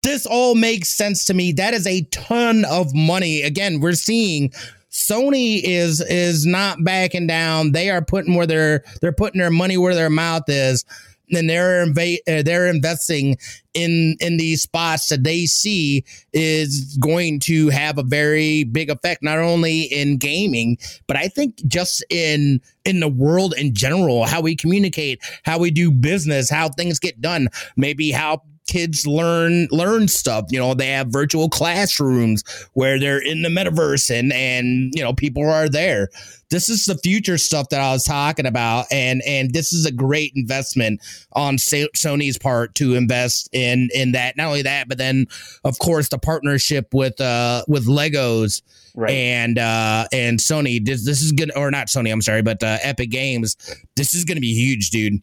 this 0.03 0.25
all 0.25 0.55
makes 0.55 0.89
sense 0.89 1.25
to 1.25 1.33
me. 1.33 1.51
That 1.51 1.73
is 1.73 1.85
a 1.85 2.01
ton 2.11 2.65
of 2.65 2.93
money. 2.95 3.41
Again, 3.41 3.79
we're 3.79 3.93
seeing 3.93 4.51
Sony 4.89 5.61
is 5.63 6.01
is 6.01 6.45
not 6.45 6.83
backing 6.83 7.27
down. 7.27 7.71
They 7.71 7.89
are 7.89 8.03
putting 8.03 8.35
where 8.35 8.47
their 8.47 8.83
they're 9.01 9.11
putting 9.11 9.39
their 9.39 9.51
money 9.51 9.77
where 9.77 9.95
their 9.95 10.09
mouth 10.09 10.43
is. 10.47 10.85
And 11.31 11.49
they're 11.49 11.85
inv- 11.85 12.19
uh, 12.27 12.43
they're 12.43 12.67
investing 12.67 13.37
in 13.73 14.17
in 14.19 14.37
these 14.37 14.61
spots 14.61 15.07
that 15.09 15.23
they 15.23 15.45
see 15.45 16.03
is 16.33 16.97
going 16.97 17.39
to 17.39 17.69
have 17.69 17.97
a 17.97 18.03
very 18.03 18.63
big 18.65 18.89
effect 18.89 19.23
not 19.23 19.37
only 19.37 19.83
in 19.83 20.17
gaming 20.17 20.77
but 21.07 21.15
i 21.15 21.27
think 21.27 21.55
just 21.67 22.03
in 22.09 22.59
in 22.83 22.99
the 22.99 23.07
world 23.07 23.53
in 23.57 23.73
general 23.73 24.25
how 24.25 24.41
we 24.41 24.55
communicate 24.55 25.19
how 25.43 25.57
we 25.57 25.71
do 25.71 25.89
business 25.89 26.49
how 26.49 26.67
things 26.69 26.99
get 26.99 27.21
done 27.21 27.47
maybe 27.77 28.11
how 28.11 28.41
kids 28.71 29.05
learn 29.05 29.67
learn 29.69 30.07
stuff. 30.07 30.45
You 30.49 30.59
know, 30.59 30.73
they 30.73 30.87
have 30.87 31.07
virtual 31.07 31.49
classrooms 31.49 32.43
where 32.73 32.97
they're 32.99 33.21
in 33.21 33.41
the 33.41 33.49
metaverse 33.49 34.09
and 34.09 34.31
and 34.31 34.93
you 34.95 35.03
know 35.03 35.13
people 35.13 35.47
are 35.49 35.67
there. 35.67 36.09
This 36.49 36.69
is 36.69 36.85
the 36.85 36.97
future 36.97 37.37
stuff 37.37 37.69
that 37.69 37.81
I 37.81 37.91
was 37.91 38.05
talking 38.05 38.45
about, 38.45 38.85
and 38.89 39.21
and 39.27 39.53
this 39.53 39.73
is 39.73 39.85
a 39.85 39.91
great 39.91 40.31
investment 40.35 41.01
on 41.33 41.57
Sony's 41.57 42.37
part 42.37 42.73
to 42.75 42.95
invest 42.95 43.49
in 43.51 43.89
in 43.93 44.13
that. 44.13 44.37
Not 44.37 44.47
only 44.47 44.61
that, 44.61 44.87
but 44.87 44.97
then 44.97 45.27
of 45.65 45.77
course 45.79 46.07
the 46.07 46.17
partnership 46.17 46.93
with 46.93 47.19
uh 47.19 47.63
with 47.67 47.87
Legos. 47.87 48.61
Right. 48.93 49.11
And 49.11 49.57
uh 49.57 50.07
and 50.13 50.39
Sony 50.39 50.83
this 50.83 51.05
this 51.05 51.21
is 51.21 51.31
good 51.31 51.51
or 51.55 51.71
not 51.71 51.87
Sony 51.87 52.11
I'm 52.11 52.21
sorry 52.21 52.41
but 52.41 52.61
uh 52.61 52.77
Epic 52.81 53.09
Games 53.09 53.55
this 53.95 54.13
is 54.13 54.25
going 54.25 54.35
to 54.35 54.41
be 54.41 54.53
huge 54.53 54.89
dude 54.89 55.21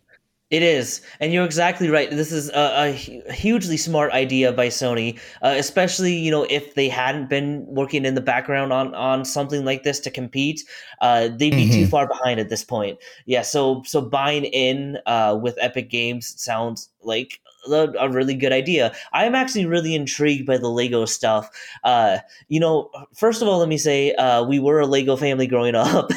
it 0.51 0.63
is, 0.63 1.03
and 1.21 1.31
you're 1.31 1.45
exactly 1.45 1.91
right. 1.91 2.11
This 2.11 2.33
is 2.33 2.49
a, 2.51 2.89
a 2.89 3.33
hugely 3.33 3.77
smart 3.77 4.13
idea 4.13 4.51
by 4.51 4.69
Sony, 4.69 5.19
uh, 5.43 5.55
especially 5.57 6.15
you 6.15 6.31
know 6.31 6.47
if 6.49 6.75
they 6.75 6.89
hadn't 6.89 7.29
been 7.29 7.67
working 7.67 8.07
in 8.07 8.15
the 8.15 8.23
background 8.23 8.73
on 8.73 8.95
on 8.95 9.27
something 9.27 9.67
like 9.67 9.83
this 9.83 10.01
to 10.01 10.11
compete, 10.11 10.65
uh, 11.03 11.29
they'd 11.29 11.51
be 11.51 11.65
mm-hmm. 11.65 11.73
too 11.73 11.87
far 11.87 12.09
behind 12.09 12.41
at 12.41 12.49
this 12.49 12.65
point. 12.65 12.99
Yeah, 13.27 13.43
so 13.43 13.83
so 13.85 14.01
buying 14.01 14.45
in 14.45 14.99
uh, 15.05 15.39
with 15.41 15.59
Epic 15.61 15.91
Games 15.91 16.41
sounds 16.41 16.89
like 17.03 17.41
a, 17.71 17.93
a, 17.99 18.09
really 18.11 18.35
good 18.35 18.53
idea. 18.53 18.95
I'm 19.13 19.35
actually 19.35 19.67
really 19.67 19.95
intrigued 19.95 20.47
by 20.47 20.59
the 20.59 20.69
Lego 20.69 21.05
stuff. 21.05 21.51
Uh, 21.85 22.19
you 22.49 22.61
know, 22.61 22.91
first 23.15 23.43
of 23.43 23.49
all, 23.49 23.59
let 23.59 23.69
me 23.69 23.79
say 23.79 24.13
uh, 24.15 24.45
we 24.45 24.59
were 24.59 24.81
a 24.81 24.87
Lego 24.87 25.17
family 25.17 25.47
growing 25.47 25.75
up, 25.75 26.11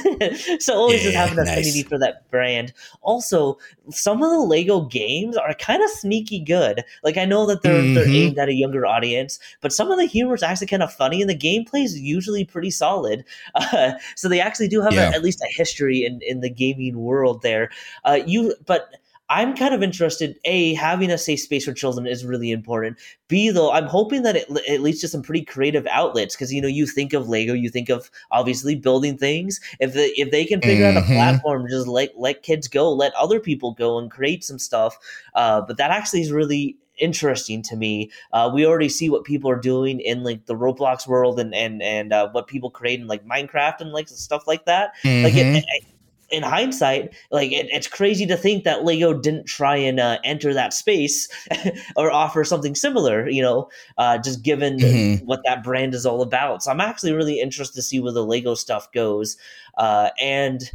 so 0.60 0.76
always 0.76 1.04
yeah, 1.04 1.12
just 1.12 1.16
have 1.18 1.32
an 1.32 1.46
nice. 1.46 1.50
affinity 1.50 1.84
for 1.84 1.98
that 2.00 2.30
brand. 2.32 2.74
Also, 3.02 3.58
some 3.90 4.22
of 4.24 4.30
the 4.30 4.40
Lego 4.40 4.82
games 4.82 5.38
are 5.38 5.54
kind 5.56 5.84
of 5.84 5.90
sneaky 5.90 6.40
good. 6.40 6.84
Like 7.04 7.18
I 7.18 7.26
know 7.26 7.46
that 7.46 7.62
they're 7.62 7.82
mm-hmm. 7.82 7.94
they're 7.94 8.08
aimed 8.08 8.38
at 8.38 8.50
a 8.50 8.54
younger 8.54 8.86
audience, 8.86 9.40
but 9.62 9.74
some 9.74 9.92
of 9.92 9.98
the 9.98 10.06
humor 10.06 10.36
is 10.36 10.44
actually 10.44 10.68
kind 10.68 10.84
of 10.84 10.94
funny, 10.94 11.22
and 11.22 11.30
the 11.30 11.38
gameplay 11.38 11.84
is 11.84 12.00
usually 12.00 12.46
pretty 12.46 12.72
solid. 12.72 13.24
Uh, 13.74 13.94
so 14.16 14.28
they 14.28 14.40
actually 14.40 14.68
do 14.68 14.82
have 14.82 14.94
yeah. 14.94 15.12
a, 15.12 15.14
at 15.14 15.22
least 15.22 15.42
a 15.42 15.48
history 15.48 16.04
in 16.04 16.20
in 16.24 16.40
the 16.42 16.50
gaming 16.50 16.98
world 16.98 17.42
there. 17.42 17.70
Uh, 18.06 18.20
you, 18.26 18.56
but 18.66 18.96
I'm 19.32 19.56
kind 19.56 19.74
of 19.74 19.82
interested. 19.82 20.38
A, 20.44 20.74
having 20.74 21.10
a 21.10 21.18
safe 21.18 21.40
space 21.40 21.64
for 21.64 21.72
children 21.72 22.06
is 22.06 22.26
really 22.26 22.52
important. 22.52 22.98
B, 23.30 23.50
though, 23.50 23.72
I'm 23.72 23.86
hoping 23.86 24.24
that 24.24 24.36
it, 24.36 24.46
it 24.68 24.82
leads 24.82 25.00
to 25.00 25.08
some 25.08 25.22
pretty 25.22 25.46
creative 25.46 25.88
outlets 25.88 26.36
because 26.36 26.54
you 26.54 26.62
know 26.62 26.68
you 26.68 26.86
think 26.86 27.14
of 27.14 27.30
Lego, 27.30 27.54
you 27.54 27.70
think 27.70 27.88
of 27.88 28.12
obviously 28.32 28.76
building 28.76 29.18
things. 29.18 29.62
If 29.80 29.94
they, 29.94 30.08
if 30.18 30.32
they 30.32 30.44
can 30.44 30.60
figure 30.60 30.84
mm-hmm. 30.84 30.98
out 30.98 31.04
a 31.04 31.06
mm-hmm. 31.06 31.14
platform, 31.14 31.66
just 31.70 31.88
let 31.88 32.20
let 32.20 32.44
kids 32.44 32.68
go, 32.68 32.92
let 32.92 33.14
other 33.16 33.40
people 33.40 33.72
go 33.72 33.98
and 33.98 34.12
create 34.12 34.44
some 34.44 34.60
stuff. 34.60 34.98
Uh, 35.34 35.62
but 35.62 35.78
that 35.78 35.92
actually 35.92 36.22
is 36.22 36.34
really 36.34 36.76
interesting 37.00 37.64
to 37.64 37.78
me. 37.78 38.12
Uh, 38.34 38.52
we 38.54 38.66
already 38.66 38.90
see 38.90 39.10
what 39.10 39.24
people 39.24 39.50
are 39.50 39.60
doing 39.60 40.02
in 40.02 40.26
like 40.26 40.46
the 40.46 40.56
Roblox 40.56 41.08
world 41.08 41.40
and 41.40 41.56
and 41.56 41.82
and 41.82 42.12
uh, 42.12 42.28
what 42.32 42.48
people 42.48 42.70
create 42.70 43.00
in 43.00 43.08
like 43.08 43.26
Minecraft 43.26 43.80
and 43.80 43.94
like 43.94 44.10
stuff 44.10 44.46
like 44.46 44.66
that. 44.66 44.92
Mm-hmm. 45.06 45.24
Like 45.24 45.36
it, 45.36 45.46
mm-hmm. 45.46 45.56
it, 45.56 45.86
in 46.32 46.44
hindsight, 46.44 47.14
like 47.32 47.52
it, 47.52 47.68
it's 47.72 47.88
crazy 47.88 48.26
to 48.26 48.38
think 48.38 48.64
that 48.64 48.84
Lego 48.84 49.14
didn't 49.14 49.46
try 49.46 49.76
and 49.76 50.00
uh, 50.00 50.18
enter 50.24 50.54
that 50.54 50.74
space 50.74 51.28
or 51.96 52.12
offer 52.12 52.44
something 52.44 52.76
similar. 52.76 53.30
You 53.30 53.42
know, 53.42 53.70
uh, 53.98 54.18
just 54.18 54.44
given 54.44 54.78
mm-hmm. 54.78 55.26
what 55.26 55.42
that 55.46 55.64
brand 55.64 55.94
is 55.94 56.06
all 56.06 56.22
about. 56.22 56.64
So 56.64 56.72
I'm 56.72 56.82
actually 56.82 57.14
really 57.14 57.40
interested 57.40 57.76
to 57.76 57.82
see 57.82 58.00
where 58.00 58.14
the 58.14 58.26
Lego 58.26 58.56
stuff 58.56 58.92
goes. 58.92 59.38
Uh, 59.78 60.10
and 60.20 60.70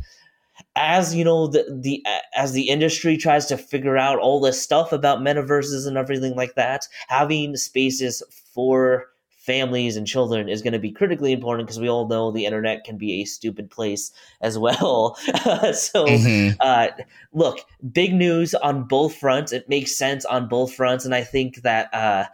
as 0.75 1.15
you 1.15 1.25
know, 1.25 1.47
the 1.47 1.65
the 1.83 2.05
as 2.35 2.53
the 2.53 2.69
industry 2.69 3.17
tries 3.17 3.47
to 3.47 3.57
figure 3.57 3.97
out 3.97 4.19
all 4.19 4.41
this 4.41 4.61
stuff 4.61 4.93
about 4.93 5.21
metaverses 5.21 5.87
and 5.87 5.97
everything 5.97 6.35
like 6.35 6.55
that, 6.55 6.87
having 7.09 7.57
spaces 7.57 8.23
for 8.55 9.07
families 9.47 9.97
and 9.97 10.07
children 10.07 10.49
is 10.49 10.61
going 10.61 10.73
to 10.73 10.79
be 10.79 10.91
critically 10.91 11.33
important 11.33 11.67
because 11.67 11.79
we 11.79 11.89
all 11.89 12.09
know 12.09 12.31
the 12.31 12.45
internet 12.45 12.85
can 12.85 12.99
be 12.99 13.23
a 13.23 13.25
stupid 13.25 13.71
place 13.71 14.13
as 14.41 14.59
well. 14.59 15.15
so, 15.73 16.05
mm-hmm. 16.05 16.57
uh, 16.61 16.89
look, 17.33 17.61
big 17.93 18.13
news 18.13 18.55
on 18.55 18.83
both 18.85 19.17
fronts. 19.17 19.53
It 19.53 19.69
makes 19.69 19.97
sense 19.97 20.25
on 20.25 20.49
both 20.49 20.75
fronts, 20.75 21.05
and 21.05 21.15
I 21.15 21.23
think 21.23 21.63
that 21.63 21.95
uh, 21.95 22.27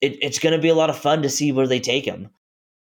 it, 0.00 0.18
it's 0.22 0.38
going 0.38 0.54
to 0.54 0.62
be 0.62 0.70
a 0.70 0.74
lot 0.74 0.90
of 0.90 0.98
fun 0.98 1.22
to 1.22 1.28
see 1.28 1.52
where 1.52 1.66
they 1.66 1.80
take 1.80 2.06
them. 2.06 2.30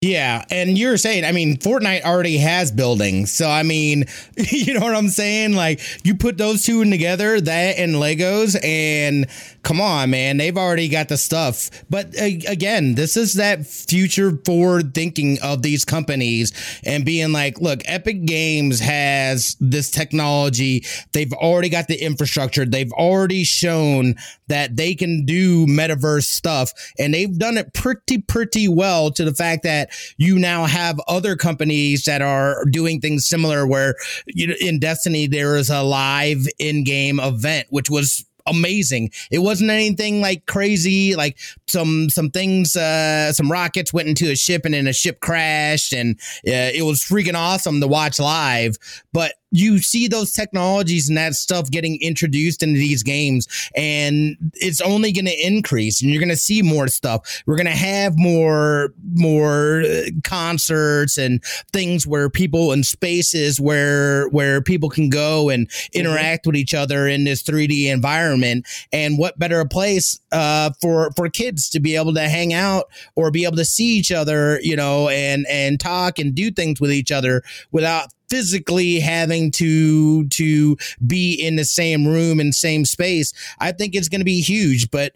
Yeah, 0.00 0.44
and 0.48 0.78
you're 0.78 0.96
saying, 0.96 1.24
I 1.24 1.32
mean, 1.32 1.56
Fortnite 1.56 2.02
already 2.02 2.38
has 2.38 2.70
buildings, 2.70 3.32
so 3.32 3.50
I 3.50 3.64
mean, 3.64 4.04
you 4.36 4.74
know 4.74 4.80
what 4.80 4.94
I'm 4.94 5.08
saying? 5.08 5.54
Like, 5.54 5.80
you 6.04 6.14
put 6.14 6.38
those 6.38 6.62
two 6.62 6.82
in 6.82 6.90
together, 6.92 7.40
that 7.40 7.78
and 7.78 7.96
Legos, 7.96 8.56
and 8.64 9.26
come 9.68 9.82
on, 9.82 10.08
man, 10.08 10.38
they've 10.38 10.56
already 10.56 10.88
got 10.88 11.10
the 11.10 11.18
stuff. 11.18 11.68
But 11.90 12.18
uh, 12.18 12.24
again, 12.48 12.94
this 12.94 13.18
is 13.18 13.34
that 13.34 13.66
future 13.66 14.32
forward 14.46 14.94
thinking 14.94 15.36
of 15.42 15.60
these 15.60 15.84
companies 15.84 16.80
and 16.86 17.04
being 17.04 17.32
like, 17.32 17.60
look, 17.60 17.82
Epic 17.84 18.24
Games 18.24 18.80
has 18.80 19.58
this 19.60 19.90
technology. 19.90 20.86
They've 21.12 21.34
already 21.34 21.68
got 21.68 21.86
the 21.86 22.02
infrastructure. 22.02 22.64
They've 22.64 22.92
already 22.92 23.44
shown 23.44 24.14
that 24.46 24.74
they 24.74 24.94
can 24.94 25.26
do 25.26 25.66
metaverse 25.66 26.24
stuff, 26.24 26.72
and 26.98 27.12
they've 27.12 27.38
done 27.38 27.58
it 27.58 27.74
pretty, 27.74 28.22
pretty 28.22 28.68
well 28.68 29.10
to 29.10 29.22
the 29.22 29.34
fact 29.34 29.64
that 29.64 29.90
you 30.16 30.38
now 30.38 30.64
have 30.64 30.98
other 31.08 31.36
companies 31.36 32.04
that 32.04 32.22
are 32.22 32.64
doing 32.70 33.02
things 33.02 33.28
similar 33.28 33.66
where 33.66 33.96
you 34.26 34.46
know, 34.46 34.54
in 34.62 34.78
Destiny 34.78 35.26
there 35.26 35.56
is 35.56 35.68
a 35.68 35.82
live 35.82 36.46
in-game 36.58 37.20
event 37.20 37.66
which 37.68 37.90
was 37.90 38.24
amazing. 38.50 39.10
It 39.30 39.40
wasn't 39.40 39.70
anything 39.70 40.20
like 40.20 40.46
crazy, 40.46 41.14
like 41.14 41.38
some 41.66 42.10
some 42.10 42.30
things, 42.30 42.76
uh, 42.76 43.32
some 43.32 43.50
rockets 43.50 43.92
went 43.92 44.08
into 44.08 44.30
a 44.30 44.36
ship 44.36 44.64
and 44.64 44.74
then 44.74 44.86
a 44.86 44.92
ship 44.92 45.20
crashed, 45.20 45.92
and 45.92 46.18
uh, 46.46 46.72
it 46.74 46.84
was 46.84 47.00
freaking 47.02 47.34
awesome 47.34 47.80
to 47.80 47.88
watch 47.88 48.18
live. 48.18 48.76
But 49.12 49.34
you 49.50 49.78
see 49.78 50.08
those 50.08 50.32
technologies 50.32 51.08
and 51.08 51.16
that 51.16 51.34
stuff 51.34 51.70
getting 51.70 51.98
introduced 52.00 52.62
into 52.62 52.78
these 52.78 53.02
games 53.02 53.46
and 53.74 54.36
it's 54.54 54.80
only 54.80 55.12
going 55.12 55.24
to 55.24 55.46
increase 55.46 56.02
and 56.02 56.10
you're 56.10 56.20
going 56.20 56.28
to 56.28 56.36
see 56.36 56.60
more 56.62 56.88
stuff 56.88 57.42
we're 57.46 57.56
going 57.56 57.66
to 57.66 57.72
have 57.72 58.18
more 58.18 58.92
more 59.14 59.82
uh, 59.82 60.02
concerts 60.24 61.16
and 61.16 61.42
things 61.72 62.06
where 62.06 62.28
people 62.28 62.72
in 62.72 62.84
spaces 62.84 63.60
where 63.60 64.28
where 64.28 64.60
people 64.60 64.88
can 64.88 65.08
go 65.08 65.48
and 65.48 65.68
mm-hmm. 65.68 66.00
interact 66.00 66.42
mm-hmm. 66.42 66.50
with 66.50 66.56
each 66.56 66.74
other 66.74 67.06
in 67.06 67.24
this 67.24 67.42
3d 67.42 67.86
environment 67.86 68.66
and 68.92 69.18
what 69.18 69.38
better 69.38 69.64
place 69.64 70.20
uh, 70.32 70.70
for 70.80 71.10
for 71.16 71.28
kids 71.28 71.70
to 71.70 71.80
be 71.80 71.96
able 71.96 72.12
to 72.14 72.28
hang 72.28 72.52
out 72.52 72.84
or 73.16 73.30
be 73.30 73.44
able 73.44 73.56
to 73.56 73.64
see 73.64 73.96
each 73.96 74.12
other 74.12 74.60
you 74.62 74.76
know 74.76 75.08
and 75.08 75.46
and 75.48 75.80
talk 75.80 76.18
and 76.18 76.34
do 76.34 76.50
things 76.50 76.80
with 76.80 76.92
each 76.92 77.10
other 77.10 77.42
without 77.72 78.08
physically 78.28 79.00
having 79.00 79.50
to 79.50 80.26
to 80.28 80.76
be 81.06 81.34
in 81.34 81.56
the 81.56 81.64
same 81.64 82.06
room 82.06 82.40
and 82.40 82.54
same 82.54 82.84
space 82.84 83.32
i 83.60 83.72
think 83.72 83.94
it's 83.94 84.08
going 84.08 84.20
to 84.20 84.24
be 84.24 84.40
huge. 84.40 84.90
But 84.90 85.14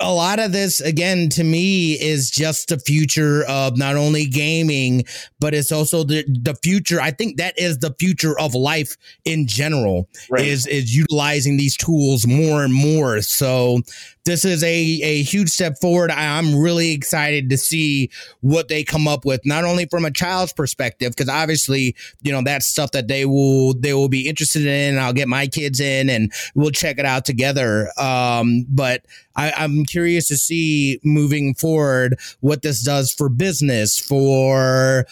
a 0.00 0.12
lot 0.12 0.40
of 0.40 0.50
this 0.50 0.80
again 0.80 1.28
to 1.30 1.44
me 1.44 1.92
is 1.92 2.28
just 2.28 2.68
the 2.68 2.78
future 2.80 3.44
of 3.44 3.78
not 3.78 3.94
only 3.94 4.26
gaming 4.26 5.04
but 5.38 5.54
it's 5.54 5.70
also 5.70 6.02
the 6.02 6.24
the 6.26 6.56
future. 6.62 7.00
I 7.00 7.12
think 7.12 7.36
that 7.36 7.54
is 7.56 7.78
the 7.78 7.94
future 7.98 8.38
of 8.38 8.54
life 8.54 8.96
in 9.24 9.46
general 9.46 10.08
right. 10.28 10.44
is 10.44 10.66
is 10.66 10.94
utilizing 10.94 11.56
these 11.56 11.76
tools 11.76 12.26
more 12.26 12.64
and 12.64 12.74
more. 12.74 13.22
So 13.22 13.80
this 14.24 14.44
is 14.44 14.62
a, 14.62 14.66
a 14.68 15.22
huge 15.22 15.50
step 15.50 15.78
forward. 15.80 16.10
I'm 16.10 16.58
really 16.58 16.92
excited 16.92 17.50
to 17.50 17.58
see 17.58 18.10
what 18.40 18.68
they 18.68 18.82
come 18.82 19.06
up 19.06 19.24
with, 19.24 19.42
not 19.44 19.64
only 19.64 19.86
from 19.86 20.04
a 20.04 20.10
child's 20.10 20.52
perspective, 20.52 21.10
because 21.10 21.28
obviously, 21.28 21.94
you 22.22 22.32
know, 22.32 22.42
that's 22.42 22.66
stuff 22.66 22.92
that 22.92 23.06
they 23.06 23.26
will 23.26 23.74
they 23.74 23.92
will 23.92 24.08
be 24.08 24.26
interested 24.26 24.66
in. 24.66 24.98
I'll 24.98 25.12
get 25.12 25.28
my 25.28 25.46
kids 25.46 25.78
in 25.78 26.08
and 26.08 26.32
we'll 26.54 26.70
check 26.70 26.98
it 26.98 27.04
out 27.04 27.26
together. 27.26 27.90
Um, 27.98 28.64
but 28.68 29.04
I, 29.36 29.52
I'm 29.56 29.84
curious 29.84 30.28
to 30.28 30.36
see 30.36 31.00
moving 31.04 31.54
forward 31.54 32.18
what 32.40 32.62
this 32.62 32.82
does 32.82 33.12
for 33.12 33.28
business, 33.28 33.98
for 33.98 35.06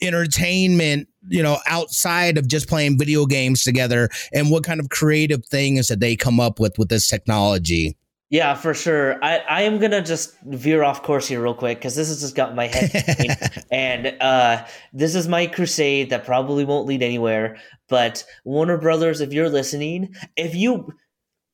entertainment 0.00 1.08
you 1.28 1.40
know 1.40 1.58
outside 1.68 2.36
of 2.36 2.48
just 2.48 2.68
playing 2.68 2.98
video 2.98 3.24
games 3.24 3.62
together 3.62 4.08
and 4.32 4.50
what 4.50 4.64
kind 4.64 4.80
of 4.80 4.88
creative 4.88 5.46
things 5.46 5.86
that 5.86 6.00
they 6.00 6.16
come 6.16 6.40
up 6.40 6.58
with 6.58 6.76
with 6.76 6.88
this 6.88 7.08
technology 7.08 7.96
yeah, 8.32 8.54
for 8.54 8.72
sure. 8.72 9.22
I, 9.22 9.40
I 9.40 9.62
am 9.62 9.78
gonna 9.78 10.00
just 10.00 10.40
veer 10.44 10.82
off 10.82 11.02
course 11.02 11.28
here 11.28 11.42
real 11.42 11.52
quick 11.52 11.78
because 11.78 11.94
this 11.94 12.08
has 12.08 12.22
just 12.22 12.34
got 12.34 12.54
my 12.54 12.66
head, 12.66 13.66
and 13.70 14.16
uh, 14.22 14.64
this 14.94 15.14
is 15.14 15.28
my 15.28 15.46
crusade 15.46 16.08
that 16.08 16.24
probably 16.24 16.64
won't 16.64 16.86
lead 16.86 17.02
anywhere. 17.02 17.58
But 17.90 18.24
Warner 18.46 18.78
Brothers, 18.78 19.20
if 19.20 19.34
you're 19.34 19.50
listening, 19.50 20.14
if 20.34 20.54
you 20.54 20.94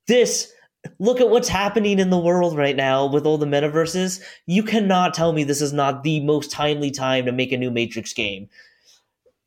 this 0.07 0.53
look 0.99 1.19
at 1.19 1.29
what's 1.29 1.49
happening 1.49 1.99
in 1.99 2.11
the 2.11 2.17
world 2.17 2.57
right 2.57 2.77
now 2.77 3.05
with 3.05 3.25
all 3.25 3.37
the 3.37 3.45
metaverses. 3.45 4.21
You 4.45 4.63
cannot 4.63 5.13
tell 5.13 5.33
me 5.33 5.43
this 5.43 5.61
is 5.61 5.73
not 5.73 6.03
the 6.03 6.21
most 6.21 6.49
timely 6.49 6.91
time 6.91 7.25
to 7.25 7.33
make 7.33 7.51
a 7.51 7.57
new 7.57 7.69
Matrix 7.69 8.13
game. 8.13 8.47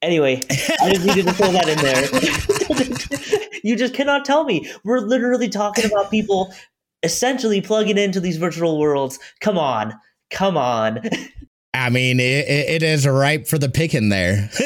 Anyway, 0.02 0.42
I 0.82 0.92
just 0.92 1.06
needed 1.06 1.26
to 1.28 1.32
throw 1.32 1.50
that 1.52 1.68
in 1.70 1.78
there. 1.78 3.48
you 3.64 3.76
just 3.76 3.94
cannot 3.94 4.26
tell 4.26 4.44
me. 4.44 4.70
We're 4.84 4.98
literally 4.98 5.48
talking 5.48 5.86
about 5.86 6.10
people 6.10 6.52
essentially 7.02 7.60
plugging 7.60 7.98
into 7.98 8.20
these 8.20 8.36
virtual 8.36 8.78
worlds. 8.78 9.18
Come 9.40 9.58
on. 9.58 9.94
Come 10.30 10.56
on. 10.56 11.02
I 11.74 11.88
mean, 11.88 12.20
it, 12.20 12.48
it 12.48 12.82
is 12.82 13.06
ripe 13.06 13.46
for 13.46 13.56
the 13.58 13.70
picking 13.70 14.10
there. 14.10 14.50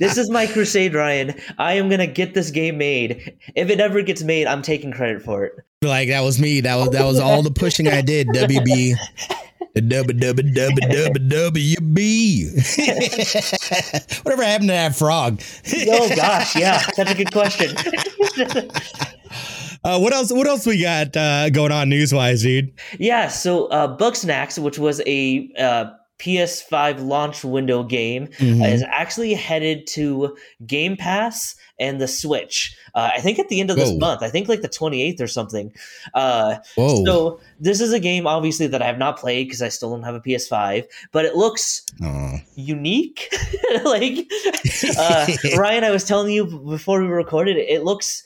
this 0.00 0.18
is 0.18 0.28
my 0.28 0.46
crusade, 0.46 0.94
Ryan. 0.94 1.34
I 1.56 1.74
am 1.74 1.88
gonna 1.88 2.08
get 2.08 2.34
this 2.34 2.50
game 2.50 2.78
made. 2.78 3.38
If 3.54 3.70
it 3.70 3.78
ever 3.78 4.02
gets 4.02 4.24
made, 4.24 4.48
I'm 4.48 4.60
taking 4.62 4.90
credit 4.90 5.22
for 5.22 5.44
it. 5.44 5.54
Like 5.82 6.08
that 6.08 6.22
was 6.22 6.40
me. 6.40 6.60
That 6.62 6.76
was 6.76 6.90
that 6.90 7.04
was 7.04 7.20
all 7.20 7.42
the 7.42 7.52
pushing 7.52 7.86
I 7.86 8.00
did. 8.00 8.26
WB. 8.28 8.96
Dubba 9.76 10.18
dubba 10.18 10.54
dubba 10.54 10.78
dubba 10.78 11.28
WB. 11.52 11.84
Whatever 14.24 14.44
happened 14.44 14.68
to 14.68 14.72
that 14.72 14.96
frog? 14.96 15.40
oh 15.88 16.16
gosh, 16.16 16.56
yeah, 16.56 16.82
that's 16.96 17.10
a 17.10 17.14
good 17.14 17.32
question. 17.32 17.74
Uh, 19.84 19.98
what 19.98 20.12
else? 20.12 20.32
What 20.32 20.46
else 20.46 20.66
we 20.66 20.80
got 20.80 21.16
uh, 21.16 21.50
going 21.50 21.72
on 21.72 21.90
news 21.90 22.12
wise, 22.12 22.42
dude? 22.42 22.72
Yeah, 22.98 23.28
so 23.28 23.66
uh, 23.66 23.96
Bugsnax, 23.96 24.58
which 24.58 24.78
was 24.78 25.02
a 25.06 25.52
uh, 25.58 25.90
PS5 26.18 27.04
launch 27.04 27.44
window 27.44 27.82
game, 27.82 28.28
mm-hmm. 28.38 28.62
is 28.62 28.82
actually 28.82 29.34
headed 29.34 29.86
to 29.88 30.36
Game 30.66 30.96
Pass 30.96 31.54
and 31.78 32.00
the 32.00 32.08
Switch. 32.08 32.76
Uh, 32.94 33.10
I 33.12 33.20
think 33.20 33.38
at 33.38 33.48
the 33.48 33.60
end 33.60 33.70
of 33.70 33.76
this 33.76 33.90
Whoa. 33.90 33.98
month. 33.98 34.22
I 34.22 34.30
think 34.30 34.48
like 34.48 34.62
the 34.62 34.68
28th 34.68 35.20
or 35.20 35.26
something. 35.26 35.72
Uh, 36.14 36.56
Whoa. 36.76 37.04
So 37.04 37.40
this 37.60 37.80
is 37.80 37.92
a 37.92 38.00
game, 38.00 38.26
obviously, 38.26 38.66
that 38.68 38.80
I 38.80 38.86
have 38.86 38.98
not 38.98 39.18
played 39.18 39.48
because 39.48 39.60
I 39.60 39.68
still 39.68 39.90
don't 39.90 40.04
have 40.04 40.14
a 40.14 40.20
PS5, 40.20 40.86
but 41.12 41.24
it 41.24 41.36
looks 41.36 41.84
Aww. 42.00 42.42
unique. 42.54 43.34
like 43.84 44.26
uh, 44.96 45.26
Ryan, 45.58 45.84
I 45.84 45.90
was 45.90 46.04
telling 46.04 46.32
you 46.32 46.46
before 46.46 47.02
we 47.02 47.08
recorded, 47.08 47.56
it 47.56 47.82
looks 47.82 48.22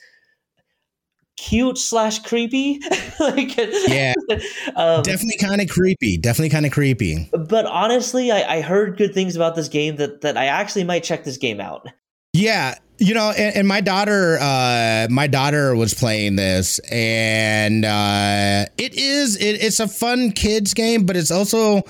cute 1.39 1.77
slash 1.77 2.19
creepy. 2.19 2.81
like, 3.19 3.55
yeah, 3.87 4.13
um, 4.75 5.03
definitely 5.03 5.37
kind 5.39 5.61
of 5.61 5.69
creepy. 5.69 6.17
Definitely 6.17 6.49
kind 6.49 6.65
of 6.65 6.71
creepy. 6.71 7.29
But 7.31 7.65
honestly, 7.65 8.31
I, 8.31 8.57
I, 8.57 8.61
heard 8.61 8.97
good 8.97 9.13
things 9.13 9.35
about 9.35 9.55
this 9.55 9.69
game 9.69 9.95
that 9.97 10.21
that 10.21 10.37
I 10.37 10.45
actually 10.45 10.83
might 10.83 11.03
check 11.03 11.23
this 11.23 11.37
game 11.37 11.61
out. 11.61 11.87
Yeah, 12.33 12.75
you 12.97 13.13
know, 13.13 13.31
and, 13.31 13.55
and 13.55 13.67
my 13.67 13.81
daughter, 13.81 14.37
uh, 14.39 15.07
my 15.09 15.27
daughter 15.27 15.75
was 15.75 15.93
playing 15.93 16.35
this, 16.35 16.79
and 16.91 17.85
uh, 17.85 18.65
it 18.77 18.93
is 18.95 19.37
it, 19.37 19.63
it's 19.63 19.79
a 19.79 19.87
fun 19.87 20.31
kids 20.33 20.73
game, 20.73 21.05
but 21.05 21.15
it's 21.15 21.31
also 21.31 21.83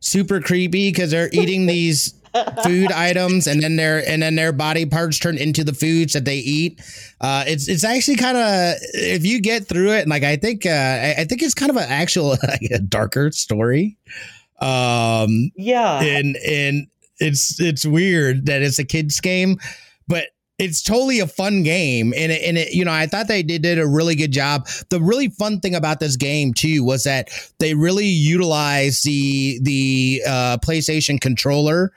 super 0.00 0.40
creepy 0.40 0.90
because 0.90 1.10
they're 1.10 1.30
eating 1.32 1.66
these 1.66 2.14
food 2.64 2.92
items 2.92 3.46
and 3.46 3.62
then 3.62 3.76
their 3.76 4.06
and 4.08 4.22
then 4.22 4.34
their 4.34 4.52
body 4.52 4.86
parts 4.86 5.18
turn 5.18 5.38
into 5.38 5.64
the 5.64 5.72
foods 5.72 6.12
that 6.12 6.24
they 6.24 6.38
eat. 6.38 6.80
Uh, 7.20 7.44
it's 7.46 7.68
it's 7.68 7.84
actually 7.84 8.16
kind 8.16 8.36
of 8.36 8.74
if 8.94 9.24
you 9.24 9.40
get 9.40 9.66
through 9.66 9.92
it, 9.92 10.08
like 10.08 10.24
I 10.24 10.36
think 10.36 10.66
uh, 10.66 10.70
I, 10.70 11.14
I 11.18 11.24
think 11.24 11.42
it's 11.42 11.54
kind 11.54 11.70
of 11.70 11.76
an 11.76 11.88
actual 11.88 12.28
like 12.48 12.70
a 12.70 12.78
darker 12.78 13.30
story. 13.32 13.96
Um, 14.60 15.50
yeah, 15.56 16.02
and 16.02 16.36
and 16.36 16.86
it's 17.18 17.60
it's 17.60 17.86
weird 17.86 18.46
that 18.46 18.62
it's 18.62 18.78
a 18.78 18.84
kids 18.84 19.20
game, 19.20 19.58
but 20.06 20.28
it's 20.58 20.82
totally 20.82 21.20
a 21.20 21.26
fun 21.26 21.62
game 21.62 22.12
and 22.16 22.32
it, 22.32 22.42
and 22.42 22.58
it, 22.58 22.74
you 22.74 22.84
know 22.84 22.92
i 22.92 23.06
thought 23.06 23.28
they 23.28 23.42
did, 23.42 23.62
did 23.62 23.78
a 23.78 23.86
really 23.86 24.14
good 24.14 24.32
job 24.32 24.66
the 24.90 25.00
really 25.00 25.28
fun 25.28 25.60
thing 25.60 25.74
about 25.74 26.00
this 26.00 26.16
game 26.16 26.52
too 26.52 26.82
was 26.84 27.04
that 27.04 27.28
they 27.60 27.74
really 27.74 28.06
utilized 28.06 29.04
the 29.04 29.60
the 29.62 30.22
uh, 30.26 30.58
playstation 30.58 31.20
controller 31.20 31.92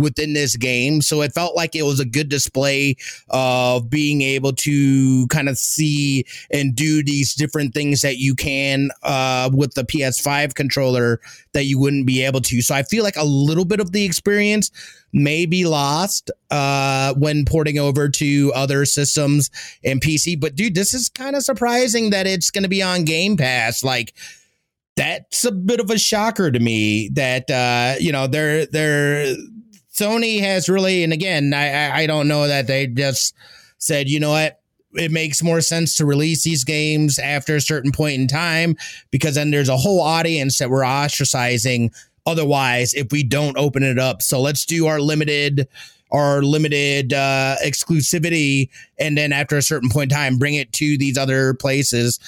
within 0.00 0.32
this 0.32 0.56
game. 0.56 1.02
So 1.02 1.22
it 1.22 1.32
felt 1.32 1.54
like 1.54 1.74
it 1.76 1.82
was 1.82 2.00
a 2.00 2.04
good 2.04 2.28
display 2.28 2.96
of 3.28 3.90
being 3.90 4.22
able 4.22 4.52
to 4.52 5.26
kind 5.28 5.48
of 5.48 5.58
see 5.58 6.24
and 6.50 6.74
do 6.74 7.02
these 7.02 7.34
different 7.34 7.74
things 7.74 8.00
that 8.02 8.18
you 8.18 8.34
can 8.34 8.90
uh, 9.02 9.50
with 9.52 9.74
the 9.74 9.84
PS5 9.84 10.54
controller 10.54 11.20
that 11.52 11.64
you 11.64 11.78
wouldn't 11.78 12.06
be 12.06 12.24
able 12.24 12.40
to. 12.40 12.62
So 12.62 12.74
I 12.74 12.82
feel 12.82 13.04
like 13.04 13.16
a 13.16 13.24
little 13.24 13.64
bit 13.64 13.80
of 13.80 13.92
the 13.92 14.04
experience 14.04 14.70
may 15.12 15.46
be 15.46 15.64
lost 15.64 16.30
uh, 16.50 17.14
when 17.14 17.44
porting 17.44 17.78
over 17.78 18.08
to 18.08 18.52
other 18.54 18.84
systems 18.84 19.50
and 19.84 20.00
PC. 20.00 20.38
But 20.38 20.54
dude, 20.54 20.74
this 20.74 20.94
is 20.94 21.08
kind 21.08 21.36
of 21.36 21.42
surprising 21.42 22.10
that 22.10 22.26
it's 22.26 22.50
going 22.50 22.62
to 22.62 22.68
be 22.68 22.82
on 22.82 23.04
Game 23.04 23.36
Pass. 23.36 23.82
Like, 23.82 24.14
that's 24.96 25.44
a 25.44 25.52
bit 25.52 25.80
of 25.80 25.90
a 25.90 25.98
shocker 25.98 26.50
to 26.50 26.58
me 26.58 27.08
that 27.14 27.50
uh, 27.50 27.94
you 27.98 28.12
know 28.12 28.26
they're 28.26 28.66
they're 28.66 29.34
Sony 30.00 30.40
has 30.40 30.68
really, 30.68 31.04
and 31.04 31.12
again, 31.12 31.52
I, 31.52 32.02
I 32.02 32.06
don't 32.06 32.28
know 32.28 32.48
that 32.48 32.66
they 32.66 32.86
just 32.86 33.34
said, 33.78 34.08
you 34.08 34.20
know 34.20 34.30
what, 34.30 34.60
it 34.94 35.10
makes 35.10 35.42
more 35.42 35.60
sense 35.60 35.96
to 35.96 36.04
release 36.04 36.42
these 36.42 36.64
games 36.64 37.18
after 37.18 37.54
a 37.56 37.60
certain 37.60 37.92
point 37.92 38.20
in 38.20 38.26
time 38.26 38.76
because 39.10 39.34
then 39.34 39.50
there's 39.50 39.68
a 39.68 39.76
whole 39.76 40.00
audience 40.00 40.58
that 40.58 40.70
we're 40.70 40.82
ostracizing 40.82 41.94
otherwise 42.26 42.94
if 42.94 43.12
we 43.12 43.22
don't 43.22 43.56
open 43.56 43.82
it 43.82 43.98
up. 43.98 44.22
So 44.22 44.40
let's 44.40 44.64
do 44.64 44.86
our 44.86 45.00
limited 45.00 45.68
our 46.12 46.42
limited 46.42 47.12
uh, 47.12 47.54
exclusivity 47.64 48.68
and 48.98 49.16
then 49.16 49.32
after 49.32 49.56
a 49.56 49.62
certain 49.62 49.88
point 49.88 50.10
in 50.10 50.16
time 50.16 50.38
bring 50.38 50.54
it 50.54 50.72
to 50.72 50.98
these 50.98 51.16
other 51.16 51.54
places 51.54 52.18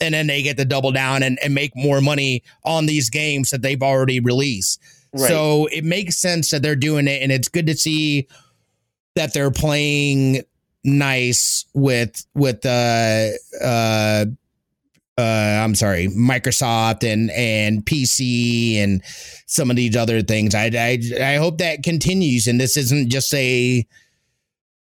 and 0.00 0.14
then 0.14 0.28
they 0.28 0.42
get 0.42 0.56
to 0.58 0.64
double 0.64 0.92
down 0.92 1.24
and, 1.24 1.40
and 1.42 1.52
make 1.52 1.74
more 1.74 2.00
money 2.00 2.44
on 2.64 2.86
these 2.86 3.10
games 3.10 3.50
that 3.50 3.62
they've 3.62 3.82
already 3.82 4.20
released. 4.20 4.80
Right. 5.12 5.28
So 5.28 5.66
it 5.66 5.84
makes 5.84 6.16
sense 6.16 6.50
that 6.50 6.62
they're 6.62 6.76
doing 6.76 7.06
it, 7.06 7.22
and 7.22 7.30
it's 7.30 7.48
good 7.48 7.66
to 7.66 7.76
see 7.76 8.28
that 9.14 9.34
they're 9.34 9.50
playing 9.50 10.42
nice 10.84 11.66
with 11.74 12.26
with 12.34 12.64
uh 12.66 13.28
uh 13.62 14.24
uh 15.18 15.20
I'm 15.20 15.74
sorry, 15.74 16.08
Microsoft 16.08 17.04
and 17.04 17.30
and 17.30 17.84
PC 17.84 18.76
and 18.76 19.02
some 19.46 19.70
of 19.70 19.76
these 19.76 19.96
other 19.96 20.22
things. 20.22 20.54
I 20.54 20.70
I 20.74 20.98
I 21.22 21.34
hope 21.36 21.58
that 21.58 21.82
continues 21.82 22.46
and 22.46 22.60
this 22.60 22.76
isn't 22.76 23.10
just 23.10 23.32
a 23.34 23.86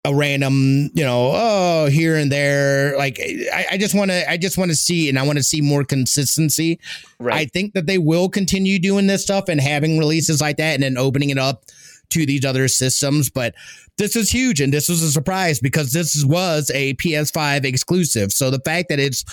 a 0.06 0.14
random, 0.14 0.92
you 0.94 1.04
know, 1.04 1.32
oh, 1.34 1.88
here 1.90 2.16
and 2.16 2.32
there. 2.32 2.96
Like 2.98 3.20
I, 3.20 3.66
I 3.72 3.78
just 3.78 3.96
want 3.96 4.12
to, 4.12 4.30
I 4.30 4.38
just 4.38 4.58
want 4.58 4.70
to 4.72 4.78
see, 4.78 5.10
and 5.10 5.18
I 5.18 5.24
want 5.24 5.38
to 5.38 5.44
see 5.44 5.62
more 5.62 5.84
consistency. 5.84 6.80
Right. 7.20 7.36
I 7.36 7.46
think 7.46 7.74
that 7.74 7.88
they 7.88 7.98
will 7.98 8.30
continue 8.30 8.80
doing 8.80 9.08
this 9.08 9.24
stuff 9.24 9.50
and 9.50 9.60
having 9.60 9.98
releases 9.98 10.40
like 10.42 10.58
that, 10.58 10.76
and 10.76 10.84
then 10.84 10.98
opening 10.98 11.32
it 11.32 11.40
up 11.40 11.64
to 12.12 12.26
these 12.26 12.46
other 12.46 12.68
systems. 12.68 13.30
But 13.30 13.56
this 13.98 14.16
is 14.16 14.30
huge, 14.30 14.62
and 14.62 14.72
this 14.72 14.88
was 14.88 15.02
a 15.02 15.12
surprise 15.12 15.60
because 15.60 15.92
this 15.92 16.24
was 16.24 16.72
a 16.74 16.94
PS5 16.96 17.66
exclusive. 17.66 18.32
So 18.32 18.52
the 18.52 18.62
fact 18.64 18.90
that 18.90 19.00
it's 19.00 19.26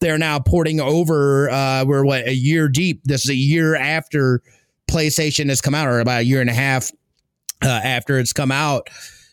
they're 0.00 0.18
now 0.18 0.38
porting 0.38 0.80
over, 0.80 1.50
uh, 1.50 1.84
we're 1.84 2.04
what 2.04 2.26
a 2.26 2.34
year 2.34 2.68
deep. 2.68 3.02
This 3.04 3.24
is 3.24 3.30
a 3.30 3.34
year 3.34 3.74
after 3.74 4.42
PlayStation 4.88 5.48
has 5.48 5.60
come 5.60 5.74
out, 5.74 5.88
or 5.88 5.98
about 5.98 6.20
a 6.20 6.24
year 6.24 6.40
and 6.40 6.50
a 6.50 6.54
half 6.54 6.90
uh, 7.62 7.68
after 7.68 8.18
it's 8.18 8.32
come 8.32 8.52
out 8.52 8.88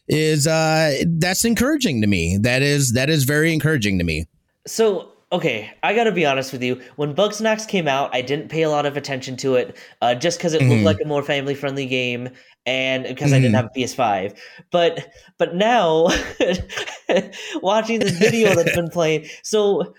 is 0.07 0.47
uh 0.47 1.03
that's 1.05 1.45
encouraging 1.45 2.01
to 2.01 2.07
me. 2.07 2.37
That 2.37 2.61
is 2.61 2.93
that 2.93 3.09
is 3.09 3.23
very 3.23 3.53
encouraging 3.53 3.97
to 3.99 4.03
me. 4.03 4.25
So 4.65 5.11
okay, 5.31 5.71
I 5.83 5.93
gotta 5.93 6.11
be 6.11 6.25
honest 6.25 6.51
with 6.51 6.63
you. 6.63 6.81
When 6.95 7.13
Bugsnax 7.13 7.67
came 7.67 7.87
out, 7.87 8.13
I 8.13 8.21
didn't 8.21 8.49
pay 8.49 8.63
a 8.63 8.69
lot 8.69 8.85
of 8.85 8.97
attention 8.97 9.35
to 9.37 9.55
it, 9.55 9.77
uh, 10.01 10.15
just 10.15 10.37
because 10.37 10.53
it 10.53 10.61
mm-hmm. 10.61 10.71
looked 10.71 10.83
like 10.83 10.97
a 11.03 11.07
more 11.07 11.23
family 11.23 11.55
friendly 11.55 11.85
game, 11.85 12.29
and 12.65 13.03
because 13.03 13.27
mm-hmm. 13.27 13.35
I 13.35 13.39
didn't 13.39 13.55
mm-hmm. 13.55 13.55
have 13.55 13.71
a 13.75 13.79
PS5. 13.79 14.37
But 14.71 15.07
but 15.37 15.55
now, 15.55 16.07
watching 17.61 17.99
this 17.99 18.17
video 18.17 18.55
that's 18.55 18.75
been 18.75 18.89
playing, 18.89 19.25
so 19.43 19.93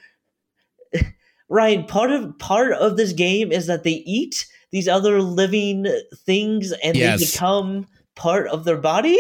Ryan, 1.49 1.85
part 1.85 2.11
of 2.11 2.39
part 2.39 2.73
of 2.73 2.97
this 2.97 3.13
game 3.13 3.53
is 3.53 3.67
that 3.67 3.85
they 3.85 4.03
eat 4.07 4.47
these 4.71 4.89
other 4.89 5.23
living 5.23 5.87
things, 6.27 6.73
and 6.83 6.97
yes. 6.97 7.19
they 7.19 7.27
become 7.27 7.87
part 8.15 8.47
of 8.49 8.65
their 8.65 8.77
body. 8.77 9.19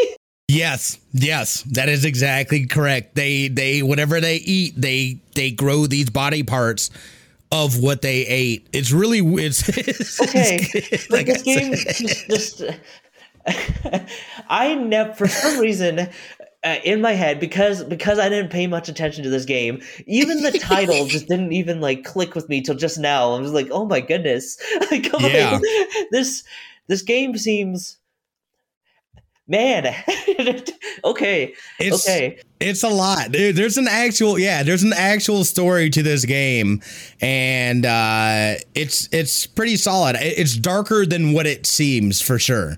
Yes, 0.48 0.98
yes, 1.12 1.62
that 1.72 1.90
is 1.90 2.06
exactly 2.06 2.66
correct. 2.66 3.14
They 3.14 3.48
they 3.48 3.82
whatever 3.82 4.18
they 4.18 4.36
eat, 4.36 4.74
they 4.76 5.20
they 5.34 5.50
grow 5.50 5.86
these 5.86 6.08
body 6.08 6.42
parts 6.42 6.88
of 7.52 7.78
what 7.78 8.00
they 8.00 8.26
ate. 8.26 8.66
It's 8.72 8.90
really 8.90 9.18
it's, 9.18 9.68
it's 9.76 10.20
okay. 10.22 10.58
It's, 10.72 11.10
like 11.10 11.26
this 11.26 11.42
game 11.42 11.74
just, 11.74 12.28
just 12.28 12.62
I 14.48 14.74
never 14.74 15.12
for 15.12 15.28
some 15.28 15.60
reason 15.60 16.08
uh, 16.64 16.76
in 16.82 17.02
my 17.02 17.12
head 17.12 17.38
because 17.40 17.84
because 17.84 18.18
I 18.18 18.30
didn't 18.30 18.50
pay 18.50 18.66
much 18.66 18.88
attention 18.88 19.24
to 19.24 19.30
this 19.30 19.44
game. 19.44 19.82
Even 20.06 20.42
the 20.42 20.58
title 20.58 21.06
just 21.06 21.28
didn't 21.28 21.52
even 21.52 21.82
like 21.82 22.04
click 22.04 22.34
with 22.34 22.48
me 22.48 22.62
till 22.62 22.74
just 22.74 22.98
now. 22.98 23.34
I 23.34 23.40
was 23.40 23.52
like, 23.52 23.68
oh 23.70 23.84
my 23.84 24.00
goodness, 24.00 24.58
like, 24.90 25.12
yeah. 25.20 25.60
this 26.10 26.42
this 26.86 27.02
game 27.02 27.36
seems 27.36 27.97
man 29.48 29.86
okay 31.04 31.54
it's, 31.80 32.06
okay 32.06 32.38
it's 32.60 32.82
a 32.82 32.88
lot 32.88 33.32
there's 33.32 33.78
an 33.78 33.88
actual 33.88 34.38
yeah 34.38 34.62
there's 34.62 34.82
an 34.82 34.92
actual 34.92 35.42
story 35.44 35.88
to 35.88 36.02
this 36.02 36.24
game 36.24 36.80
and 37.20 37.86
uh 37.86 38.54
it's 38.74 39.08
it's 39.10 39.46
pretty 39.46 39.76
solid 39.76 40.16
it's 40.20 40.56
darker 40.56 41.06
than 41.06 41.32
what 41.32 41.46
it 41.46 41.66
seems 41.66 42.20
for 42.20 42.38
sure 42.38 42.76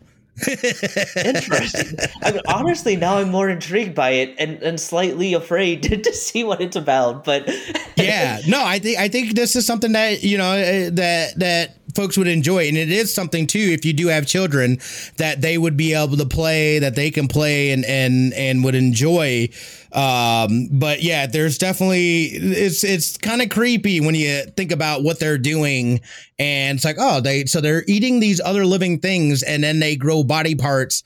Interesting. 0.48 1.98
I 2.22 2.32
mean, 2.32 2.40
honestly, 2.48 2.96
now 2.96 3.18
I'm 3.18 3.30
more 3.30 3.48
intrigued 3.48 3.94
by 3.94 4.10
it 4.10 4.34
and, 4.38 4.62
and 4.62 4.80
slightly 4.80 5.34
afraid 5.34 5.82
to, 5.84 5.96
to 5.96 6.12
see 6.12 6.44
what 6.44 6.60
it's 6.60 6.76
about. 6.76 7.24
But 7.24 7.48
yeah, 7.96 8.40
no, 8.46 8.64
I 8.64 8.78
think 8.78 8.98
I 8.98 9.08
think 9.08 9.34
this 9.34 9.56
is 9.56 9.66
something 9.66 9.92
that 9.92 10.22
you 10.22 10.38
know 10.38 10.52
uh, 10.52 10.90
that 10.92 11.38
that 11.38 11.76
folks 11.94 12.16
would 12.16 12.28
enjoy, 12.28 12.68
and 12.68 12.76
it 12.76 12.90
is 12.90 13.14
something 13.14 13.46
too. 13.46 13.58
If 13.58 13.84
you 13.84 13.92
do 13.92 14.08
have 14.08 14.26
children, 14.26 14.78
that 15.16 15.40
they 15.40 15.58
would 15.58 15.76
be 15.76 15.94
able 15.94 16.16
to 16.16 16.26
play, 16.26 16.78
that 16.78 16.94
they 16.94 17.10
can 17.10 17.28
play 17.28 17.70
and 17.70 17.84
and 17.84 18.32
and 18.34 18.64
would 18.64 18.74
enjoy. 18.74 19.48
Um, 19.92 20.68
but 20.70 21.02
yeah, 21.02 21.26
there's 21.26 21.58
definitely 21.58 22.24
it's 22.24 22.84
it's 22.84 23.16
kind 23.16 23.42
of 23.42 23.48
creepy 23.48 24.00
when 24.00 24.14
you 24.14 24.44
think 24.56 24.72
about 24.72 25.02
what 25.02 25.18
they're 25.18 25.38
doing, 25.38 26.00
and 26.38 26.76
it's 26.76 26.84
like, 26.84 26.96
oh, 26.98 27.20
they 27.20 27.44
so 27.46 27.60
they're 27.60 27.84
eating 27.86 28.20
these 28.20 28.40
other 28.40 28.64
living 28.64 29.00
things, 29.00 29.42
and 29.42 29.62
then 29.64 29.80
they 29.80 29.96
grow 29.96 30.22
body 30.22 30.54
parts 30.54 31.02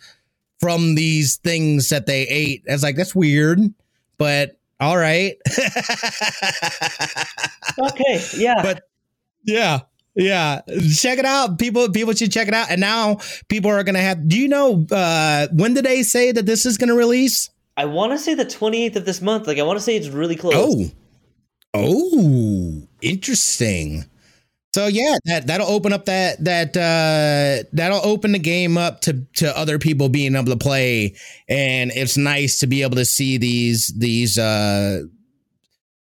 from 0.61 0.95
these 0.95 1.37
things 1.37 1.89
that 1.91 2.07
they 2.07 2.23
ate. 2.23 2.63
It's 2.67 2.83
like 2.83 2.97
that's 2.97 3.15
weird, 3.15 3.61
but 4.19 4.57
all 4.81 4.97
right. 4.97 5.37
okay, 7.79 8.21
yeah, 8.37 8.63
but 8.63 8.83
yeah. 9.45 9.81
Yeah, 10.15 10.61
check 10.95 11.19
it 11.19 11.25
out. 11.25 11.59
People 11.59 11.91
people 11.91 12.15
should 12.15 12.31
check 12.31 12.49
it 12.49 12.55
out. 12.55 12.71
And 12.71 12.81
now 12.81 13.19
people 13.49 13.71
are 13.71 13.83
gonna 13.83 14.01
have 14.01 14.29
do 14.29 14.39
you 14.39 14.49
know 14.49 14.87
uh 14.91 15.49
when 15.53 15.75
did 15.75 15.85
they 15.85 16.03
say 16.03 16.33
that 16.33 16.47
this 16.47 16.67
is 16.67 16.79
gonna 16.79 16.95
release? 16.95 17.51
I 17.77 17.87
wanna 17.87 18.19
say 18.19 18.35
the 18.35 18.47
28th 18.47 18.97
of 18.97 19.05
this 19.05 19.21
month. 19.21 19.47
Like 19.47 19.59
I 19.59 19.63
wanna 19.63 19.81
say 19.81 19.97
it's 19.97 20.09
really 20.09 20.37
close. 20.37 20.55
Oh. 20.57 20.91
Oh, 21.77 22.87
interesting. 23.03 24.05
So 24.75 24.87
yeah, 24.89 25.17
that 25.27 25.47
that'll 25.47 25.69
open 25.69 25.93
up 25.93 26.07
that 26.07 26.43
that 26.45 26.77
uh 26.77 27.65
that'll 27.73 28.05
open 28.05 28.33
the 28.33 28.41
game 28.41 28.77
up 28.77 29.03
to 29.03 29.25
to 29.37 29.57
other 29.57 29.79
people 29.79 30.09
being 30.09 30.35
able 30.35 30.53
to 30.53 30.57
play 30.57 31.15
and 31.49 31.93
it's 31.93 32.17
nice 32.17 32.59
to 32.59 32.67
be 32.67 32.83
able 32.83 32.97
to 32.97 33.05
see 33.05 33.39
these 33.39 33.95
these 33.97 34.37
uh 34.37 35.03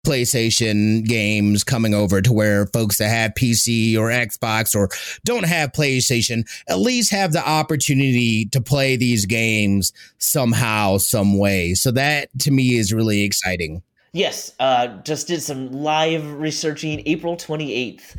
PlayStation 0.05 1.03
games 1.03 1.63
coming 1.63 1.93
over 1.93 2.21
to 2.21 2.31
where 2.31 2.67
folks 2.67 2.97
that 2.97 3.09
have 3.09 3.33
PC 3.33 3.97
or 3.97 4.09
Xbox 4.09 4.75
or 4.75 4.89
don't 5.23 5.45
have 5.45 5.71
PlayStation 5.71 6.47
at 6.67 6.79
least 6.79 7.11
have 7.11 7.33
the 7.33 7.47
opportunity 7.47 8.45
to 8.45 8.61
play 8.61 8.95
these 8.95 9.25
games 9.25 9.91
somehow, 10.17 10.97
some 10.97 11.37
way. 11.37 11.73
So 11.73 11.91
that 11.91 12.29
to 12.39 12.51
me 12.51 12.75
is 12.75 12.93
really 12.93 13.23
exciting. 13.23 13.81
Yes, 14.13 14.53
uh, 14.59 14.87
just 15.03 15.27
did 15.27 15.41
some 15.41 15.71
live 15.73 16.39
researching 16.39 17.03
April 17.05 17.35
28th. 17.35 18.15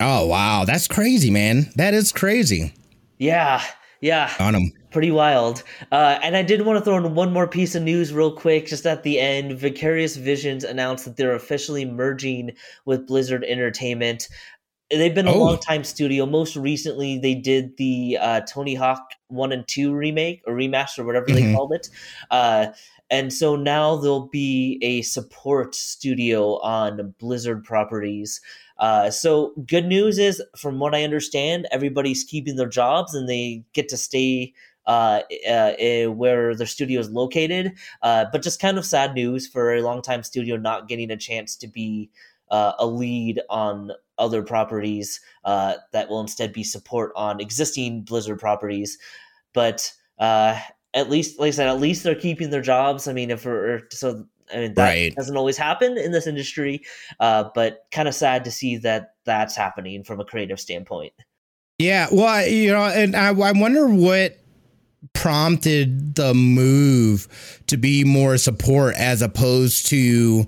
Oh, 0.00 0.26
wow. 0.26 0.64
That's 0.64 0.88
crazy, 0.88 1.30
man. 1.30 1.70
That 1.76 1.94
is 1.94 2.12
crazy. 2.12 2.74
Yeah. 3.18 3.62
Yeah. 4.02 4.30
On 4.38 4.52
them 4.52 4.72
pretty 4.92 5.10
wild. 5.10 5.64
Uh, 5.90 6.18
and 6.22 6.36
I 6.36 6.42
did 6.42 6.62
want 6.62 6.78
to 6.78 6.84
throw 6.84 6.96
in 6.96 7.14
one 7.14 7.32
more 7.32 7.48
piece 7.48 7.74
of 7.74 7.82
news 7.82 8.12
real 8.12 8.36
quick, 8.36 8.66
just 8.66 8.86
at 8.86 9.02
the 9.02 9.18
end. 9.18 9.58
Vicarious 9.58 10.16
Visions 10.16 10.62
announced 10.62 11.06
that 11.06 11.16
they're 11.16 11.34
officially 11.34 11.84
merging 11.84 12.52
with 12.84 13.06
Blizzard 13.06 13.44
Entertainment. 13.44 14.28
They've 14.90 15.14
been 15.14 15.26
a 15.26 15.32
oh. 15.32 15.38
long 15.38 15.58
time 15.58 15.84
studio. 15.84 16.26
Most 16.26 16.54
recently, 16.54 17.18
they 17.18 17.34
did 17.34 17.78
the 17.78 18.18
uh, 18.20 18.40
Tony 18.42 18.74
Hawk 18.74 19.02
One 19.28 19.50
and 19.50 19.66
Two 19.66 19.94
remake 19.94 20.42
or 20.46 20.54
remaster, 20.54 21.04
whatever 21.04 21.26
mm-hmm. 21.26 21.46
they 21.46 21.54
called 21.54 21.72
it. 21.72 21.88
Uh, 22.30 22.66
and 23.12 23.30
so 23.30 23.56
now 23.56 23.94
there'll 23.94 24.28
be 24.28 24.78
a 24.80 25.02
support 25.02 25.74
studio 25.74 26.58
on 26.60 27.14
Blizzard 27.18 27.62
properties. 27.62 28.40
Uh, 28.78 29.10
so 29.10 29.52
good 29.66 29.84
news 29.84 30.18
is, 30.18 30.42
from 30.56 30.78
what 30.78 30.94
I 30.94 31.04
understand, 31.04 31.68
everybody's 31.70 32.24
keeping 32.24 32.56
their 32.56 32.70
jobs 32.70 33.14
and 33.14 33.28
they 33.28 33.64
get 33.74 33.90
to 33.90 33.98
stay 33.98 34.54
uh, 34.86 35.20
uh, 35.46 36.06
where 36.06 36.56
their 36.56 36.66
studio 36.66 37.00
is 37.00 37.10
located. 37.10 37.72
Uh, 38.00 38.24
but 38.32 38.42
just 38.42 38.62
kind 38.62 38.78
of 38.78 38.86
sad 38.86 39.12
news 39.12 39.46
for 39.46 39.74
a 39.74 39.82
longtime 39.82 40.22
studio 40.22 40.56
not 40.56 40.88
getting 40.88 41.10
a 41.10 41.16
chance 41.16 41.54
to 41.56 41.68
be 41.68 42.08
uh, 42.50 42.72
a 42.78 42.86
lead 42.86 43.42
on 43.50 43.92
other 44.16 44.42
properties 44.42 45.20
uh, 45.44 45.74
that 45.92 46.08
will 46.08 46.20
instead 46.22 46.54
be 46.54 46.64
support 46.64 47.12
on 47.14 47.40
existing 47.40 48.04
Blizzard 48.04 48.40
properties. 48.40 48.96
But 49.52 49.92
uh, 50.18 50.58
at 50.94 51.10
least, 51.10 51.38
like 51.38 51.48
I 51.48 51.50
said, 51.50 51.68
at 51.68 51.80
least 51.80 52.02
they're 52.02 52.14
keeping 52.14 52.50
their 52.50 52.62
jobs. 52.62 53.08
I 53.08 53.12
mean, 53.12 53.30
if 53.30 53.44
we're 53.44 53.82
so. 53.90 54.26
I 54.52 54.58
mean, 54.58 54.74
that 54.74 54.88
right. 54.88 55.14
doesn't 55.14 55.36
always 55.36 55.56
happen 55.56 55.96
in 55.96 56.12
this 56.12 56.26
industry, 56.26 56.82
uh, 57.20 57.44
but 57.54 57.86
kind 57.90 58.06
of 58.06 58.14
sad 58.14 58.44
to 58.44 58.50
see 58.50 58.76
that 58.78 59.14
that's 59.24 59.56
happening 59.56 60.04
from 60.04 60.20
a 60.20 60.26
creative 60.26 60.60
standpoint. 60.60 61.14
Yeah, 61.78 62.08
well, 62.12 62.46
you 62.46 62.70
know, 62.70 62.82
and 62.82 63.16
I, 63.16 63.28
I 63.28 63.52
wonder 63.52 63.88
what 63.88 64.38
prompted 65.14 66.14
the 66.14 66.34
move 66.34 67.62
to 67.66 67.76
be 67.76 68.04
more 68.04 68.36
support 68.36 68.94
as 68.96 69.22
opposed 69.22 69.86
to 69.86 70.46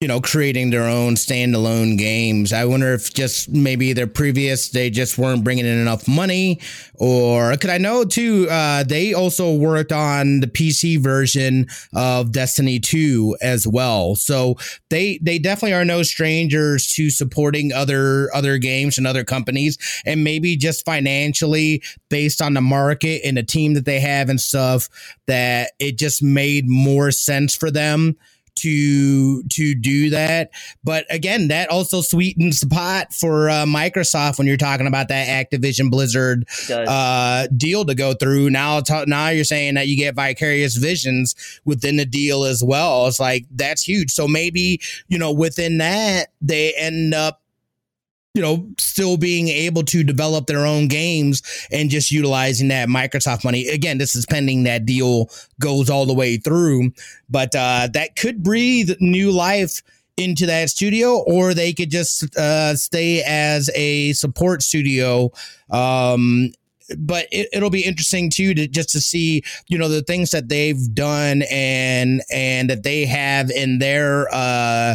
you 0.00 0.06
know, 0.06 0.20
creating 0.20 0.70
their 0.70 0.84
own 0.84 1.16
standalone 1.16 1.98
games. 1.98 2.52
I 2.52 2.64
wonder 2.66 2.94
if 2.94 3.12
just 3.12 3.48
maybe 3.48 3.92
their 3.92 4.06
previous 4.06 4.68
they 4.68 4.90
just 4.90 5.18
weren't 5.18 5.42
bringing 5.42 5.66
in 5.66 5.76
enough 5.76 6.06
money, 6.06 6.60
or 6.94 7.56
could 7.56 7.70
I 7.70 7.78
know 7.78 8.04
too? 8.04 8.46
Uh, 8.48 8.84
they 8.84 9.12
also 9.12 9.52
worked 9.52 9.90
on 9.90 10.38
the 10.38 10.46
PC 10.46 11.00
version 11.00 11.66
of 11.96 12.30
Destiny 12.30 12.78
Two 12.78 13.36
as 13.42 13.66
well, 13.66 14.14
so 14.14 14.54
they 14.88 15.18
they 15.20 15.40
definitely 15.40 15.74
are 15.74 15.84
no 15.84 16.04
strangers 16.04 16.86
to 16.94 17.10
supporting 17.10 17.72
other 17.72 18.32
other 18.32 18.56
games 18.58 18.98
and 18.98 19.06
other 19.06 19.24
companies, 19.24 19.78
and 20.06 20.22
maybe 20.22 20.56
just 20.56 20.84
financially 20.84 21.82
based 22.08 22.40
on 22.40 22.54
the 22.54 22.60
market 22.60 23.22
and 23.24 23.36
the 23.36 23.42
team 23.42 23.74
that 23.74 23.84
they 23.84 23.98
have 23.98 24.28
and 24.28 24.40
stuff 24.40 24.88
that 25.26 25.72
it 25.80 25.98
just 25.98 26.22
made 26.22 26.68
more 26.68 27.10
sense 27.10 27.56
for 27.56 27.72
them 27.72 28.16
to 28.58 29.42
to 29.44 29.74
do 29.74 30.10
that. 30.10 30.50
But 30.84 31.06
again, 31.10 31.48
that 31.48 31.70
also 31.70 32.00
sweetens 32.00 32.60
the 32.60 32.68
pot 32.68 33.12
for 33.14 33.50
uh, 33.50 33.64
Microsoft 33.64 34.38
when 34.38 34.46
you're 34.46 34.56
talking 34.56 34.86
about 34.86 35.08
that 35.08 35.28
Activision 35.28 35.90
Blizzard 35.90 36.46
uh, 36.88 37.48
deal 37.56 37.84
to 37.84 37.94
go 37.94 38.14
through. 38.14 38.50
Now, 38.50 38.80
t- 38.80 39.04
now 39.06 39.28
you're 39.28 39.44
saying 39.44 39.74
that 39.74 39.88
you 39.88 39.96
get 39.96 40.14
vicarious 40.14 40.76
visions 40.76 41.34
within 41.64 41.96
the 41.96 42.06
deal 42.06 42.44
as 42.44 42.62
well. 42.64 43.06
It's 43.06 43.20
like 43.20 43.46
that's 43.50 43.82
huge. 43.82 44.10
So 44.10 44.28
maybe 44.28 44.80
you 45.08 45.18
know 45.18 45.32
within 45.32 45.78
that 45.78 46.28
they 46.40 46.74
end 46.74 47.14
up 47.14 47.40
you 48.38 48.44
know, 48.44 48.68
still 48.78 49.16
being 49.16 49.48
able 49.48 49.82
to 49.82 50.04
develop 50.04 50.46
their 50.46 50.64
own 50.64 50.86
games 50.86 51.42
and 51.72 51.90
just 51.90 52.12
utilizing 52.12 52.68
that 52.68 52.88
Microsoft 52.88 53.42
money. 53.42 53.66
Again, 53.66 53.98
this 53.98 54.14
is 54.14 54.26
pending 54.26 54.62
that 54.62 54.86
deal 54.86 55.28
goes 55.60 55.90
all 55.90 56.06
the 56.06 56.14
way 56.14 56.36
through, 56.36 56.92
but 57.28 57.52
uh, 57.56 57.88
that 57.94 58.14
could 58.14 58.44
breathe 58.44 58.92
new 59.00 59.32
life 59.32 59.82
into 60.16 60.46
that 60.46 60.70
studio, 60.70 61.16
or 61.26 61.52
they 61.52 61.72
could 61.72 61.90
just 61.90 62.36
uh, 62.36 62.76
stay 62.76 63.24
as 63.26 63.70
a 63.74 64.12
support 64.12 64.62
studio. 64.62 65.32
Um, 65.68 66.52
but 66.96 67.26
it, 67.32 67.60
will 67.60 67.70
be 67.70 67.84
interesting 67.84 68.30
too 68.30 68.54
to 68.54 68.68
just 68.68 68.90
to 68.90 69.00
see 69.00 69.42
you 69.66 69.76
know 69.76 69.88
the 69.88 70.02
things 70.02 70.30
that 70.30 70.48
they've 70.48 70.94
done 70.94 71.42
and 71.50 72.22
and 72.32 72.70
that 72.70 72.84
they 72.84 73.04
have 73.04 73.50
in 73.50 73.80
their 73.80 74.28
uh 74.32 74.94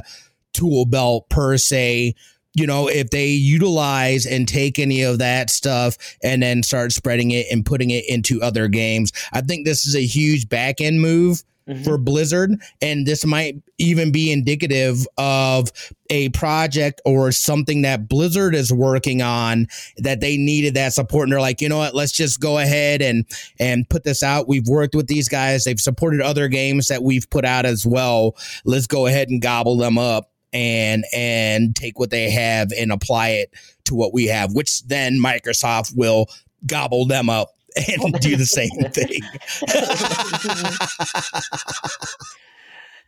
tool 0.54 0.86
belt 0.86 1.30
per 1.30 1.58
se 1.58 2.16
you 2.54 2.68
know, 2.68 2.88
if 2.88 3.10
they 3.10 3.28
utilize 3.28 4.26
and 4.26 4.48
take 4.48 4.78
any 4.78 5.02
of 5.02 5.20
that 5.20 5.50
stuff 5.50 5.98
and 6.24 6.44
then 6.44 6.64
start 6.64 6.92
spreading 6.92 7.32
it 7.32 7.48
and 7.52 7.66
putting 7.66 7.90
it 7.90 8.06
into 8.08 8.42
other 8.42 8.68
games, 8.68 9.12
I 9.32 9.42
think 9.42 9.66
this 9.66 9.86
is 9.86 9.96
a 9.96 10.06
huge 10.06 10.50
back 10.50 10.80
end 10.80 11.02
move. 11.02 11.44
Mm-hmm. 11.66 11.84
For 11.84 11.98
Blizzard, 11.98 12.62
and 12.82 13.06
this 13.06 13.26
might 13.26 13.56
even 13.78 14.12
be 14.12 14.34
indicative 14.34 15.08
of 15.18 15.72
a 16.10 16.28
project 16.32 17.00
or 17.06 17.32
something 17.32 17.84
that 17.84 18.10
Blizzard 18.10 18.54
is 18.54 18.74
working 18.74 19.22
on 19.22 19.68
that 19.96 20.20
they 20.20 20.36
needed 20.36 20.74
that 20.74 20.92
support. 20.92 21.24
And 21.24 21.32
they're 21.32 21.40
like, 21.40 21.62
you 21.62 21.70
know 21.70 21.78
what, 21.78 21.96
let's 21.96 22.12
just 22.12 22.42
go 22.42 22.58
ahead 22.58 23.02
and 23.02 23.26
and 23.60 23.88
put 23.90 24.04
this 24.04 24.24
out. 24.24 24.50
We've 24.50 24.68
worked 24.68 24.94
with 24.94 25.08
these 25.08 25.30
guys; 25.30 25.64
they've 25.64 25.80
supported 25.80 26.20
other 26.20 26.50
games 26.50 26.90
that 26.90 27.02
we've 27.02 27.30
put 27.30 27.46
out 27.46 27.66
as 27.66 27.86
well. 27.86 28.36
Let's 28.66 28.86
go 28.86 29.08
ahead 29.08 29.30
and 29.30 29.42
gobble 29.42 29.78
them 29.78 29.98
up 29.98 30.33
and 30.54 31.06
and 31.14 31.76
take 31.76 32.00
what 32.00 32.12
they 32.12 32.30
have 32.30 32.72
and 32.78 32.92
apply 32.92 33.30
it 33.30 33.54
to 33.86 33.96
what 33.96 34.14
we 34.14 34.28
have, 34.28 34.54
which 34.54 34.84
then 34.84 35.20
Microsoft 35.20 35.96
will 35.96 36.28
gobble 36.66 37.06
them 37.06 37.30
up 37.30 37.50
and 37.76 38.14
do 38.22 38.36
the 38.36 38.46
same 38.46 38.70
thing. 38.92 39.22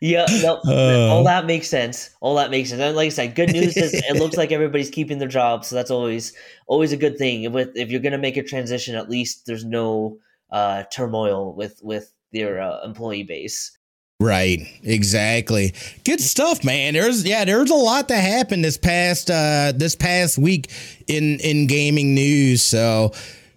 yeah, 0.00 0.26
no, 0.42 0.60
uh, 0.66 1.08
all 1.12 1.24
that 1.24 1.46
makes 1.46 1.68
sense. 1.68 2.10
All 2.20 2.34
that 2.36 2.50
makes 2.50 2.70
sense. 2.70 2.80
And 2.80 2.96
like 2.96 3.06
I 3.06 3.10
said, 3.10 3.34
good 3.34 3.52
news 3.52 3.76
is 3.76 3.94
it 3.94 4.16
looks 4.16 4.36
like 4.36 4.52
everybody's 4.52 4.90
keeping 4.90 5.18
their 5.18 5.28
jobs, 5.28 5.68
so 5.68 5.76
that's 5.76 5.90
always 5.90 6.32
always 6.66 6.92
a 6.92 6.96
good 6.96 7.18
thing. 7.18 7.52
With 7.52 7.76
if 7.76 7.90
you're 7.90 8.00
gonna 8.00 8.18
make 8.18 8.36
a 8.36 8.42
transition, 8.42 8.94
at 8.94 9.08
least 9.08 9.46
there's 9.46 9.64
no 9.64 10.18
uh, 10.50 10.84
turmoil 10.92 11.54
with 11.54 11.80
with 11.82 12.12
their 12.32 12.60
uh, 12.60 12.84
employee 12.84 13.22
base. 13.22 13.75
Right, 14.18 14.66
exactly. 14.82 15.74
Good 16.04 16.22
stuff, 16.22 16.64
man. 16.64 16.94
There's 16.94 17.22
yeah, 17.24 17.44
there's 17.44 17.70
a 17.70 17.74
lot 17.74 18.08
that 18.08 18.20
happened 18.20 18.64
this 18.64 18.78
past 18.78 19.30
uh 19.30 19.72
this 19.76 19.94
past 19.94 20.38
week 20.38 20.70
in 21.06 21.38
in 21.40 21.66
gaming 21.66 22.14
news. 22.14 22.62
So 22.62 23.12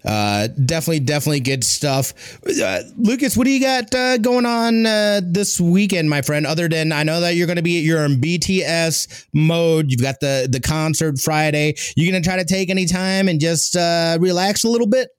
uh 0.06 0.48
definitely 0.48 1.02
definitely 1.02 1.42
good 1.42 1.62
stuff 1.62 2.14
uh, 2.48 2.82
lucas 2.96 3.36
what 3.36 3.44
do 3.44 3.52
you 3.52 3.60
got 3.60 3.94
uh, 3.94 4.18
going 4.18 4.46
on 4.46 4.86
uh, 4.86 5.20
this 5.22 5.60
weekend 5.60 6.10
my 6.10 6.22
friend 6.22 6.48
other 6.48 6.70
than 6.70 6.94
i 6.94 7.04
know 7.04 7.20
that 7.20 7.36
you're 7.36 7.48
going 7.48 7.58
to 7.58 7.62
be 7.62 7.82
you're 7.82 8.06
in 8.06 8.16
bts 8.16 9.26
mode 9.34 9.92
you've 9.92 10.02
got 10.02 10.18
the 10.22 10.48
the 10.50 10.62
concert 10.62 11.20
friday 11.20 11.76
you 11.98 12.10
gonna 12.10 12.24
try 12.24 12.38
to 12.38 12.46
take 12.46 12.70
any 12.70 12.86
time 12.86 13.28
and 13.28 13.42
just 13.42 13.76
uh, 13.76 14.18
relax 14.22 14.64
a 14.64 14.70
little 14.70 14.88
bit 14.88 15.10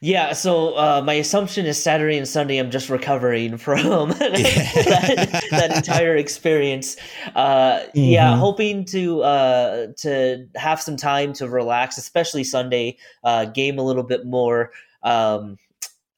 yeah, 0.00 0.32
so 0.32 0.76
uh, 0.76 1.02
my 1.04 1.14
assumption 1.14 1.66
is 1.66 1.82
Saturday 1.82 2.18
and 2.18 2.28
Sunday 2.28 2.58
I'm 2.58 2.70
just 2.70 2.88
recovering 2.88 3.56
from 3.58 4.08
that, 4.18 5.46
that, 5.50 5.76
entire 5.76 6.16
experience. 6.16 6.96
Uh, 7.34 7.78
mm-hmm. 7.78 7.98
Yeah, 7.98 8.36
hoping 8.36 8.84
to 8.86 9.22
uh, 9.22 9.86
to 9.98 10.46
have 10.56 10.80
some 10.80 10.96
time 10.96 11.32
to 11.34 11.48
relax, 11.48 11.98
especially 11.98 12.44
Sunday, 12.44 12.98
uh, 13.24 13.46
game 13.46 13.78
a 13.78 13.82
little 13.82 14.02
bit 14.02 14.26
more. 14.26 14.72
Um, 15.02 15.58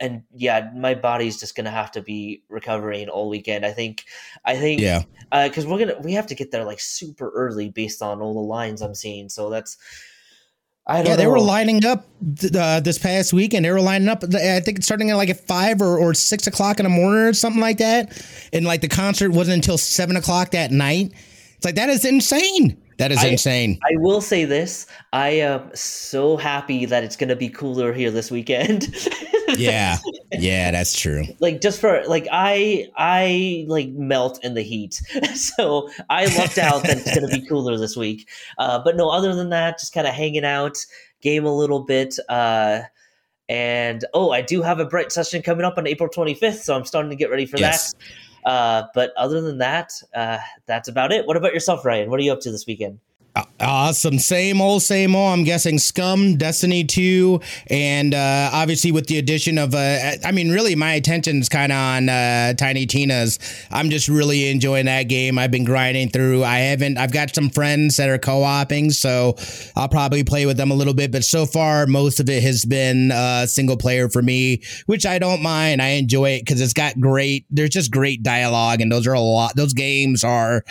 and 0.00 0.22
yeah, 0.34 0.70
my 0.76 0.94
body's 0.94 1.40
just 1.40 1.56
gonna 1.56 1.70
have 1.70 1.90
to 1.92 2.02
be 2.02 2.42
recovering 2.48 3.08
all 3.08 3.28
weekend. 3.28 3.66
I 3.66 3.72
think, 3.72 4.04
I 4.44 4.56
think, 4.56 4.80
yeah, 4.80 5.02
because 5.30 5.66
uh, 5.66 5.68
we're 5.68 5.78
gonna 5.78 5.98
we 6.00 6.12
have 6.12 6.26
to 6.28 6.34
get 6.34 6.50
there 6.50 6.64
like 6.64 6.80
super 6.80 7.30
early 7.30 7.68
based 7.68 8.02
on 8.02 8.20
all 8.20 8.34
the 8.34 8.40
lines 8.40 8.80
I'm 8.80 8.94
seeing. 8.94 9.28
So 9.28 9.50
that's 9.50 9.76
I 10.88 11.02
yeah, 11.02 11.16
they 11.16 11.26
were 11.26 11.38
lining 11.38 11.84
up 11.84 12.06
uh, 12.54 12.80
this 12.80 12.98
past 12.98 13.34
weekend. 13.34 13.66
They 13.66 13.70
were 13.70 13.80
lining 13.80 14.08
up. 14.08 14.24
I 14.24 14.60
think 14.60 14.78
it's 14.78 14.86
starting 14.86 15.10
at 15.10 15.16
like 15.16 15.28
at 15.28 15.46
five 15.46 15.82
or, 15.82 15.98
or 15.98 16.14
six 16.14 16.46
o'clock 16.46 16.80
in 16.80 16.84
the 16.84 16.90
morning 16.90 17.24
or 17.24 17.34
something 17.34 17.60
like 17.60 17.76
that. 17.78 18.24
And 18.54 18.64
like 18.64 18.80
the 18.80 18.88
concert 18.88 19.30
wasn't 19.30 19.56
until 19.56 19.76
seven 19.76 20.16
o'clock 20.16 20.52
that 20.52 20.70
night. 20.70 21.12
It's 21.56 21.64
like 21.66 21.74
that 21.74 21.90
is 21.90 22.06
insane. 22.06 22.80
That 22.98 23.12
is 23.12 23.18
I, 23.18 23.28
insane. 23.28 23.78
I 23.84 23.96
will 23.96 24.20
say 24.20 24.44
this: 24.44 24.86
I 25.12 25.28
am 25.28 25.70
so 25.72 26.36
happy 26.36 26.84
that 26.84 27.04
it's 27.04 27.14
going 27.14 27.28
to 27.28 27.36
be 27.36 27.48
cooler 27.48 27.92
here 27.92 28.10
this 28.10 28.28
weekend. 28.28 28.92
yeah, 29.56 29.98
yeah, 30.32 30.72
that's 30.72 30.98
true. 30.98 31.22
Like 31.38 31.60
just 31.60 31.80
for 31.80 32.02
like 32.08 32.26
I 32.32 32.88
I 32.96 33.64
like 33.68 33.90
melt 33.90 34.44
in 34.44 34.54
the 34.54 34.62
heat, 34.62 34.94
so 35.34 35.88
I 36.10 36.26
lucked 36.36 36.58
out 36.58 36.82
that 36.82 36.98
it's 36.98 37.14
going 37.14 37.28
to 37.28 37.40
be 37.40 37.40
cooler 37.48 37.78
this 37.78 37.96
week. 37.96 38.28
Uh, 38.58 38.80
but 38.82 38.96
no, 38.96 39.10
other 39.10 39.32
than 39.32 39.50
that, 39.50 39.78
just 39.78 39.94
kind 39.94 40.08
of 40.08 40.12
hanging 40.12 40.44
out, 40.44 40.76
game 41.22 41.46
a 41.46 41.54
little 41.54 41.84
bit. 41.84 42.16
Uh, 42.28 42.80
and 43.48 44.04
oh, 44.12 44.32
I 44.32 44.42
do 44.42 44.60
have 44.60 44.80
a 44.80 44.84
bright 44.84 45.12
session 45.12 45.40
coming 45.40 45.64
up 45.64 45.78
on 45.78 45.86
April 45.86 46.08
25th, 46.08 46.62
so 46.62 46.74
I'm 46.74 46.84
starting 46.84 47.10
to 47.10 47.16
get 47.16 47.30
ready 47.30 47.46
for 47.46 47.58
yes. 47.58 47.92
that. 47.92 48.02
Uh, 48.44 48.84
but 48.94 49.12
other 49.16 49.40
than 49.40 49.58
that, 49.58 49.92
uh, 50.14 50.38
that's 50.66 50.88
about 50.88 51.12
it. 51.12 51.26
What 51.26 51.36
about 51.36 51.54
yourself, 51.54 51.84
Ryan? 51.84 52.10
What 52.10 52.20
are 52.20 52.22
you 52.22 52.32
up 52.32 52.40
to 52.40 52.50
this 52.50 52.66
weekend? 52.66 53.00
Awesome. 53.60 54.18
Same 54.18 54.60
old, 54.60 54.82
same 54.82 55.14
old. 55.16 55.32
I'm 55.32 55.44
guessing 55.44 55.78
Scum, 55.78 56.36
Destiny 56.36 56.84
2, 56.84 57.40
and 57.68 58.14
uh, 58.14 58.50
obviously 58.52 58.92
with 58.92 59.06
the 59.06 59.18
addition 59.18 59.58
of, 59.58 59.74
uh, 59.74 60.12
I 60.24 60.32
mean, 60.32 60.50
really, 60.50 60.74
my 60.74 60.92
attention's 60.92 61.48
kind 61.48 61.72
of 61.72 61.78
on 61.78 62.08
uh, 62.08 62.54
Tiny 62.54 62.86
Tina's. 62.86 63.38
I'm 63.70 63.90
just 63.90 64.08
really 64.08 64.48
enjoying 64.48 64.86
that 64.86 65.04
game. 65.04 65.38
I've 65.38 65.50
been 65.50 65.64
grinding 65.64 66.10
through. 66.10 66.44
I 66.44 66.58
haven't, 66.58 66.98
I've 66.98 67.12
got 67.12 67.34
some 67.34 67.50
friends 67.50 67.96
that 67.96 68.08
are 68.08 68.18
co 68.18 68.44
oping, 68.44 68.90
so 68.90 69.36
I'll 69.76 69.88
probably 69.88 70.24
play 70.24 70.46
with 70.46 70.56
them 70.56 70.70
a 70.70 70.74
little 70.74 70.94
bit. 70.94 71.10
But 71.10 71.24
so 71.24 71.44
far, 71.44 71.86
most 71.86 72.20
of 72.20 72.28
it 72.28 72.42
has 72.42 72.64
been 72.64 73.10
uh, 73.10 73.46
single 73.46 73.76
player 73.76 74.08
for 74.08 74.22
me, 74.22 74.62
which 74.86 75.04
I 75.04 75.18
don't 75.18 75.42
mind. 75.42 75.82
I 75.82 75.88
enjoy 75.90 76.30
it 76.30 76.44
because 76.44 76.60
it's 76.60 76.72
got 76.72 77.00
great, 77.00 77.44
there's 77.50 77.70
just 77.70 77.90
great 77.90 78.22
dialogue, 78.22 78.80
and 78.80 78.90
those 78.90 79.06
are 79.06 79.14
a 79.14 79.20
lot, 79.20 79.56
those 79.56 79.74
games 79.74 80.22
are 80.24 80.64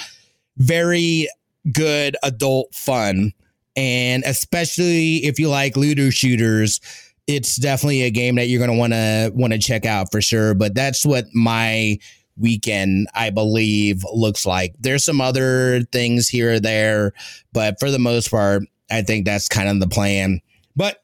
very 0.57 1.27
good 1.71 2.15
adult 2.23 2.73
fun. 2.73 3.33
And 3.75 4.23
especially 4.25 5.17
if 5.25 5.39
you 5.39 5.49
like 5.49 5.77
looter 5.77 6.11
shooters, 6.11 6.79
it's 7.27 7.57
definitely 7.57 8.03
a 8.03 8.09
game 8.09 8.35
that 8.35 8.47
you're 8.47 8.65
going 8.65 8.71
to 8.71 8.77
want 8.77 8.93
to 8.93 9.31
want 9.35 9.53
to 9.53 9.59
check 9.59 9.85
out 9.85 10.11
for 10.11 10.21
sure. 10.21 10.53
But 10.53 10.73
that's 10.73 11.05
what 11.05 11.25
my 11.33 11.97
weekend, 12.37 13.07
I 13.13 13.29
believe, 13.29 14.03
looks 14.11 14.45
like. 14.45 14.75
There's 14.79 15.03
some 15.03 15.21
other 15.21 15.83
things 15.91 16.27
here 16.27 16.53
or 16.53 16.59
there, 16.59 17.13
but 17.51 17.79
for 17.79 17.91
the 17.91 17.99
most 17.99 18.31
part, 18.31 18.63
I 18.89 19.01
think 19.01 19.25
that's 19.25 19.47
kind 19.47 19.69
of 19.69 19.79
the 19.79 19.87
plan. 19.87 20.41
But 20.75 21.03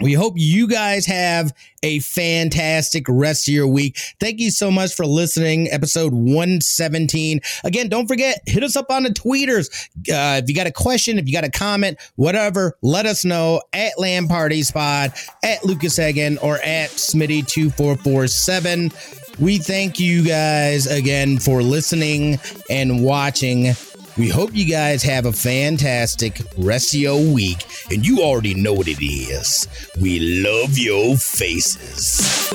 we 0.00 0.14
hope 0.14 0.34
you 0.36 0.66
guys 0.66 1.06
have 1.06 1.52
a 1.82 1.98
fantastic 2.00 3.06
rest 3.08 3.48
of 3.48 3.54
your 3.54 3.66
week. 3.66 3.98
Thank 4.18 4.40
you 4.40 4.50
so 4.50 4.70
much 4.70 4.94
for 4.94 5.06
listening. 5.06 5.70
Episode 5.70 6.12
117. 6.12 7.40
Again, 7.64 7.88
don't 7.88 8.06
forget, 8.06 8.42
hit 8.46 8.62
us 8.62 8.76
up 8.76 8.90
on 8.90 9.04
the 9.04 9.08
tweeters. 9.10 9.70
Uh, 10.10 10.42
if 10.42 10.48
you 10.48 10.54
got 10.54 10.66
a 10.66 10.72
question, 10.72 11.18
if 11.18 11.26
you 11.26 11.32
got 11.32 11.44
a 11.44 11.50
comment, 11.50 11.98
whatever, 12.16 12.76
let 12.82 13.06
us 13.06 13.24
know 13.24 13.62
at 13.72 13.98
LAN 13.98 14.28
Party 14.28 14.62
Spot, 14.62 15.10
at 15.42 15.64
Lucas 15.64 15.98
Egan, 15.98 16.36
or 16.38 16.58
at 16.58 16.90
Smitty2447. 16.90 18.92
We 19.38 19.58
thank 19.58 19.98
you 19.98 20.22
guys 20.24 20.86
again 20.86 21.38
for 21.38 21.62
listening 21.62 22.38
and 22.68 23.02
watching. 23.02 23.74
We 24.20 24.28
hope 24.28 24.50
you 24.52 24.66
guys 24.66 25.02
have 25.04 25.24
a 25.24 25.32
fantastic 25.32 26.42
rest 26.58 26.92
of 26.92 27.00
your 27.00 27.18
week, 27.32 27.64
and 27.90 28.06
you 28.06 28.20
already 28.20 28.52
know 28.52 28.74
what 28.74 28.86
it 28.86 29.02
is. 29.02 29.66
We 29.98 30.42
love 30.44 30.76
your 30.76 31.16
faces. 31.16 32.50